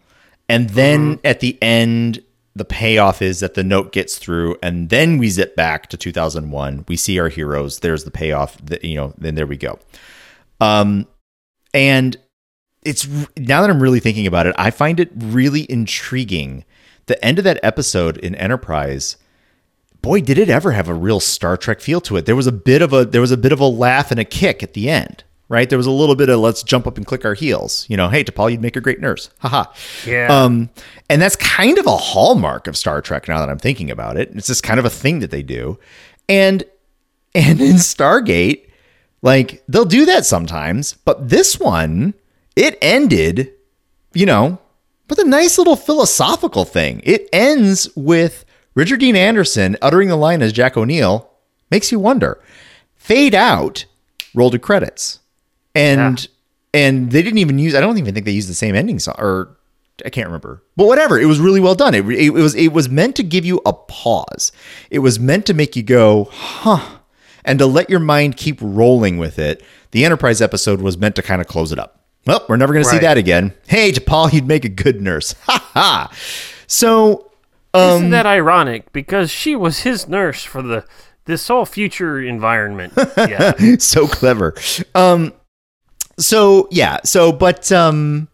And 0.47 0.69
then 0.69 1.15
mm-hmm. 1.15 1.27
at 1.27 1.39
the 1.39 1.57
end, 1.61 2.23
the 2.55 2.65
payoff 2.65 3.21
is 3.21 3.39
that 3.39 3.53
the 3.53 3.63
note 3.63 3.91
gets 3.91 4.17
through, 4.17 4.57
and 4.61 4.89
then 4.89 5.17
we 5.17 5.29
zip 5.29 5.55
back 5.55 5.87
to 5.87 5.97
2001. 5.97 6.85
We 6.87 6.97
see 6.97 7.19
our 7.19 7.29
heroes. 7.29 7.79
There's 7.79 8.03
the 8.03 8.11
payoff. 8.11 8.57
That, 8.65 8.83
you 8.83 8.95
know, 8.95 9.13
then 9.17 9.35
there 9.35 9.47
we 9.47 9.57
go. 9.57 9.79
Um, 10.59 11.07
and 11.73 12.17
it's 12.83 13.07
now 13.37 13.61
that 13.61 13.69
I'm 13.69 13.81
really 13.81 13.99
thinking 13.99 14.27
about 14.27 14.47
it, 14.47 14.55
I 14.57 14.71
find 14.71 14.99
it 14.99 15.11
really 15.15 15.69
intriguing. 15.71 16.65
The 17.05 17.23
end 17.23 17.37
of 17.37 17.45
that 17.45 17.59
episode 17.63 18.17
in 18.17 18.35
Enterprise, 18.35 19.17
boy, 20.01 20.21
did 20.21 20.37
it 20.37 20.49
ever 20.49 20.71
have 20.71 20.89
a 20.89 20.93
real 20.93 21.19
Star 21.19 21.55
Trek 21.57 21.79
feel 21.79 22.01
to 22.01 22.17
it. 22.17 22.25
There 22.25 22.35
was 22.35 22.47
a 22.47 22.51
bit 22.51 22.81
of 22.81 22.91
a 22.91 23.05
there 23.05 23.21
was 23.21 23.31
a 23.31 23.37
bit 23.37 23.51
of 23.51 23.59
a 23.59 23.65
laugh 23.65 24.11
and 24.11 24.19
a 24.19 24.25
kick 24.25 24.61
at 24.61 24.73
the 24.73 24.89
end 24.89 25.23
right? 25.51 25.69
There 25.69 25.77
was 25.77 25.85
a 25.85 25.91
little 25.91 26.15
bit 26.15 26.29
of 26.29 26.39
let's 26.39 26.63
jump 26.63 26.87
up 26.87 26.95
and 26.95 27.05
click 27.05 27.25
our 27.25 27.33
heels. 27.33 27.85
You 27.89 27.97
know, 27.97 28.07
hey, 28.07 28.23
T'Pol, 28.23 28.49
you'd 28.49 28.61
make 28.61 28.77
a 28.77 28.81
great 28.81 29.01
nurse. 29.01 29.29
Haha. 29.39 29.65
Yeah. 30.07 30.27
Um, 30.29 30.69
and 31.09 31.21
that's 31.21 31.35
kind 31.35 31.77
of 31.77 31.85
a 31.85 31.97
hallmark 31.97 32.67
of 32.67 32.77
Star 32.77 33.01
Trek 33.01 33.27
now 33.27 33.39
that 33.39 33.49
I'm 33.49 33.59
thinking 33.59 33.91
about 33.91 34.15
it. 34.15 34.31
It's 34.33 34.47
just 34.47 34.63
kind 34.63 34.79
of 34.79 34.85
a 34.85 34.89
thing 34.89 35.19
that 35.19 35.29
they 35.29 35.43
do. 35.43 35.77
And 36.29 36.63
and 37.35 37.59
in 37.59 37.75
Stargate, 37.75 38.69
like 39.21 39.61
they'll 39.67 39.83
do 39.83 40.05
that 40.05 40.25
sometimes, 40.25 40.93
but 40.93 41.27
this 41.27 41.59
one, 41.59 42.13
it 42.55 42.77
ended, 42.81 43.51
you 44.13 44.25
know, 44.25 44.57
with 45.09 45.19
a 45.19 45.25
nice 45.25 45.57
little 45.57 45.75
philosophical 45.75 46.63
thing. 46.63 47.01
It 47.03 47.27
ends 47.33 47.89
with 47.97 48.45
Richard 48.73 49.01
Dean 49.01 49.17
Anderson 49.17 49.75
uttering 49.81 50.07
the 50.07 50.15
line 50.15 50.41
as 50.41 50.53
Jack 50.53 50.77
O'Neill, 50.77 51.29
makes 51.69 51.91
you 51.91 51.99
wonder. 51.99 52.41
Fade 52.95 53.35
out, 53.35 53.83
roll 54.33 54.49
to 54.49 54.57
credits 54.57 55.19
and 55.75 56.21
yeah. 56.21 56.81
and 56.81 57.11
they 57.11 57.21
didn't 57.21 57.39
even 57.39 57.59
use. 57.59 57.75
I 57.75 57.81
don't 57.81 57.97
even 57.97 58.13
think 58.13 58.25
they 58.25 58.31
used 58.31 58.49
the 58.49 58.53
same 58.53 58.75
ending 58.75 58.99
song, 58.99 59.15
or 59.17 59.57
I 60.05 60.09
can't 60.09 60.27
remember. 60.27 60.63
But 60.75 60.87
whatever, 60.87 61.19
it 61.19 61.25
was 61.25 61.39
really 61.39 61.59
well 61.59 61.75
done. 61.75 61.93
It, 61.93 62.05
it, 62.07 62.27
it 62.27 62.29
was 62.31 62.55
it 62.55 62.73
was 62.73 62.89
meant 62.89 63.15
to 63.17 63.23
give 63.23 63.45
you 63.45 63.61
a 63.65 63.73
pause. 63.73 64.51
It 64.89 64.99
was 64.99 65.19
meant 65.19 65.45
to 65.47 65.53
make 65.53 65.75
you 65.75 65.83
go, 65.83 66.29
huh, 66.31 66.99
and 67.45 67.59
to 67.59 67.65
let 67.65 67.89
your 67.89 67.99
mind 67.99 68.37
keep 68.37 68.57
rolling 68.61 69.17
with 69.17 69.39
it. 69.39 69.63
The 69.91 70.05
Enterprise 70.05 70.41
episode 70.41 70.81
was 70.81 70.97
meant 70.97 71.15
to 71.17 71.21
kind 71.21 71.41
of 71.41 71.47
close 71.47 71.71
it 71.71 71.79
up. 71.79 72.01
Well, 72.25 72.45
we're 72.47 72.57
never 72.57 72.73
going 72.73 72.85
right. 72.85 72.91
to 72.91 72.97
see 72.97 73.01
that 73.01 73.17
again. 73.17 73.53
Hey, 73.67 73.91
T'Pol, 73.91 74.31
you'd 74.31 74.47
make 74.47 74.63
a 74.63 74.69
good 74.69 75.01
nurse. 75.01 75.35
Ha 75.45 75.69
ha. 75.73 76.11
So, 76.67 77.31
um, 77.73 77.95
isn't 77.97 78.09
that 78.11 78.25
ironic? 78.25 78.91
Because 78.93 79.31
she 79.31 79.55
was 79.55 79.81
his 79.81 80.07
nurse 80.07 80.43
for 80.43 80.61
the 80.61 80.85
this 81.25 81.47
whole 81.47 81.65
future 81.65 82.21
environment. 82.21 82.93
Yeah, 83.17 83.75
so 83.77 84.07
clever. 84.07 84.55
Um, 84.95 85.33
so 86.17 86.67
yeah, 86.71 86.99
so 87.03 87.31
but 87.31 87.71
um 87.71 88.27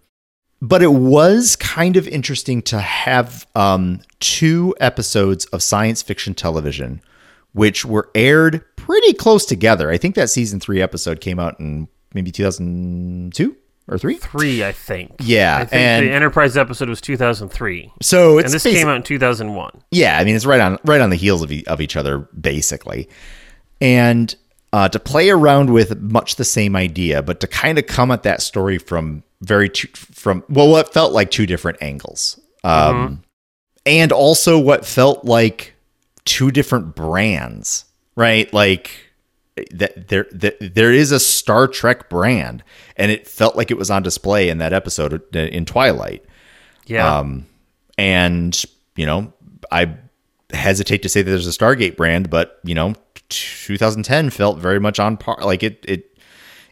but 0.61 0.82
it 0.82 0.91
was 0.91 1.55
kind 1.55 1.97
of 1.97 2.07
interesting 2.07 2.61
to 2.63 2.80
have 2.80 3.45
um 3.55 4.01
two 4.19 4.75
episodes 4.80 5.45
of 5.45 5.61
science 5.61 6.01
fiction 6.01 6.34
television 6.34 7.01
which 7.57 7.84
were 7.84 8.09
aired 8.13 8.63
pretty 8.75 9.13
close 9.13 9.43
together. 9.43 9.89
I 9.89 9.97
think 9.97 10.13
that 10.13 10.30
season 10.30 10.59
3 10.59 10.80
episode 10.80 11.19
came 11.19 11.39
out 11.39 11.59
in 11.59 11.88
maybe 12.13 12.32
2002 12.32 13.55
or 13.88 13.97
3? 13.97 14.15
3, 14.17 14.63
I 14.63 14.71
think. 14.71 15.15
Yeah, 15.19 15.57
I 15.57 15.65
think 15.65 15.73
and 15.73 16.07
the 16.07 16.11
Enterprise 16.11 16.55
episode 16.55 16.88
was 16.88 17.01
2003. 17.01 17.91
So 18.01 18.38
and 18.38 18.49
this 18.49 18.61
came 18.61 18.88
out 18.88 18.97
in 18.97 19.03
2001. 19.03 19.71
Yeah, 19.91 20.19
I 20.19 20.23
mean 20.23 20.36
it's 20.36 20.45
right 20.45 20.61
on 20.61 20.78
right 20.86 21.01
on 21.01 21.09
the 21.09 21.15
heels 21.15 21.41
of, 21.41 21.51
of 21.67 21.82
each 21.82 21.95
other 21.95 22.19
basically. 22.19 23.09
And 23.82 24.36
uh, 24.78 24.88
to 24.88 24.99
play 24.99 25.32
around 25.32 25.71
with 25.71 25.99
much 25.99 26.36
the 26.36 26.45
same 26.45 26.75
idea, 26.75 27.23
but 27.23 27.39
to 27.39 27.47
kind 27.47 27.80
of 27.80 27.88
come 27.88 28.11
at 28.11 28.21
that 28.21 28.43
story 28.43 28.78
from 28.78 29.23
very 29.41 29.67
two, 29.69 29.88
from 29.95 30.43
well, 30.49 30.69
what 30.69 30.93
felt 30.93 31.13
like 31.13 31.32
two 31.32 31.47
different 31.47 31.80
angles, 31.82 32.39
um, 32.63 32.95
mm-hmm. 32.95 33.13
and 33.88 34.11
also 34.11 34.59
what 34.59 34.86
felt 34.86 35.25
like 35.25 35.73
two 36.25 36.51
different 36.51 36.93
brands, 36.93 37.86
right? 38.15 38.53
Like 38.53 38.91
that 39.71 40.09
there 40.09 40.28
that 40.32 40.75
there 40.75 40.93
is 40.93 41.11
a 41.11 41.19
Star 41.19 41.67
Trek 41.67 42.07
brand, 42.07 42.63
and 42.97 43.09
it 43.09 43.28
felt 43.28 43.55
like 43.55 43.71
it 43.71 43.78
was 43.80 43.89
on 43.89 44.03
display 44.03 44.47
in 44.47 44.59
that 44.59 44.73
episode 44.73 45.36
in 45.36 45.65
Twilight. 45.65 46.23
Yeah, 46.86 47.17
um, 47.17 47.47
and 47.97 48.63
you 48.95 49.07
know, 49.07 49.34
I 49.71 49.95
hesitate 50.51 51.01
to 51.01 51.09
say 51.09 51.23
that 51.23 51.32
there's 51.32 51.47
a 51.47 51.49
Stargate 51.49 51.97
brand, 51.97 52.30
but 52.30 52.59
you 52.63 52.75
know, 52.75 52.93
2010 53.30 54.30
felt 54.30 54.59
very 54.59 54.80
much 54.80 54.99
on 54.99 55.17
par. 55.17 55.38
Like 55.41 55.63
it, 55.63 55.84
it, 55.88 56.17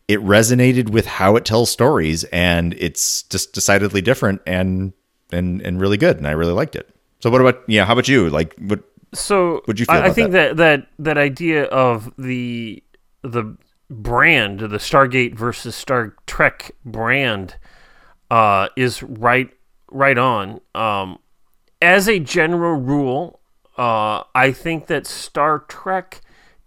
it 0.08 0.20
resonated 0.22 0.89
with 0.89 1.06
how 1.06 1.36
it 1.36 1.45
tells 1.45 1.70
stories, 1.70 2.24
and 2.26 2.74
it's 2.76 3.24
just 3.24 3.53
decidedly 3.53 4.01
different 4.01 4.41
and 4.45 4.93
and 5.32 5.62
and 5.62 5.80
really 5.80 5.97
good, 5.97 6.18
and 6.18 6.28
I 6.28 6.32
really 6.32 6.53
liked 6.53 6.76
it. 6.76 6.89
So, 7.22 7.30
what 7.30 7.41
about 7.41 7.64
yeah? 7.68 7.86
How 7.86 7.93
about 7.93 8.08
you? 8.08 8.30
Like, 8.30 8.56
what? 8.60 8.84
So, 9.14 9.64
would 9.68 9.80
you 9.80 9.86
feel? 9.86 9.95
I, 9.95 10.06
I 10.06 10.10
think 10.12 10.32
that? 10.32 10.58
that 10.58 10.80
that 10.80 10.88
that 10.99 11.18
idea 11.18 11.64
of 11.66 12.14
the 12.18 12.84
the 13.24 13.58
brand, 13.89 14.60
the 14.60 14.78
Stargate 14.78 15.36
versus 15.36 15.76
Star 15.76 16.16
Trek 16.28 16.72
brand, 16.86 17.56
uh, 18.30 18.70
is 18.76 19.01
right 19.01 19.49
right 19.89 20.18
on. 20.18 20.62
Um, 20.76 21.20
as 21.82 22.08
a 22.08 22.20
general 22.20 22.80
rule, 22.80 23.39
uh, 23.78 24.24
I 24.34 24.51
think 24.51 24.88
that 24.88 25.08
Star 25.08 25.60
Trek 25.60 26.22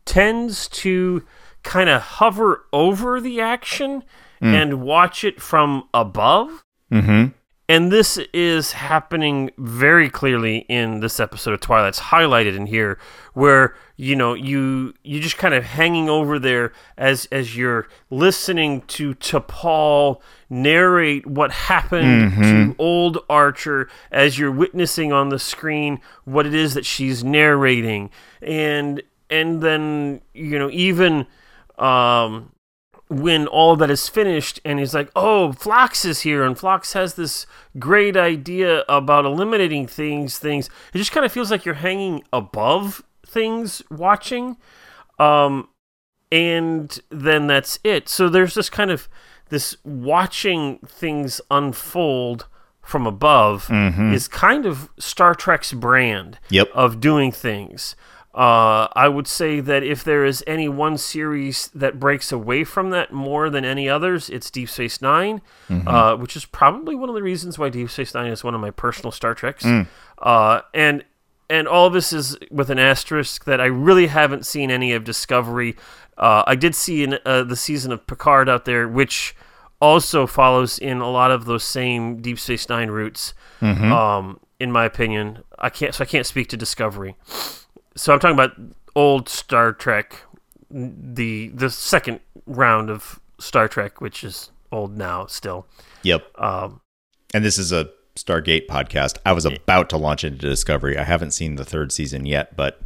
tends 0.09 0.69
to 0.69 1.23
kind 1.63 1.91
of 1.91 2.01
hover 2.01 2.65
over 2.73 3.21
the 3.21 3.41
action 3.41 4.03
mm. 4.43 4.55
and 4.55 4.81
watch 4.81 5.23
it 5.23 5.41
from 5.41 5.87
above. 5.93 6.65
Mm-hmm. 6.91 7.33
And 7.71 7.93
this 7.93 8.19
is 8.33 8.73
happening 8.73 9.51
very 9.59 10.09
clearly 10.09 10.65
in 10.71 11.01
this 11.01 11.21
episode 11.21 11.53
of 11.53 11.61
Twilight. 11.61 11.91
It's 11.91 12.01
highlighted 12.01 12.57
in 12.57 12.65
here, 12.65 12.99
where 13.35 13.75
you 13.97 14.17
know 14.17 14.33
you 14.33 14.95
you 15.03 15.21
just 15.21 15.37
kind 15.37 15.53
of 15.53 15.65
hanging 15.65 16.09
over 16.09 16.39
there 16.39 16.73
as 16.97 17.27
as 17.31 17.59
you're 17.59 17.87
listening 18.09 18.81
to 18.83 19.15
T'Pol 19.17 20.23
narrate 20.49 21.27
what 21.27 21.53
happened 21.53 22.33
mm-hmm. 22.33 22.43
to 22.43 22.77
old 22.79 23.19
Archer, 23.29 23.91
as 24.11 24.39
you're 24.39 24.51
witnessing 24.51 25.13
on 25.13 25.29
the 25.29 25.39
screen 25.39 26.01
what 26.25 26.47
it 26.47 26.55
is 26.55 26.73
that 26.73 26.87
she's 26.87 27.23
narrating, 27.23 28.09
and 28.41 29.03
and 29.31 29.61
then 29.62 30.20
you 30.35 30.59
know 30.59 30.70
even 30.70 31.26
um, 31.79 32.53
when 33.09 33.47
all 33.47 33.76
that 33.76 33.91
is 33.91 34.09
finished 34.09 34.61
and 34.64 34.79
he's 34.79 34.95
like 34.95 35.11
oh 35.16 35.53
Phlox 35.53 36.05
is 36.05 36.20
here 36.20 36.45
and 36.45 36.59
Phlox 36.59 36.93
has 36.93 37.14
this 37.14 37.47
great 37.79 38.16
idea 38.16 38.85
about 38.89 39.24
eliminating 39.24 39.87
things 39.87 40.39
things 40.39 40.68
it 40.93 40.99
just 40.99 41.12
kind 41.12 41.24
of 41.24 41.33
feels 41.33 41.51
like 41.51 41.64
you're 41.64 41.74
hanging 41.76 42.22
above 42.33 43.03
things 43.26 43.83
watching 43.91 44.57
um, 45.18 45.68
and 46.31 47.01
then 47.11 47.47
that's 47.47 47.79
it. 47.83 48.09
So 48.09 48.29
there's 48.29 48.55
this 48.55 48.70
kind 48.70 48.91
of 48.91 49.09
this 49.49 49.76
watching 49.85 50.79
things 50.87 51.41
unfold 51.51 52.47
from 52.83 53.07
above 53.07 53.68
is 53.70 54.29
kind 54.29 54.64
of 54.66 54.91
Star 54.99 55.35
Trek's 55.35 55.72
brand 55.72 56.39
Yep. 56.51 56.68
of 56.74 57.01
doing 57.01 57.33
things. 57.33 57.97
Uh, 58.39 58.86
I 58.95 59.09
would 59.09 59.26
say 59.26 59.59
that 59.59 59.82
if 59.82 60.05
there 60.05 60.24
is 60.24 60.45
any 60.47 60.68
one 60.68 60.97
series 60.97 61.68
that 61.74 61.99
breaks 61.99 62.30
away 62.30 62.62
from 62.62 62.91
that 62.91 63.12
more 63.12 63.51
than 63.51 63.64
any 63.64 63.89
others, 63.89 64.30
it's 64.30 64.49
Deep 64.49 64.68
Space 64.68 65.03
9 65.03 65.43
uh, 65.89 66.16
which 66.16 66.36
is 66.36 66.45
probably 66.45 66.95
one 66.95 67.09
of 67.09 67.16
the 67.16 67.22
reasons 67.22 67.59
why 67.59 67.68
Deep 67.68 67.91
Space 67.91 68.14
Nine 68.14 68.30
is 68.30 68.45
one 68.45 68.55
of 68.55 68.61
my 68.61 68.70
personal 68.70 69.11
Star 69.11 69.34
Treks. 69.34 69.64
Uh, 70.18 70.61
and 70.72 71.05
and 71.51 71.66
all 71.66 71.91
this 71.91 72.12
is 72.12 72.36
with 72.51 72.70
an 72.70 72.78
asterisk 72.78 73.45
that 73.45 73.61
I 73.61 73.66
really 73.66 74.07
haven't 74.07 74.47
seen 74.47 74.70
any 74.70 74.93
of 74.93 75.03
Discovery. 75.03 75.74
Uh, 76.16 76.43
I 76.47 76.55
did 76.57 76.74
see 76.74 77.03
in, 77.05 77.18
uh, 77.24 77.43
the 77.43 77.57
season 77.57 77.91
of 77.91 78.07
Picard 78.07 78.49
out 78.49 78.66
there, 78.66 78.86
which 78.86 79.34
also 79.80 80.26
follows 80.26 80.78
in 80.78 80.99
a 81.01 81.11
lot 81.11 81.30
of 81.30 81.45
those 81.47 81.64
same 81.64 82.20
Deep 82.20 82.39
Space 82.39 82.68
Nine 82.68 82.91
routes. 82.91 83.34
Um, 83.93 84.39
in 84.61 84.70
my 84.70 84.84
opinion, 84.84 85.43
I 85.59 85.70
can't 85.70 85.95
so 85.95 86.03
I 86.03 86.07
can't 86.07 86.26
speak 86.26 86.49
to 86.51 86.57
Discovery. 86.57 87.16
So 87.99 88.12
I'm 88.12 88.20
talking 88.20 88.34
about 88.36 88.53
old 88.94 89.28
Star 89.28 89.72
Trek, 89.72 90.22
the 90.70 91.49
the 91.49 91.68
second 91.70 92.20
round 92.46 92.90
of 92.90 93.20
Star 93.38 93.68
Trek, 93.68 94.01
which 94.01 94.22
is 94.24 94.51
old 94.70 94.96
now 94.96 95.26
still. 95.26 95.66
Yep. 96.03 96.26
Um, 96.40 96.80
And 97.34 97.44
this 97.44 97.59
is 97.59 97.72
a 97.72 97.90
Stargate 98.16 98.66
podcast. 98.66 99.18
I 99.26 99.32
was 99.32 99.44
about 99.44 99.88
to 99.90 99.96
launch 99.96 100.24
into 100.24 100.38
Discovery. 100.49 100.96
I 100.99 101.05
haven't 101.05 101.32
seen 101.32 101.57
the 101.57 101.64
third 101.64 101.92
season 101.92 102.24
yet, 102.26 102.57
but 102.57 102.80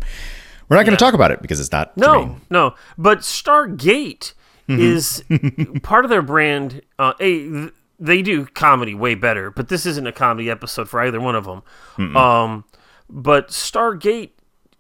we're 0.69 0.77
not 0.77 0.85
going 0.87 0.97
to 0.97 1.03
talk 1.05 1.15
about 1.15 1.31
it 1.31 1.41
because 1.43 1.61
it's 1.61 1.73
not 1.73 1.97
No, 1.97 2.23
germane. 2.23 2.41
no. 2.51 2.75
But 2.99 3.19
Stargate 3.21 4.33
is 4.69 5.23
part 5.83 6.05
of 6.05 6.11
their 6.11 6.23
brand. 6.23 6.81
Uh, 6.99 7.13
a, 7.21 7.69
they 7.99 8.23
do 8.23 8.47
comedy 8.47 8.95
way 8.95 9.15
better, 9.15 9.51
but 9.51 9.69
this 9.69 9.85
isn't 9.87 10.07
a 10.07 10.13
comedy 10.13 10.51
episode 10.51 10.89
for 10.89 11.01
either 11.01 11.21
one 11.21 11.35
of 11.37 11.45
them. 11.45 12.17
Um, 12.17 12.65
but 13.11 13.49
Stargate 13.49 14.31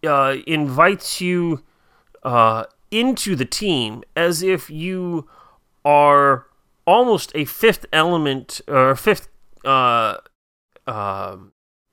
uh, 0.06 0.36
invites 0.46 1.20
you 1.20 1.62
uh, 2.22 2.64
into 2.90 3.34
the 3.36 3.44
team 3.44 4.02
as 4.16 4.42
if 4.42 4.70
you 4.70 5.28
are 5.84 6.46
almost 6.86 7.32
a 7.34 7.44
fifth 7.44 7.86
element 7.92 8.60
or 8.68 8.94
fifth 8.96 9.28
uh, 9.64 10.16
uh, 10.86 11.36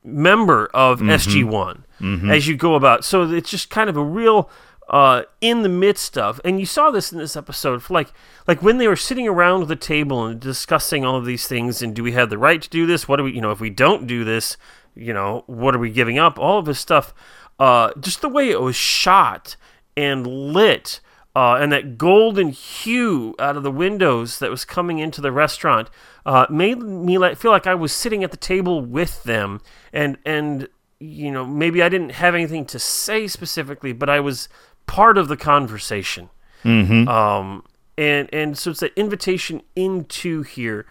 member 0.03 0.70
of 0.74 0.99
SG 0.99 1.43
One 1.43 1.86
as 2.32 2.47
you 2.47 2.55
go 2.55 2.76
about. 2.76 3.03
So 3.03 3.30
it's 3.30 3.49
just 3.49 3.70
kind 3.70 3.89
of 3.89 3.97
a 3.97 4.03
real 4.03 4.49
uh, 4.89 5.24
in 5.41 5.62
the 5.62 5.70
midst 5.70 6.18
of, 6.18 6.41
and 6.43 6.60
you 6.60 6.66
saw 6.66 6.89
this 6.89 7.12
in 7.12 7.20
this 7.20 7.36
episode, 7.36 7.88
like 7.89 8.12
like 8.47 8.64
when 8.64 8.78
they 8.80 8.88
were 8.88 8.95
sitting 8.95 9.28
around 9.28 9.68
the 9.68 9.76
table 9.76 10.26
and 10.26 10.39
discussing 10.39 11.05
all 11.05 11.16
of 11.18 11.26
these 11.26 11.47
things, 11.47 11.82
and 11.82 11.93
do 11.95 12.01
we 12.03 12.14
have 12.14 12.30
the 12.30 12.38
right 12.38 12.62
to 12.62 12.70
do 12.70 12.86
this? 12.88 13.07
What 13.07 13.18
do 13.18 13.24
we, 13.26 13.34
you 13.34 13.41
know, 13.41 13.51
if 13.51 13.60
we 13.60 13.70
don't 13.70 14.07
do 14.07 14.24
this, 14.24 14.57
you 14.95 15.14
know, 15.14 15.43
what 15.45 15.76
are 15.76 15.80
we 15.80 15.91
giving 15.91 16.18
up? 16.18 16.39
All 16.39 16.57
of 16.57 16.66
this 16.66 16.80
stuff. 16.80 17.14
Uh, 17.60 17.91
just 17.99 18.22
the 18.22 18.30
way 18.30 18.49
it 18.49 18.62
was 18.62 18.76
shot 18.76 19.55
and 19.97 20.26
lit. 20.26 21.01
Uh, 21.36 21.55
and 21.55 21.72
that 21.72 21.97
golden 21.97 22.49
hue 22.49 23.36
out 23.38 23.55
of 23.55 23.64
the 23.64 23.72
windows 23.72 24.39
that 24.39 24.49
was 24.49 24.66
coming 24.66 24.97
into 24.97 25.22
the 25.22 25.32
restaurant 25.32 25.89
uh, 26.26 26.45
made 26.49 26.80
me 26.80 27.18
like, 27.18 27.38
feel 27.38 27.51
like 27.51 27.68
I 27.68 27.76
was 27.76 27.91
sitting 27.91 28.24
at 28.24 28.32
the 28.32 28.38
table 28.38 28.82
with 28.82 29.24
them, 29.24 29.62
and 29.93 30.18
and 30.26 30.68
you 30.99 31.32
know 31.32 31.45
maybe 31.45 31.84
I 31.84 31.89
didn't 31.89 32.14
have 32.14 32.34
anything 32.34 32.66
to 32.66 32.80
say 32.80 33.28
specifically, 33.28 33.93
but 33.93 34.10
I 34.10 34.20
was 34.20 34.49
part 34.88 35.18
of 35.18 35.28
the 35.28 35.38
conversation. 35.38 36.30
Mm-hmm. 36.64 37.07
Um, 37.07 37.64
and 37.97 38.30
and 38.34 38.57
so 38.57 38.72
it's 38.72 38.80
that 38.80 38.97
invitation 38.97 39.62
into 39.76 40.41
here, 40.41 40.86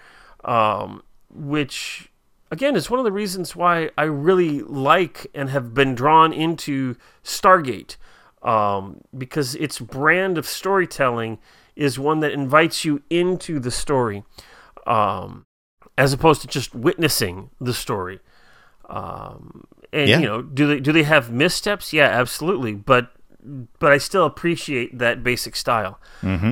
um, 0.45 1.03
which 1.31 2.08
again 2.51 2.77
it's 2.77 2.91
one 2.91 2.99
of 3.01 3.05
the 3.05 3.13
reasons 3.13 3.55
why 3.57 3.91
I 3.97 4.05
really 4.05 4.61
like 4.63 5.27
and 5.35 5.51
have 5.51 5.75
been 5.75 5.95
drawn 5.95 6.33
into 6.33 6.97
Stargate, 7.25 7.97
um, 8.43 9.01
because 9.17 9.55
its 9.57 9.79
brand 9.79 10.39
of 10.39 10.47
storytelling 10.47 11.39
is 11.77 11.99
one 11.99 12.21
that 12.21 12.33
invites 12.33 12.85
you 12.85 13.03
into 13.11 13.61
the 13.61 13.71
story, 13.71 14.25
um, 14.87 15.47
as 15.97 16.13
opposed 16.13 16.41
to 16.43 16.47
just 16.49 16.75
witnessing 16.75 17.51
the 17.61 17.75
story. 17.75 18.21
Um, 18.89 19.65
and 19.93 20.09
Yeah. 20.09 20.19
you 20.21 20.27
know, 20.27 20.43
do 20.43 20.67
they 20.67 20.81
do 20.81 20.93
they 20.93 21.03
have 21.05 21.31
missteps? 21.31 21.93
Yeah, 21.93 22.07
absolutely. 22.09 22.75
But 22.75 23.13
but 23.79 23.93
I 23.93 23.99
still 23.99 24.25
appreciate 24.27 24.99
that 24.99 25.23
basic 25.23 25.57
style. 25.57 26.01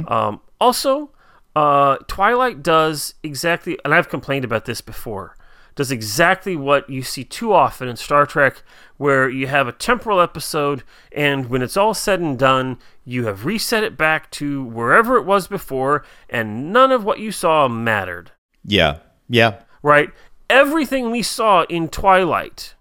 Um, 0.08 0.40
also, 0.60 1.10
uh, 1.54 1.96
Twilight 2.06 2.62
does 2.62 3.14
exactly, 3.22 3.78
and 3.84 3.92
I've 3.94 4.08
complained 4.08 4.44
about 4.44 4.64
this 4.66 4.80
before, 4.80 5.36
does 5.76 5.92
exactly 5.92 6.56
what 6.56 6.90
you 6.90 7.02
see 7.02 7.22
too 7.22 7.52
often 7.52 7.86
in 7.86 7.96
Star 7.96 8.26
Trek, 8.26 8.62
where 8.96 9.28
you 9.28 9.46
have 9.46 9.68
a 9.68 9.72
temporal 9.72 10.20
episode, 10.20 10.82
and 11.12 11.48
when 11.48 11.62
it's 11.62 11.76
all 11.76 11.94
said 11.94 12.18
and 12.18 12.38
done, 12.38 12.78
you 13.04 13.26
have 13.26 13.44
reset 13.44 13.84
it 13.84 13.96
back 13.96 14.30
to 14.32 14.64
wherever 14.64 15.16
it 15.16 15.24
was 15.24 15.46
before, 15.46 16.04
and 16.28 16.72
none 16.72 16.90
of 16.90 17.04
what 17.04 17.20
you 17.20 17.30
saw 17.30 17.68
mattered 17.68 18.32
Yeah. 18.64 18.98
Yeah. 19.28 19.60
right? 19.82 20.10
Everything 20.48 21.10
we 21.10 21.22
saw 21.22 21.64
in 21.64 21.88
Twilight, 21.88 22.74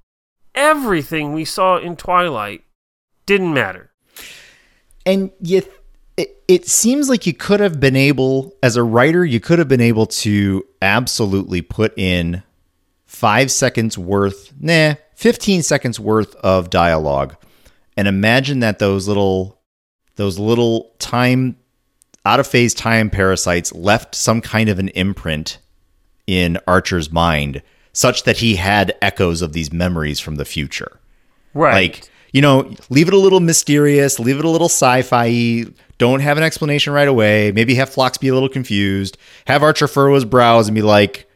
everything 0.54 1.34
we 1.34 1.43
saw 1.46 1.78
in 1.78 1.96
Twilight 1.96 2.64
didn't 3.26 3.54
matter. 3.54 3.91
and 5.06 5.32
you 5.41 5.62
it, 6.18 6.41
it 6.48 6.66
seems 6.68 7.10
like 7.10 7.28
you 7.28 7.34
could 7.34 7.60
have 7.60 7.80
been 7.80 7.96
able 7.98 8.54
as 8.64 8.78
a 8.78 8.84
writer 8.84 9.26
you 9.26 9.39
could 9.41 9.60
have 9.60 9.68
been 9.68 9.82
able 9.82 10.06
to 10.06 10.66
absolutely 10.82 11.62
put 11.62 11.91
in 11.98 12.41
five 13.16 13.49
seconds 13.51 13.97
worth 13.97 14.53
nah 14.59 14.93
15 15.16 15.61
seconds 15.63 15.99
worth 15.99 16.36
of 16.36 16.70
dialogue 16.70 17.36
and 17.95 18.07
imagine 18.07 18.59
that 18.59 18.80
those 18.80 19.07
little 19.07 19.61
those 20.18 20.38
little 20.38 20.91
time 20.99 21.55
out 22.26 22.39
of 22.39 22.47
phase 22.47 22.74
time 22.74 23.09
parasites 23.09 23.74
left 23.74 24.16
some 24.16 24.41
kind 24.41 24.68
of 24.70 24.80
an 24.80 24.89
imprint 24.89 25.59
in 26.28 26.57
archer's 26.68 27.11
mind 27.11 27.61
such 27.93 28.24
that 28.24 28.38
he 28.38 28.55
had 28.57 28.93
echoes 29.01 29.41
of 29.41 29.53
these 29.53 29.72
memories 29.72 30.20
from 30.20 30.36
the 30.36 30.45
future 30.45 30.99
Right. 31.53 31.74
like, 31.74 32.09
you 32.34 32.41
know, 32.41 32.70
leave 32.89 33.07
it 33.07 33.13
a 33.13 33.18
little 33.18 33.39
mysterious, 33.39 34.20
leave 34.20 34.39
it 34.39 34.43
a 34.43 34.49
little 34.49 34.68
sci-fi. 34.68 35.63
Don't 35.97 36.20
have 36.20 36.36
an 36.36 36.43
explanation 36.43 36.91
right 36.91 37.07
away. 37.07 37.53
Maybe 37.53 37.76
have 37.76 37.89
Phlox 37.89 38.18
be 38.18 38.28
a 38.28 38.34
little 38.34 38.49
confused. 38.49 39.18
Have 39.47 39.63
Archer 39.63 39.88
furrow 39.88 40.16
his 40.16 40.26
brows 40.26 40.68
and 40.68 40.76
be 40.76 40.82
like, 40.82 41.30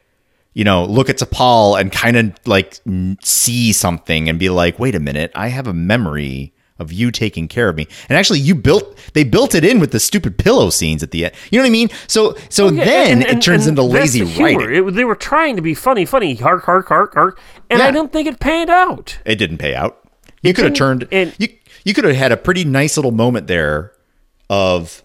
you 0.54 0.64
know, 0.64 0.84
look 0.86 1.10
at 1.10 1.18
T'Pol 1.18 1.80
and 1.80 1.92
kind 1.92 2.18
of 2.18 2.34
like 2.46 2.80
see 3.24 3.72
something 3.74 4.28
and 4.30 4.40
be 4.40 4.50
like, 4.50 4.80
wait 4.80 4.96
a 4.96 5.00
minute, 5.00 5.32
I 5.36 5.48
have 5.50 5.68
a 5.68 5.74
memory 5.74 6.54
of 6.80 6.94
you 6.94 7.12
taking 7.12 7.48
care 7.50 7.68
of 7.68 7.76
me. 7.76 7.88
And 8.08 8.18
actually, 8.18 8.40
you 8.40 8.56
built 8.56 8.98
they 9.14 9.24
built 9.26 9.54
it 9.54 9.66
in 9.66 9.80
with 9.80 9.92
the 9.92 10.00
stupid 10.00 10.38
pillow 10.38 10.70
scenes 10.70 11.04
at 11.04 11.12
the 11.12 11.26
end. 11.26 11.36
You 11.52 11.60
know 11.60 11.64
what 11.64 11.68
I 11.68 11.72
mean? 11.72 11.90
So 12.08 12.36
so 12.50 12.70
Yeah, 12.70 12.86
then 12.86 13.24
and- 13.24 13.38
it 13.38 13.42
turns 13.42 13.68
into 13.68 13.84
lazy 13.84 14.24
the 14.24 14.42
writing. 14.44 14.88
It- 14.88 14.94
they 14.94 15.04
were 15.06 15.16
trying 15.16 15.56
to 15.58 15.62
be 15.62 15.74
funny, 15.74 16.06
funny, 16.06 16.36
hark, 16.36 16.64
hark, 16.64 16.88
hark, 16.88 17.14
hark, 17.14 17.40
and 17.70 17.82
I 17.82 17.92
don't 17.92 18.12
think 18.14 18.28
it 18.28 18.40
panned 18.40 18.70
out. 18.70 19.18
It 19.26 19.36
didn't 19.36 19.58
pay 19.58 19.76
out. 19.76 20.00
You 20.42 20.54
could 20.54 20.66
have 20.66 20.74
turned 20.74 21.08
and- 21.12 21.34
you 21.38 21.50
you 21.84 21.94
could 21.94 22.06
have 22.06 22.16
had 22.16 22.32
a 22.32 22.38
pretty 22.38 22.64
nice 22.64 22.96
little 22.98 23.12
moment 23.12 23.48
there 23.48 23.92
of 24.50 25.04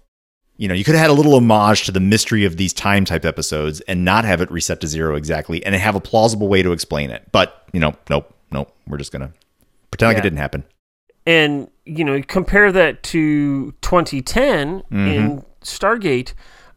you 0.56 0.68
know, 0.68 0.74
you 0.74 0.84
could 0.84 0.94
have 0.94 1.02
had 1.02 1.10
a 1.10 1.14
little 1.14 1.34
homage 1.34 1.84
to 1.84 1.92
the 1.92 2.00
mystery 2.00 2.44
of 2.44 2.56
these 2.56 2.72
time 2.72 3.04
type 3.04 3.24
episodes 3.24 3.80
and 3.82 4.04
not 4.04 4.24
have 4.24 4.40
it 4.40 4.50
reset 4.50 4.80
to 4.80 4.86
zero 4.86 5.16
exactly 5.16 5.64
and 5.64 5.74
have 5.74 5.94
a 5.94 6.00
plausible 6.00 6.48
way 6.48 6.62
to 6.62 6.72
explain 6.72 7.10
it. 7.10 7.24
But, 7.32 7.66
you 7.72 7.80
know, 7.80 7.94
nope, 8.08 8.32
nope. 8.52 8.72
We're 8.86 8.98
just 8.98 9.12
gonna 9.12 9.32
pretend 9.90 10.10
like 10.10 10.18
it 10.18 10.22
didn't 10.22 10.38
happen. 10.38 10.64
And 11.26 11.70
you 11.84 12.04
know, 12.04 12.22
compare 12.22 12.70
that 12.72 13.02
to 13.04 13.72
2010 13.82 14.82
in 14.90 15.44
Stargate. 15.62 16.34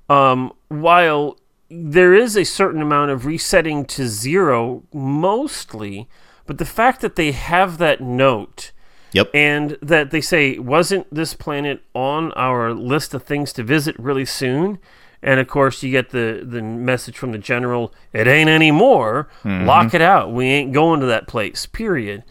Um, 0.09 0.53
while 0.69 1.37
there 1.69 2.13
is 2.13 2.35
a 2.37 2.45
certain 2.45 2.81
amount 2.81 3.11
of 3.11 3.25
resetting 3.25 3.85
to 3.85 4.07
zero, 4.07 4.83
mostly, 4.93 6.07
but 6.45 6.57
the 6.57 6.65
fact 6.65 7.01
that 7.01 7.15
they 7.15 7.33
have 7.33 7.77
that 7.77 7.99
note 8.01 8.71
Yep. 9.13 9.31
and 9.33 9.77
that 9.81 10.11
they 10.11 10.21
say 10.21 10.59
wasn't 10.59 11.11
this 11.13 11.33
planet 11.33 11.81
on 11.93 12.31
our 12.33 12.73
list 12.73 13.13
of 13.13 13.23
things 13.23 13.53
to 13.53 13.63
visit 13.63 13.97
really 13.97 14.25
soon? 14.25 14.79
And 15.21 15.39
of 15.39 15.47
course 15.47 15.81
you 15.81 15.91
get 15.91 16.09
the 16.11 16.43
the 16.45 16.61
message 16.61 17.17
from 17.17 17.31
the 17.31 17.37
general 17.37 17.93
it 18.13 18.27
ain't 18.27 18.49
anymore. 18.49 19.29
Lock 19.43 19.93
it 19.93 20.01
out. 20.01 20.31
We 20.31 20.45
ain't 20.45 20.73
going 20.73 20.99
to 20.99 21.05
that 21.07 21.27
place 21.27 21.65
period. 21.65 22.23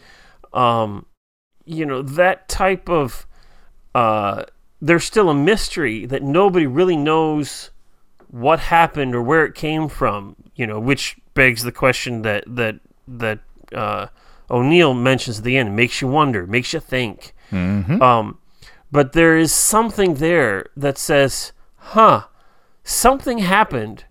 Um 0.53 1.05
you 1.65 1.85
know 1.85 2.01
that 2.01 2.47
type 2.47 2.87
of 2.89 3.27
uh 3.93 4.43
there's 4.81 5.03
still 5.03 5.29
a 5.29 5.35
mystery 5.35 6.05
that 6.05 6.21
nobody 6.21 6.67
really 6.67 6.95
knows 6.95 7.71
what 8.29 8.59
happened 8.59 9.15
or 9.15 9.21
where 9.23 9.45
it 9.45 9.55
came 9.55 9.87
from 9.89 10.35
you 10.55 10.67
know 10.67 10.79
which 10.79 11.17
begs 11.33 11.63
the 11.63 11.71
question 11.71 12.21
that 12.21 12.43
that 12.47 12.79
that 13.07 13.39
uh 13.73 14.07
O'Neill 14.49 14.93
mentions 14.93 15.39
at 15.39 15.43
the 15.43 15.57
end 15.57 15.75
makes 15.75 16.01
you 16.01 16.07
wonder 16.07 16.47
makes 16.47 16.73
you 16.73 16.79
think 16.79 17.33
um 18.01 18.37
but 18.91 19.13
there 19.13 19.37
is 19.37 19.53
something 19.53 20.15
there 20.15 20.67
that 20.75 20.97
says, 20.97 21.51
huh, 21.75 22.23
something 22.83 23.39
happened. 23.39 24.05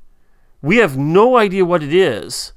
We 0.60 0.76
have 0.78 0.96
no 0.96 1.36
idea 1.36 1.64
what 1.64 1.82
it 1.82 1.94
is, 1.94 2.52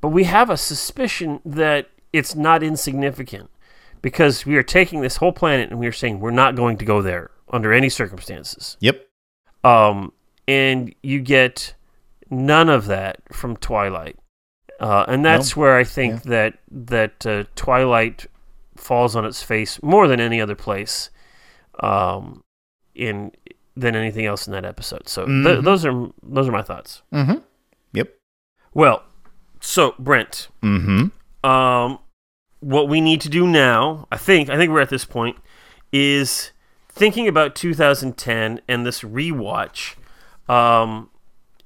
but 0.00 0.08
we 0.08 0.24
have 0.24 0.48
a 0.48 0.56
suspicion 0.56 1.40
that 1.44 1.90
it's 2.12 2.34
not 2.34 2.62
insignificant 2.62 3.50
because 4.02 4.46
we 4.46 4.56
are 4.56 4.62
taking 4.62 5.02
this 5.02 5.16
whole 5.16 5.32
planet 5.32 5.70
and 5.70 5.78
we 5.78 5.86
are 5.86 5.92
saying 5.92 6.20
we're 6.20 6.30
not 6.30 6.56
going 6.56 6.78
to 6.78 6.84
go 6.84 7.02
there 7.02 7.30
under 7.50 7.72
any 7.72 7.88
circumstances. 7.88 8.76
Yep. 8.80 9.06
Um, 9.62 10.12
and 10.48 10.94
you 11.02 11.20
get 11.20 11.74
none 12.30 12.70
of 12.70 12.86
that 12.86 13.20
from 13.32 13.56
Twilight. 13.56 14.16
Uh, 14.80 15.04
and 15.08 15.22
that's 15.24 15.54
where 15.56 15.76
I 15.76 15.84
think 15.84 16.24
Yeah. 16.24 16.30
that 16.30 16.58
that 16.70 17.26
uh, 17.26 17.44
Twilight 17.54 18.26
falls 18.76 19.14
on 19.14 19.24
its 19.26 19.42
face 19.42 19.82
more 19.82 20.08
than 20.08 20.20
any 20.20 20.40
other 20.40 20.54
place, 20.54 21.10
um, 21.80 22.42
in 22.94 23.32
than 23.76 23.94
anything 23.94 24.26
else 24.26 24.46
in 24.46 24.52
that 24.54 24.64
episode. 24.64 25.08
So 25.08 25.24
th- 25.26 25.36
Mhm. 25.36 25.64
those 25.64 25.84
are 25.84 26.08
those 26.22 26.48
are 26.48 26.52
my 26.52 26.62
thoughts. 26.62 27.02
Mm-hmm. 27.12 27.36
Yep. 27.92 28.08
Well, 28.74 29.02
so 29.60 29.94
Brent, 29.98 30.48
Mm-hmm. 30.62 31.46
um, 31.48 31.98
what 32.60 32.88
we 32.88 33.00
need 33.00 33.20
to 33.22 33.28
do 33.28 33.46
now, 33.46 34.06
I 34.12 34.16
think, 34.16 34.48
I 34.50 34.56
think 34.56 34.70
we're 34.72 34.80
at 34.80 34.90
this 34.90 35.04
point, 35.04 35.36
is 35.92 36.52
thinking 36.88 37.26
about 37.28 37.54
2010 37.54 38.60
and 38.68 38.84
this 38.86 39.00
rewatch, 39.02 39.94
um, 40.48 41.08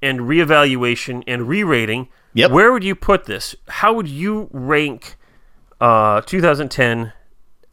and 0.02 0.20
reevaluation 0.20 1.22
and 1.26 1.48
re-rating. 1.48 2.08
Yep. 2.34 2.50
Where 2.50 2.72
would 2.72 2.84
you 2.84 2.94
put 2.94 3.24
this? 3.24 3.54
How 3.68 3.92
would 3.94 4.08
you 4.08 4.48
rank 4.52 5.16
uh, 5.80 6.20
2010 6.22 7.12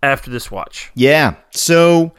after 0.04 0.32
this 0.32 0.50
watch? 0.52 0.92
Yeah. 0.96 1.36
So 1.52 2.14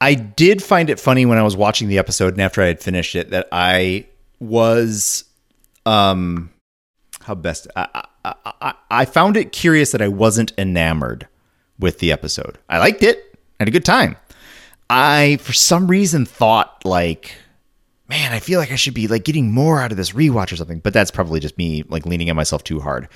I 0.00 0.14
did 0.14 0.62
find 0.62 0.90
it 0.90 1.00
funny 1.00 1.24
when 1.24 1.38
I 1.38 1.42
was 1.42 1.56
watching 1.56 1.88
the 1.88 1.98
episode 1.98 2.34
and 2.34 2.42
after 2.42 2.62
I 2.62 2.66
had 2.66 2.80
finished 2.80 3.14
it 3.14 3.30
that 3.30 3.48
I 3.52 4.06
was 4.38 5.24
um 5.86 6.50
how 7.22 7.34
best 7.34 7.68
I 7.76 8.02
I, 8.24 8.34
I, 8.60 8.74
I 8.90 9.04
found 9.04 9.36
it 9.36 9.52
curious 9.52 9.92
that 9.92 10.02
I 10.02 10.08
wasn't 10.08 10.52
enamored 10.58 11.28
with 11.78 12.00
the 12.00 12.12
episode. 12.12 12.58
I 12.68 12.78
liked 12.78 13.02
it. 13.02 13.18
I 13.34 13.62
Had 13.62 13.68
a 13.68 13.70
good 13.70 13.84
time. 13.84 14.16
I 14.90 15.38
for 15.40 15.52
some 15.52 15.86
reason 15.86 16.26
thought 16.26 16.84
like 16.84 17.32
man, 18.08 18.32
I 18.32 18.40
feel 18.40 18.60
like 18.60 18.72
I 18.72 18.76
should 18.76 18.94
be 18.94 19.08
like 19.08 19.24
getting 19.24 19.52
more 19.52 19.80
out 19.80 19.90
of 19.90 19.96
this 19.96 20.12
rewatch 20.12 20.52
or 20.52 20.56
something, 20.56 20.80
but 20.80 20.92
that's 20.92 21.10
probably 21.10 21.40
just 21.40 21.58
me 21.58 21.84
like 21.88 22.06
leaning 22.06 22.30
on 22.30 22.36
myself 22.36 22.64
too 22.64 22.80
hard. 22.80 23.08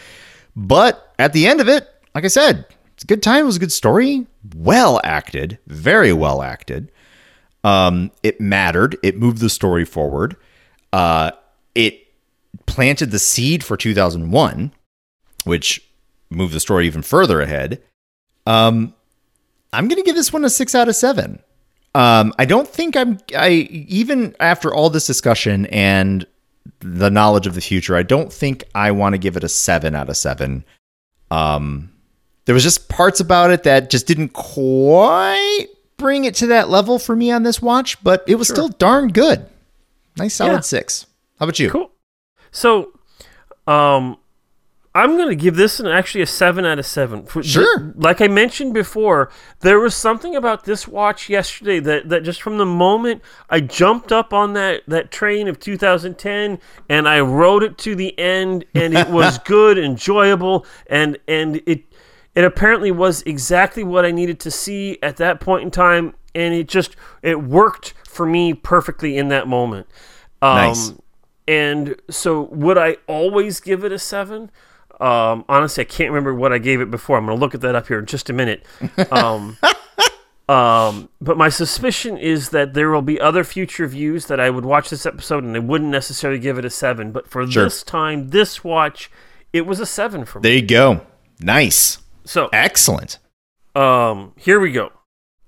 But 0.56 1.14
at 1.18 1.32
the 1.32 1.46
end 1.46 1.60
of 1.60 1.68
it, 1.68 1.88
like 2.14 2.24
I 2.24 2.28
said, 2.28 2.66
it's 2.94 3.04
a 3.04 3.06
good 3.06 3.22
time. 3.22 3.44
It 3.44 3.46
was 3.46 3.56
a 3.56 3.60
good 3.60 3.72
story. 3.72 4.26
Well 4.54 5.00
acted, 5.04 5.58
very 5.66 6.12
well 6.12 6.42
acted. 6.42 6.90
Um, 7.62 8.10
it 8.22 8.40
mattered. 8.40 8.96
It 9.02 9.18
moved 9.18 9.38
the 9.38 9.50
story 9.50 9.84
forward. 9.84 10.36
Uh, 10.92 11.30
it 11.74 12.06
planted 12.66 13.10
the 13.10 13.18
seed 13.18 13.62
for 13.62 13.76
2001, 13.76 14.72
which 15.44 15.86
moved 16.30 16.54
the 16.54 16.60
story 16.60 16.86
even 16.86 17.02
further 17.02 17.40
ahead. 17.40 17.82
Um, 18.46 18.94
I'm 19.72 19.88
gonna 19.88 20.02
give 20.02 20.16
this 20.16 20.32
one 20.32 20.44
a 20.44 20.50
six 20.50 20.74
out 20.74 20.88
of 20.88 20.96
seven. 20.96 21.40
Um, 21.94 22.32
I 22.38 22.44
don't 22.44 22.68
think 22.68 22.96
I'm. 22.96 23.18
I 23.36 23.50
even 23.50 24.34
after 24.38 24.72
all 24.72 24.90
this 24.90 25.06
discussion 25.06 25.66
and 25.66 26.24
the 26.80 27.10
knowledge 27.10 27.46
of 27.46 27.54
the 27.54 27.60
future, 27.60 27.96
I 27.96 28.02
don't 28.04 28.32
think 28.32 28.64
I 28.74 28.92
want 28.92 29.14
to 29.14 29.18
give 29.18 29.36
it 29.36 29.42
a 29.44 29.48
seven 29.48 29.94
out 29.94 30.08
of 30.08 30.16
seven. 30.16 30.64
Um, 31.30 31.90
there 32.44 32.54
was 32.54 32.62
just 32.62 32.88
parts 32.88 33.20
about 33.20 33.50
it 33.50 33.64
that 33.64 33.90
just 33.90 34.06
didn't 34.06 34.30
quite 34.30 35.66
bring 35.96 36.24
it 36.24 36.34
to 36.36 36.46
that 36.48 36.68
level 36.70 36.98
for 36.98 37.14
me 37.16 37.30
on 37.30 37.42
this 37.42 37.60
watch, 37.60 38.02
but 38.02 38.24
it 38.26 38.36
was 38.36 38.48
still 38.48 38.68
darn 38.68 39.08
good. 39.08 39.46
Nice 40.16 40.34
solid 40.34 40.52
Yeah. 40.52 40.60
six. 40.60 41.06
How 41.38 41.44
about 41.44 41.58
you? 41.58 41.70
Cool. 41.70 41.90
So, 42.52 42.92
um, 43.66 44.16
I'm 44.92 45.16
going 45.16 45.28
to 45.28 45.36
give 45.36 45.54
this 45.54 45.78
an 45.78 45.86
actually 45.86 46.22
a 46.22 46.26
seven 46.26 46.64
out 46.66 46.80
of 46.80 46.86
seven. 46.86 47.24
For- 47.24 47.44
Sure. 47.44 47.92
like 47.96 48.20
I 48.20 48.26
mentioned 48.26 48.74
before, 48.74 49.30
there 49.60 49.78
was 49.78 49.94
something 49.94 50.34
about 50.34 50.64
this 50.64 50.88
watch 50.88 51.28
yesterday 51.28 51.78
that, 51.78 52.08
that 52.08 52.24
just 52.24 52.42
from 52.42 52.58
the 52.58 52.66
moment 52.66 53.22
I 53.48 53.60
jumped 53.60 54.10
up 54.10 54.32
on 54.32 54.54
that, 54.54 54.82
that 54.88 55.12
train 55.12 55.46
of 55.46 55.60
2010 55.60 56.58
and 56.88 57.08
I 57.08 57.20
rode 57.20 57.62
it 57.62 57.78
to 57.78 57.94
the 57.94 58.18
end, 58.18 58.64
and 58.74 58.96
it 58.96 59.08
was 59.08 59.38
good, 59.44 59.78
enjoyable, 59.78 60.66
and 60.88 61.18
and 61.28 61.62
it 61.66 61.84
it 62.34 62.44
apparently 62.44 62.90
was 62.90 63.22
exactly 63.22 63.82
what 63.84 64.04
I 64.04 64.10
needed 64.12 64.38
to 64.40 64.50
see 64.50 64.98
at 65.02 65.16
that 65.18 65.40
point 65.40 65.62
in 65.64 65.70
time, 65.70 66.14
and 66.34 66.52
it 66.54 66.66
just 66.68 66.96
it 67.22 67.42
worked 67.42 67.94
for 68.08 68.26
me 68.26 68.54
perfectly 68.54 69.16
in 69.16 69.28
that 69.28 69.46
moment. 69.46 69.86
Um, 70.42 70.56
Nice. 70.56 70.92
And 71.48 71.96
so, 72.08 72.42
would 72.42 72.78
I 72.78 72.96
always 73.08 73.58
give 73.60 73.82
it 73.84 73.90
a 73.90 73.98
seven? 73.98 74.50
Um, 75.00 75.44
honestly, 75.48 75.80
I 75.82 75.84
can't 75.84 76.10
remember 76.10 76.34
what 76.34 76.52
I 76.52 76.58
gave 76.58 76.80
it 76.80 76.90
before. 76.90 77.16
I'm 77.16 77.24
going 77.26 77.36
to 77.36 77.40
look 77.40 77.54
at 77.54 77.62
that 77.62 77.74
up 77.74 77.88
here 77.88 77.98
in 77.98 78.06
just 78.06 78.28
a 78.30 78.32
minute. 78.32 78.64
Um, 79.10 79.56
um, 80.48 81.08
but 81.20 81.36
my 81.38 81.48
suspicion 81.48 82.18
is 82.18 82.48
that 82.50 82.74
there 82.74 82.90
will 82.90 83.02
be 83.02 83.20
other 83.20 83.44
future 83.44 83.86
views 83.86 84.26
that 84.26 84.40
I 84.40 84.50
would 84.50 84.64
watch 84.64 84.90
this 84.90 85.06
episode 85.06 85.44
and 85.44 85.54
I 85.54 85.60
wouldn't 85.60 85.90
necessarily 85.90 86.40
give 86.40 86.58
it 86.58 86.64
a 86.64 86.70
seven. 86.70 87.12
But 87.12 87.28
for 87.28 87.46
Sure. 87.48 87.64
this 87.64 87.82
time, 87.84 88.30
this 88.30 88.64
watch, 88.64 89.10
it 89.52 89.64
was 89.64 89.78
a 89.78 89.86
seven 89.86 90.24
for 90.24 90.40
me. 90.40 90.42
There 90.42 90.56
you 90.58 90.66
go. 90.66 91.06
Nice. 91.40 91.98
So, 92.24 92.48
Excellent. 92.52 93.18
um, 93.76 94.32
here 94.36 94.58
we 94.58 94.72
go. 94.72 94.90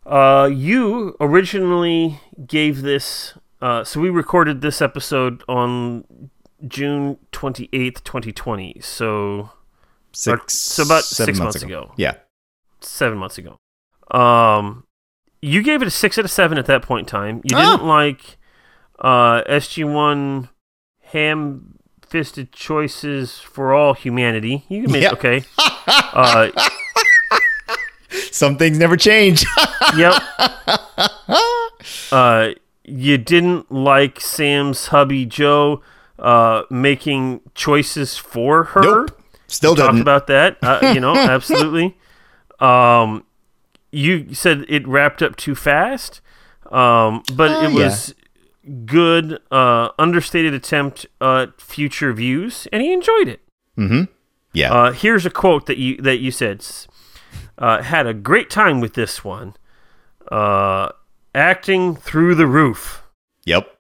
Uh, 0.07 0.49
you 0.53 1.17
originally 1.21 2.21
gave 2.47 2.83
this. 2.83 3.35
Uh, 3.61 3.83
so 3.85 4.01
we 4.01 4.09
recorded 4.09 4.61
this 4.61 4.81
episode 4.81 5.43
on 5.49 6.31
June 6.69 7.19
twenty 7.33 7.69
eighth, 7.73 8.05
twenty 8.05 8.33
twenty. 8.33 8.79
So 8.81 9.51
Six. 10.13 10.55
so 10.55 10.83
about 10.83 11.05
six 11.05 11.39
months 11.39 11.63
ago. 11.63 11.93
Yeah. 11.97 12.15
seven 12.81 13.19
months 13.19 13.39
ago. 13.39 13.57
Um, 14.11 14.85
you 15.41 15.63
gave 15.63 15.81
it 15.83 15.89
a 15.89 15.91
six 15.91 16.19
out 16.19 16.25
of 16.25 16.31
seven 16.31 16.59
at 16.59 16.67
that 16.67 16.83
point 16.83 17.07
in 17.07 17.11
time. 17.11 17.41
You 17.45 17.57
Oh. 17.57 17.77
didn't 17.77 17.87
like 17.87 18.37
uh, 18.99 19.43
SG 19.49 19.91
one 19.91 20.49
ham 21.03 21.79
fisted 22.07 22.53
choices 22.53 23.39
for 23.39 23.73
all 23.73 23.95
humanity. 23.95 24.65
You 24.69 24.87
made 24.89 25.03
Yep. 25.03 25.13
okay. 25.15 25.45
Uh, 26.15 26.51
Some 28.31 28.57
things 28.59 28.79
never 28.79 28.97
change. 28.97 29.45
yep. 29.97 30.13
Uh, 32.13 32.51
you 32.85 33.19
didn't 33.19 33.71
like 33.73 34.21
Sam's 34.21 34.89
hubby 34.89 35.25
Joe 35.27 35.83
uh, 36.23 36.63
making 36.71 37.41
choices 37.55 38.17
for 38.17 38.65
her. 38.65 38.81
nope. 38.83 39.23
Still 39.49 39.77
Talked 39.77 39.89
didn't. 39.93 40.01
about 40.03 40.27
that. 40.29 40.57
Uh, 40.63 40.93
you 40.95 41.01
know, 41.01 41.15
absolutely. 41.37 41.97
Um, 42.59 43.25
you 43.91 44.33
said 44.33 44.65
it 44.69 44.87
wrapped 44.89 45.21
up 45.23 45.37
too 45.37 45.55
fast, 45.55 46.23
um, 46.71 47.23
but 47.35 47.51
Uh, 47.51 47.67
it 47.69 47.73
yeah. 47.73 47.85
was 47.85 48.15
good, 48.87 49.39
uh, 49.51 49.89
understated 49.99 50.55
attempt 50.55 51.05
at 51.21 51.61
future 51.61 52.13
views, 52.15 52.67
and 52.73 52.81
he 52.83 52.93
enjoyed 52.93 53.29
it. 53.29 53.41
mm-hmm. 53.77 54.05
Yeah. 54.55 54.73
Uh, 54.73 54.93
here's 54.93 55.25
a 55.27 55.31
quote 55.31 55.67
that 55.67 55.77
you 55.79 55.97
that 56.03 56.19
you 56.21 56.31
said. 56.31 56.59
S- 56.61 56.87
Uh, 57.59 57.83
had 57.83 58.07
a 58.07 58.15
great 58.15 58.49
time 58.51 58.81
with 58.81 58.95
this 58.95 59.23
one. 59.25 59.55
Uh, 60.31 60.89
acting 61.35 61.95
through 61.97 62.35
the 62.35 62.47
roof. 62.47 63.03
yep. 63.45 63.77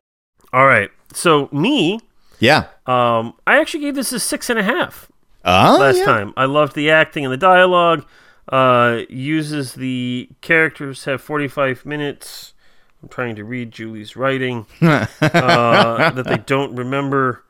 All 0.52 0.66
right. 0.66 0.90
So 1.14 1.48
me, 1.52 1.98
Yeah. 2.42 2.66
um, 2.86 3.34
I 3.46 3.60
actually 3.60 3.80
gave 3.84 3.94
this 3.94 4.12
a 4.12 4.18
six 4.20 4.50
and 4.50 4.58
a 4.58 4.62
half 4.64 5.10
Uh, 5.44 5.76
last 5.78 5.98
yeah. 5.98 6.04
time. 6.04 6.34
I 6.36 6.44
loved 6.46 6.74
the 6.74 6.90
acting 6.90 7.24
and 7.24 7.32
the 7.32 7.36
dialogue. 7.36 8.04
Uh, 8.48 9.02
uses 9.08 9.74
the 9.74 10.28
characters 10.40 11.04
have 11.04 11.20
45 11.22 11.86
minutes. 11.86 12.54
I'm 13.02 13.08
trying 13.08 13.36
to 13.36 13.44
read 13.44 13.70
Julie's 13.70 14.16
writing 14.16 14.66
uh, 14.82 15.06
that 15.20 16.24
they 16.26 16.38
don't 16.38 16.74
remember. 16.74 17.44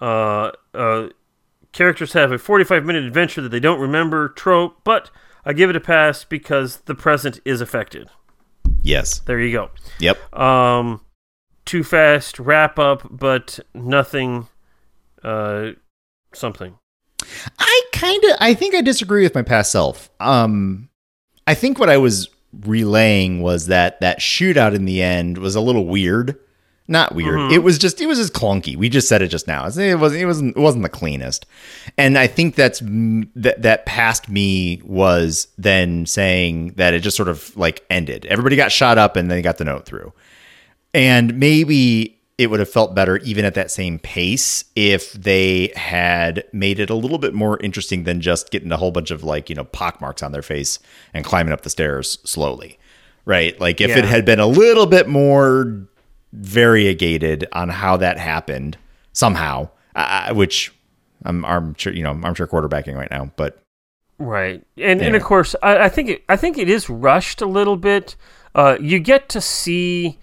Uh, 0.00 0.52
uh, 0.74 1.08
characters 1.72 2.12
have 2.12 2.30
a 2.32 2.38
45 2.38 2.84
minute 2.84 3.04
adventure 3.04 3.40
that 3.42 3.48
they 3.50 3.60
don't 3.60 3.80
remember 3.80 4.28
trope, 4.28 4.78
but 4.84 5.10
I 5.44 5.52
give 5.52 5.70
it 5.70 5.76
a 5.76 5.80
pass 5.80 6.24
because 6.24 6.78
the 6.86 6.94
present 6.94 7.40
is 7.44 7.60
affected. 7.60 8.08
yes. 8.82 9.18
There 9.20 9.40
you 9.40 9.52
go. 9.52 9.70
Yep. 9.98 10.34
Um, 10.38 11.00
too 11.68 11.84
fast 11.84 12.38
wrap 12.38 12.78
up, 12.78 13.06
but 13.10 13.60
nothing. 13.74 14.48
Uh, 15.22 15.72
something. 16.32 16.78
I 17.58 17.82
kind 17.92 18.22
of 18.24 18.30
I 18.40 18.54
think 18.54 18.74
I 18.74 18.80
disagree 18.80 19.22
with 19.22 19.34
my 19.34 19.42
past 19.42 19.72
self. 19.72 20.10
Um 20.20 20.88
I 21.46 21.54
think 21.54 21.78
what 21.78 21.90
I 21.90 21.96
was 21.96 22.28
relaying 22.52 23.42
was 23.42 23.66
that 23.66 24.00
that 24.00 24.20
shootout 24.20 24.74
in 24.74 24.84
the 24.84 25.02
end 25.02 25.38
was 25.38 25.54
a 25.54 25.60
little 25.60 25.86
weird 25.86 26.38
not 26.90 27.14
weird. 27.14 27.52
It 27.52 27.58
was 27.58 27.76
just 27.76 28.00
it 28.00 28.06
was 28.06 28.16
just 28.16 28.32
clunky. 28.32 28.74
We 28.74 28.88
just 28.88 29.08
said 29.08 29.20
it 29.20 29.28
just 29.28 29.46
now. 29.46 29.66
It 29.66 29.98
wasn't 29.98 30.22
it 30.22 30.24
wasn't 30.24 30.56
it 30.56 30.60
wasn't 30.60 30.84
the 30.84 30.88
cleanest. 30.88 31.44
And 31.98 32.16
I 32.16 32.26
think 32.26 32.54
that's 32.54 32.80
that 32.80 33.56
that 33.60 33.84
past 33.84 34.30
me 34.30 34.80
was 34.84 35.48
then 35.58 36.06
saying 36.06 36.72
that 36.76 36.94
it 36.94 37.00
just 37.00 37.14
sort 37.14 37.28
of 37.28 37.54
like 37.58 37.84
ended. 37.90 38.24
Everybody 38.24 38.56
got 38.56 38.72
shot 38.72 38.96
up 38.96 39.16
and 39.16 39.30
they 39.30 39.42
got 39.42 39.58
the 39.58 39.66
note 39.66 39.84
through. 39.84 40.14
And 40.94 41.38
maybe 41.38 42.18
it 42.38 42.50
would 42.50 42.60
have 42.60 42.70
felt 42.70 42.94
better 42.94 43.16
even 43.18 43.44
at 43.44 43.54
that 43.54 43.70
same 43.70 43.98
pace 43.98 44.64
if 44.76 45.12
they 45.12 45.72
had 45.74 46.44
made 46.52 46.78
it 46.78 46.88
a 46.88 46.94
little 46.94 47.18
bit 47.18 47.34
more 47.34 47.58
interesting 47.60 48.04
than 48.04 48.20
just 48.20 48.50
getting 48.50 48.70
a 48.70 48.76
whole 48.76 48.92
bunch 48.92 49.10
of 49.10 49.24
like, 49.24 49.50
you 49.50 49.56
know, 49.56 49.64
pock 49.64 50.00
marks 50.00 50.22
on 50.22 50.32
their 50.32 50.42
face 50.42 50.78
and 51.12 51.24
climbing 51.24 51.52
up 51.52 51.62
the 51.62 51.70
stairs 51.70 52.18
slowly. 52.24 52.78
Right? 53.24 53.60
Like 53.60 53.80
if 53.80 53.94
it 53.94 54.04
had 54.04 54.24
been 54.24 54.40
a 54.40 54.46
little 54.46 54.86
bit 54.86 55.08
more 55.08 55.86
variegated 56.32 57.46
on 57.52 57.68
how 57.68 57.96
that 57.98 58.18
happened 58.18 58.78
somehow, 59.12 59.68
uh, 59.94 60.32
which 60.32 60.72
I'm 61.24 61.44
armchair, 61.44 61.92
you 61.92 62.02
know, 62.02 62.18
armchair 62.22 62.46
quarterbacking 62.46 62.96
right 62.96 63.10
now, 63.10 63.30
but 63.36 63.62
Right, 64.20 64.64
and 64.76 65.00
and 65.00 65.14
of 65.14 65.22
course, 65.22 65.54
I, 65.62 65.84
I 65.84 65.88
think 65.88 66.08
it, 66.08 66.24
I 66.28 66.36
think 66.36 66.58
it 66.58 66.68
is 66.68 66.90
rushed 66.90 67.40
a 67.40 67.46
little 67.46 67.76
bit. 67.76 68.16
Uh, 68.52 68.76
you 68.80 68.98
get 68.98 69.28
to 69.28 69.40
see 69.40 70.18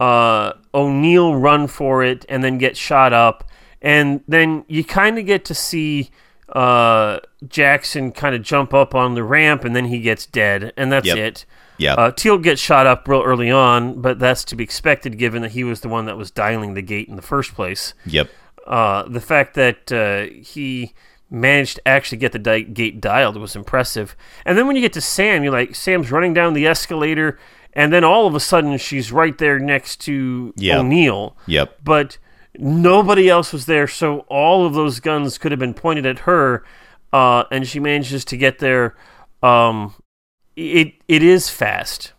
uh, 0.00 0.52
O'Neill 0.74 1.36
run 1.36 1.66
for 1.66 2.02
it 2.04 2.24
and 2.28 2.42
then 2.44 2.58
get 2.58 2.76
shot 2.76 3.12
up, 3.12 3.44
and 3.82 4.20
then 4.28 4.64
you 4.68 4.84
kind 4.84 5.18
of 5.18 5.26
get 5.26 5.44
to 5.46 5.54
see 5.54 6.10
uh, 6.54 7.18
Jackson 7.46 8.10
kind 8.12 8.34
of 8.34 8.42
jump 8.42 8.72
up 8.72 8.94
on 8.94 9.14
the 9.14 9.22
ramp, 9.22 9.64
and 9.64 9.76
then 9.76 9.86
he 9.86 10.00
gets 10.00 10.24
dead, 10.26 10.72
and 10.76 10.90
that's 10.90 11.06
Yep. 11.06 11.18
it. 11.18 11.44
yeah, 11.76 11.94
Uh, 11.94 12.10
Teal 12.10 12.38
gets 12.38 12.60
shot 12.60 12.86
up 12.86 13.06
real 13.06 13.22
early 13.22 13.50
on, 13.50 14.00
but 14.00 14.18
that's 14.18 14.44
to 14.44 14.56
be 14.56 14.64
expected 14.64 15.18
given 15.18 15.42
that 15.42 15.52
he 15.52 15.62
was 15.62 15.80
the 15.82 15.88
one 15.88 16.06
that 16.06 16.16
was 16.16 16.30
dialing 16.30 16.74
the 16.74 16.82
gate 16.82 17.06
in 17.08 17.16
the 17.16 17.22
first 17.22 17.54
place 17.54 17.94
yep, 18.06 18.28
uh, 18.66 19.02
the 19.08 19.20
fact 19.20 19.54
that 19.54 19.92
uh, 19.92 20.32
he 20.42 20.92
managed 21.30 21.76
to 21.76 21.86
actually 21.86 22.18
get 22.18 22.32
the 22.32 22.38
di- 22.38 22.62
gate 22.62 23.00
dialed 23.00 23.36
was 23.36 23.54
impressive. 23.54 24.16
And 24.46 24.56
then 24.56 24.66
when 24.66 24.74
you 24.76 24.82
get 24.82 24.94
to 24.94 25.00
Sam, 25.02 25.44
you're 25.44 25.52
like, 25.52 25.74
Sam's 25.74 26.10
running 26.10 26.32
down 26.34 26.54
the 26.54 26.66
escalator, 26.66 27.38
and 27.74 27.92
then 27.92 28.04
all 28.04 28.26
of 28.26 28.34
a 28.34 28.40
sudden 28.40 28.76
she's 28.78 29.12
right 29.12 29.36
there 29.38 29.58
next 29.58 29.96
to 30.02 30.52
Yeah. 30.56 30.78
O'Neill. 30.78 31.36
yep, 31.46 31.78
But 31.84 32.18
nobody 32.58 33.28
else 33.28 33.52
was 33.52 33.66
there, 33.66 33.86
so 33.86 34.20
all 34.28 34.66
of 34.66 34.74
those 34.74 35.00
guns 35.00 35.38
could 35.38 35.52
have 35.52 35.58
been 35.60 35.74
pointed 35.74 36.06
at 36.06 36.20
her, 36.20 36.64
uh, 37.12 37.44
and 37.50 37.66
she 37.66 37.78
manages 37.80 38.24
to 38.26 38.36
get 38.36 38.58
there. 38.58 38.96
Um, 39.42 39.94
it 40.56 40.94
it 41.06 41.22
is 41.22 41.48
fast, 41.48 42.12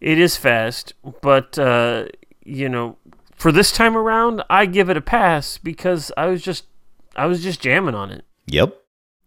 it 0.00 0.18
is 0.18 0.36
fast, 0.36 0.94
but 1.20 1.58
uh, 1.58 2.06
you 2.44 2.68
know, 2.68 2.96
for 3.36 3.52
this 3.52 3.70
time 3.72 3.96
around, 3.96 4.42
I 4.48 4.64
give 4.66 4.88
it 4.88 4.96
a 4.96 5.02
pass 5.02 5.58
because 5.58 6.10
I 6.16 6.26
was 6.26 6.40
just 6.42 6.64
I 7.16 7.26
was 7.26 7.42
just 7.42 7.60
jamming 7.60 7.94
on 7.94 8.10
it. 8.10 8.24
yep, 8.46 8.74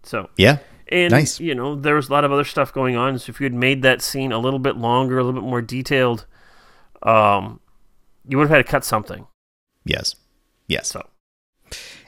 So 0.03 0.29
yeah, 0.37 0.57
and 0.89 1.11
Nice. 1.11 1.39
you 1.39 1.53
know, 1.55 1.75
there 1.75 1.95
was 1.95 2.09
a 2.09 2.11
lot 2.11 2.23
of 2.23 2.31
other 2.31 2.43
stuff 2.43 2.73
going 2.73 2.95
on. 2.95 3.17
So 3.19 3.29
if 3.31 3.39
you 3.39 3.45
had 3.45 3.53
made 3.53 3.81
that 3.83 4.01
scene 4.01 4.31
a 4.31 4.39
little 4.39 4.59
bit 4.59 4.77
longer, 4.77 5.17
a 5.19 5.23
little 5.23 5.39
bit 5.41 5.47
more 5.47 5.61
detailed, 5.61 6.25
um, 7.03 7.59
you 8.27 8.37
would 8.37 8.47
have 8.49 8.57
had 8.57 8.65
to 8.65 8.71
cut 8.71 8.83
something. 8.85 9.27
yes, 9.85 10.15
yes, 10.67 10.89
So 10.89 11.07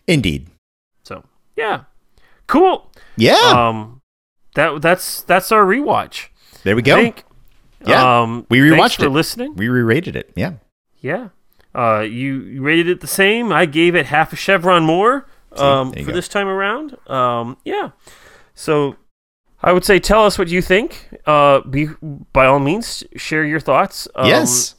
indeed, 0.08 0.48
So 1.04 1.24
yeah, 1.56 1.84
cool. 2.48 2.92
yeah. 3.18 3.38
Um, 3.54 4.02
that 4.56 4.82
that's 4.82 5.22
that's 5.24 5.52
our 5.52 5.64
rewatch. 5.66 6.28
there 6.64 6.76
we 6.76 6.82
go. 6.82 6.96
Thank, 6.96 7.24
Yeah, 7.86 8.22
um, 8.22 8.46
we 8.50 8.60
rewatched 8.60 8.98
for 8.98 9.06
it. 9.06 9.10
listening. 9.10 9.56
we 9.56 9.70
re-rated 9.70 10.16
it. 10.16 10.32
Yeah. 10.36 10.54
Yeah, 11.02 11.30
uh, 11.74 12.02
you, 12.02 12.42
you 12.42 12.62
rated 12.62 12.90
it 12.90 13.00
the 13.00 13.08
same. 13.08 13.54
I 13.54 13.66
gave 13.66 13.96
it 13.96 14.08
half 14.08 14.34
a 14.34 14.36
chevron 14.36 14.84
more 14.84 15.28
um, 15.54 15.94
for 15.94 16.04
go. 16.04 16.12
this 16.12 16.28
time 16.28 16.48
around. 16.50 16.98
Um, 17.08 17.56
yeah, 17.64 17.92
so 18.60 18.96
I 19.64 19.72
would 19.72 19.86
say 19.86 20.00
tell 20.00 20.26
us 20.26 20.38
what 20.38 20.50
you 20.50 20.62
think. 20.62 21.10
Uh, 21.26 21.62
be 21.62 21.88
by 22.34 22.46
all 22.46 22.60
means 22.60 23.04
share 23.16 23.44
your 23.46 23.60
thoughts. 23.62 24.08
Um, 24.16 24.28
yes. 24.28 24.76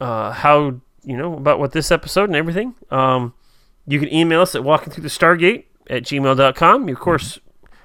uh, 0.00 0.32
how 0.32 0.80
you 1.04 1.16
know 1.16 1.34
about 1.34 1.58
what 1.58 1.72
this 1.72 1.90
episode 1.90 2.28
and 2.30 2.36
everything. 2.36 2.74
Um, 2.90 3.34
you 3.86 3.98
can 3.98 4.12
email 4.12 4.40
us 4.40 4.54
at 4.54 4.64
walking 4.64 4.92
through 4.92 5.02
the 5.02 5.08
Stargate 5.08 5.64
at 5.88 6.02
gmail.com. 6.04 6.88
Of 6.88 6.98
course, 6.98 7.38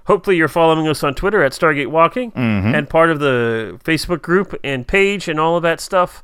hopefully 0.05 0.38
you're 0.38 0.47
following 0.47 0.88
us 0.88 1.03
on 1.03 1.15
Twitter 1.15 1.43
at 1.43 1.51
Stargate 1.51 1.88
Walking 1.88 2.31
and 2.36 2.89
part 2.89 3.09
of 3.09 3.19
the 3.19 3.79
Facebook 3.83 4.21
group 4.21 4.53
and 4.63 4.88
page 4.88 5.27
and 5.27 5.39
all 5.39 5.55
of 5.57 5.63
that 5.63 5.79
stuff. 5.81 6.23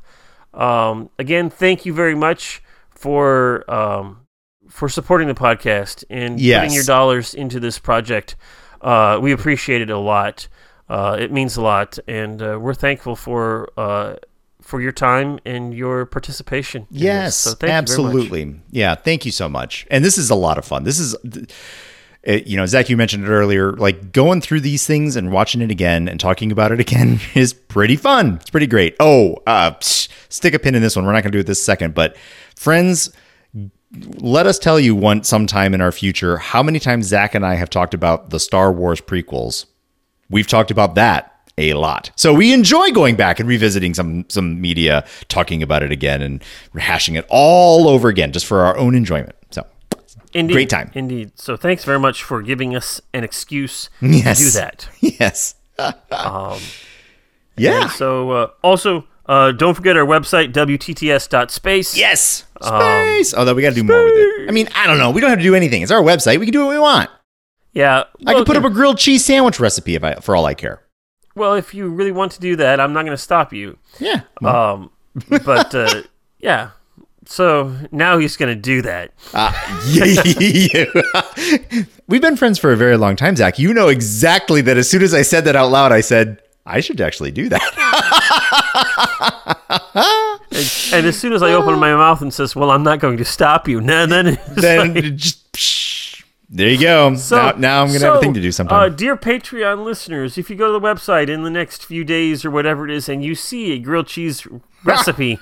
Um, 0.53 1.09
again, 1.17 1.49
thank 1.49 1.85
you 1.85 1.93
very 1.93 2.15
much 2.15 2.61
for 2.89 3.63
um, 3.71 4.27
for 4.69 4.87
supporting 4.89 5.27
the 5.27 5.33
podcast 5.33 6.03
and 6.09 6.39
Yes. 6.39 6.59
putting 6.61 6.75
your 6.75 6.83
dollars 6.83 7.33
into 7.33 7.59
this 7.59 7.79
project. 7.79 8.35
Uh, 8.81 9.19
we 9.21 9.31
appreciate 9.31 9.81
it 9.81 9.89
a 9.89 9.97
lot. 9.97 10.47
Uh, 10.89 11.15
it 11.19 11.31
means 11.31 11.55
a 11.55 11.61
lot, 11.61 11.97
and 12.07 12.41
uh, 12.41 12.57
we're 12.59 12.73
thankful 12.73 13.15
for 13.15 13.69
uh, 13.77 14.15
for 14.61 14.81
your 14.81 14.91
time 14.91 15.39
and 15.45 15.73
your 15.73 16.05
participation. 16.05 16.85
Yes, 16.91 17.35
So 17.37 17.51
thank 17.51 17.61
you 17.61 17.67
very 17.67 17.71
much. 17.73 17.81
absolutely. 18.23 18.59
Yeah, 18.71 18.95
thank 18.95 19.25
you 19.25 19.31
so 19.31 19.47
much. 19.49 19.87
And 19.89 20.03
this 20.03 20.17
is 20.17 20.29
a 20.29 20.35
lot 20.35 20.57
of 20.57 20.65
fun. 20.65 20.83
This 20.83 20.99
is, 20.99 21.15
uh, 21.15 22.31
you 22.45 22.57
know, 22.57 22.65
Zach, 22.67 22.89
you 22.89 22.95
mentioned 22.95 23.23
it 23.25 23.29
earlier. 23.29 23.71
Like 23.73 24.11
going 24.11 24.39
through 24.41 24.59
these 24.61 24.85
things 24.85 25.15
and 25.15 25.31
watching 25.31 25.61
it 25.61 25.71
again 25.71 26.07
and 26.07 26.19
talking 26.19 26.51
about 26.51 26.71
it 26.71 26.79
again 26.79 27.19
is 27.35 27.53
pretty 27.53 27.95
fun. 27.95 28.35
It's 28.35 28.49
pretty 28.51 28.67
great. 28.67 28.95
Oh, 28.99 29.37
uh, 29.47 29.71
psh, 29.71 30.09
stick 30.29 30.53
a 30.53 30.59
pin 30.59 30.75
in 30.75 30.81
this 30.81 30.95
one. 30.95 31.05
We're 31.05 31.13
not 31.13 31.23
going 31.23 31.31
to 31.31 31.37
do 31.37 31.39
it 31.41 31.47
this 31.47 31.63
second, 31.63 31.93
but 31.95 32.15
friends. 32.55 33.11
Let 33.93 34.45
us 34.47 34.57
tell 34.57 34.79
you 34.79 34.95
one 34.95 35.23
sometime 35.23 35.73
in 35.73 35.81
our 35.81 35.91
future 35.91 36.37
how 36.37 36.63
many 36.63 36.79
times 36.79 37.07
Zach 37.07 37.35
and 37.35 37.45
I 37.45 37.55
have 37.55 37.69
talked 37.69 37.93
about 37.93 38.29
the 38.29 38.39
Star 38.39 38.71
Wars 38.71 39.01
prequels. 39.01 39.65
We've 40.29 40.47
talked 40.47 40.71
about 40.71 40.95
that 40.95 41.27
a 41.57 41.73
lot. 41.73 42.11
So 42.15 42.33
we 42.33 42.53
enjoy 42.53 42.91
going 42.91 43.17
back 43.17 43.39
and 43.41 43.49
revisiting 43.49 43.93
some 43.93 44.25
some 44.29 44.61
media, 44.61 45.05
talking 45.27 45.61
about 45.61 45.83
it 45.83 45.91
again 45.91 46.21
and 46.21 46.41
rehashing 46.73 47.17
it 47.17 47.25
all 47.29 47.89
over 47.89 48.07
again 48.07 48.31
just 48.31 48.45
for 48.45 48.61
our 48.61 48.77
own 48.77 48.95
enjoyment. 48.95 49.35
So 49.49 49.65
Indeed, 50.33 50.53
Great 50.53 50.69
time. 50.69 50.91
Indeed. 50.93 51.33
So 51.35 51.57
thanks 51.57 51.83
very 51.83 51.99
much 51.99 52.23
for 52.23 52.41
giving 52.41 52.73
us 52.75 53.01
an 53.13 53.25
excuse 53.25 53.89
Yes. 53.99 54.37
to 54.39 54.43
do 54.45 54.51
that. 54.51 54.87
yes. 55.19 55.55
Um, 55.77 56.59
yeah. 57.57 57.89
So 57.89 58.31
uh, 58.31 58.47
also 58.63 59.05
uh, 59.25 59.51
don't 59.51 59.73
forget 59.75 59.97
our 59.97 60.05
website 60.05 60.53
wtts.space. 60.53 61.97
Yes. 61.97 62.45
Space. 62.63 63.33
Although 63.33 63.53
we 63.53 63.61
got 63.61 63.69
to 63.69 63.75
do 63.75 63.83
more 63.83 64.03
with 64.03 64.13
it. 64.15 64.49
I 64.49 64.51
mean, 64.51 64.67
I 64.75 64.87
don't 64.87 64.97
know. 64.97 65.11
We 65.11 65.21
don't 65.21 65.29
have 65.29 65.39
to 65.39 65.43
do 65.43 65.55
anything. 65.55 65.81
It's 65.81 65.91
our 65.91 66.01
website. 66.01 66.39
We 66.39 66.45
can 66.45 66.53
do 66.53 66.65
what 66.65 66.69
we 66.69 66.79
want. 66.79 67.09
Yeah. 67.73 68.03
I 68.25 68.33
well, 68.33 68.37
could 68.39 68.47
put 68.47 68.57
up 68.57 68.63
a 68.63 68.69
grilled 68.69 68.97
cheese 68.97 69.23
sandwich 69.23 69.59
recipe 69.59 69.95
if 69.95 70.03
I, 70.03 70.15
for 70.15 70.35
all 70.35 70.45
I 70.45 70.53
care. 70.53 70.81
Well, 71.35 71.55
if 71.55 71.73
you 71.73 71.89
really 71.89 72.11
want 72.11 72.33
to 72.33 72.39
do 72.39 72.55
that, 72.57 72.79
I'm 72.79 72.93
not 72.93 73.03
going 73.05 73.15
to 73.15 73.21
stop 73.21 73.53
you. 73.53 73.77
Yeah. 73.99 74.21
Um, 74.43 74.91
but 75.29 75.73
uh, 75.73 76.03
yeah. 76.39 76.71
So 77.25 77.75
now 77.91 78.17
he's 78.17 78.35
going 78.35 78.53
to 78.53 78.61
do 78.61 78.81
that. 78.81 79.13
Uh, 79.33 79.53
yeah. 79.87 80.85
We've 82.07 82.21
been 82.21 82.35
friends 82.35 82.59
for 82.59 82.73
a 82.73 82.77
very 82.77 82.97
long 82.97 83.15
time, 83.15 83.37
Zach. 83.37 83.57
You 83.57 83.73
know 83.73 83.87
exactly 83.87 84.61
that 84.61 84.75
as 84.77 84.89
soon 84.89 85.01
as 85.01 85.13
I 85.13 85.21
said 85.21 85.45
that 85.45 85.55
out 85.55 85.71
loud, 85.71 85.93
I 85.93 86.01
said, 86.01 86.41
I 86.65 86.81
should 86.81 86.99
actually 86.99 87.31
do 87.31 87.47
that. 87.49 87.61
And, 90.53 90.91
and 90.93 91.05
as 91.07 91.17
soon 91.17 91.33
as 91.33 91.41
I 91.41 91.53
open 91.53 91.79
my 91.79 91.93
mouth 91.95 92.21
and 92.21 92.33
says, 92.33 92.55
"Well, 92.55 92.71
I'm 92.71 92.83
not 92.83 92.99
going 92.99 93.17
to 93.17 93.25
stop 93.25 93.67
you," 93.67 93.79
then 93.81 94.09
then, 94.09 94.27
it's 94.27 94.45
then 94.61 94.93
like- 94.93 95.15
just, 95.15 96.23
there 96.49 96.67
you 96.69 96.79
go. 96.79 97.09
now, 97.31 97.51
now 97.57 97.81
I'm 97.81 97.87
going 97.87 98.01
to 98.01 98.05
have 98.07 98.15
a 98.15 98.19
thing 98.19 98.33
to 98.33 98.41
do 98.41 98.51
Uh, 98.69 98.89
dear 98.89 99.15
Patreon 99.15 99.85
listeners, 99.85 100.37
if 100.37 100.49
you 100.49 100.55
go 100.57 100.67
to 100.73 100.79
the 100.79 100.85
website 100.85 101.29
in 101.29 101.43
the 101.43 101.49
next 101.49 101.85
few 101.85 102.03
days 102.03 102.43
or 102.43 102.51
whatever 102.51 102.83
it 102.85 102.91
is, 102.91 103.07
and 103.07 103.23
you 103.23 103.33
see 103.35 103.71
a 103.71 103.79
grilled 103.79 104.07
cheese 104.07 104.45
recipe, 104.83 105.39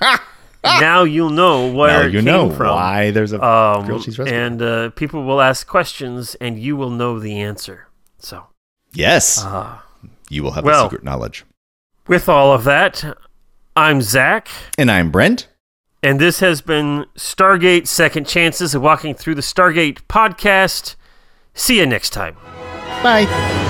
now 0.64 1.02
you'll 1.02 1.30
know 1.30 1.72
where 1.72 2.02
now 2.04 2.06
you 2.06 2.22
know 2.22 2.50
from. 2.50 2.74
why 2.76 3.10
there's 3.10 3.32
a 3.32 3.42
Um, 3.44 3.86
grilled 3.86 4.04
cheese 4.04 4.18
recipe. 4.20 4.36
and 4.36 4.62
uh, 4.62 4.90
people 4.90 5.24
will 5.24 5.40
ask 5.40 5.66
questions, 5.66 6.36
and 6.36 6.56
you 6.60 6.76
will 6.76 6.90
know 6.90 7.18
the 7.18 7.40
answer. 7.40 7.88
So, 8.18 8.44
yes, 8.92 9.44
uh, 9.44 9.78
you 10.28 10.44
will 10.44 10.52
have 10.52 10.64
well- 10.64 10.84
secret 10.84 11.02
knowledge. 11.02 11.44
with 12.06 12.28
all 12.28 12.52
of 12.52 12.62
that, 12.64 13.02
I'm 13.80 14.02
Zach. 14.02 14.46
And 14.76 14.90
I'm 14.90 15.10
Brent. 15.10 15.48
And 16.02 16.20
this 16.20 16.40
has 16.40 16.60
been 16.60 17.06
Stargate 17.16 17.86
Second 17.86 18.26
Chances 18.26 18.74
of 18.74 18.82
Walking 18.82 19.14
Through 19.14 19.36
the 19.36 19.40
Stargate 19.40 20.02
podcast. 20.06 20.96
See 21.54 21.78
you 21.78 21.86
next 21.86 22.10
time. 22.10 22.36
Bye. 23.02 23.69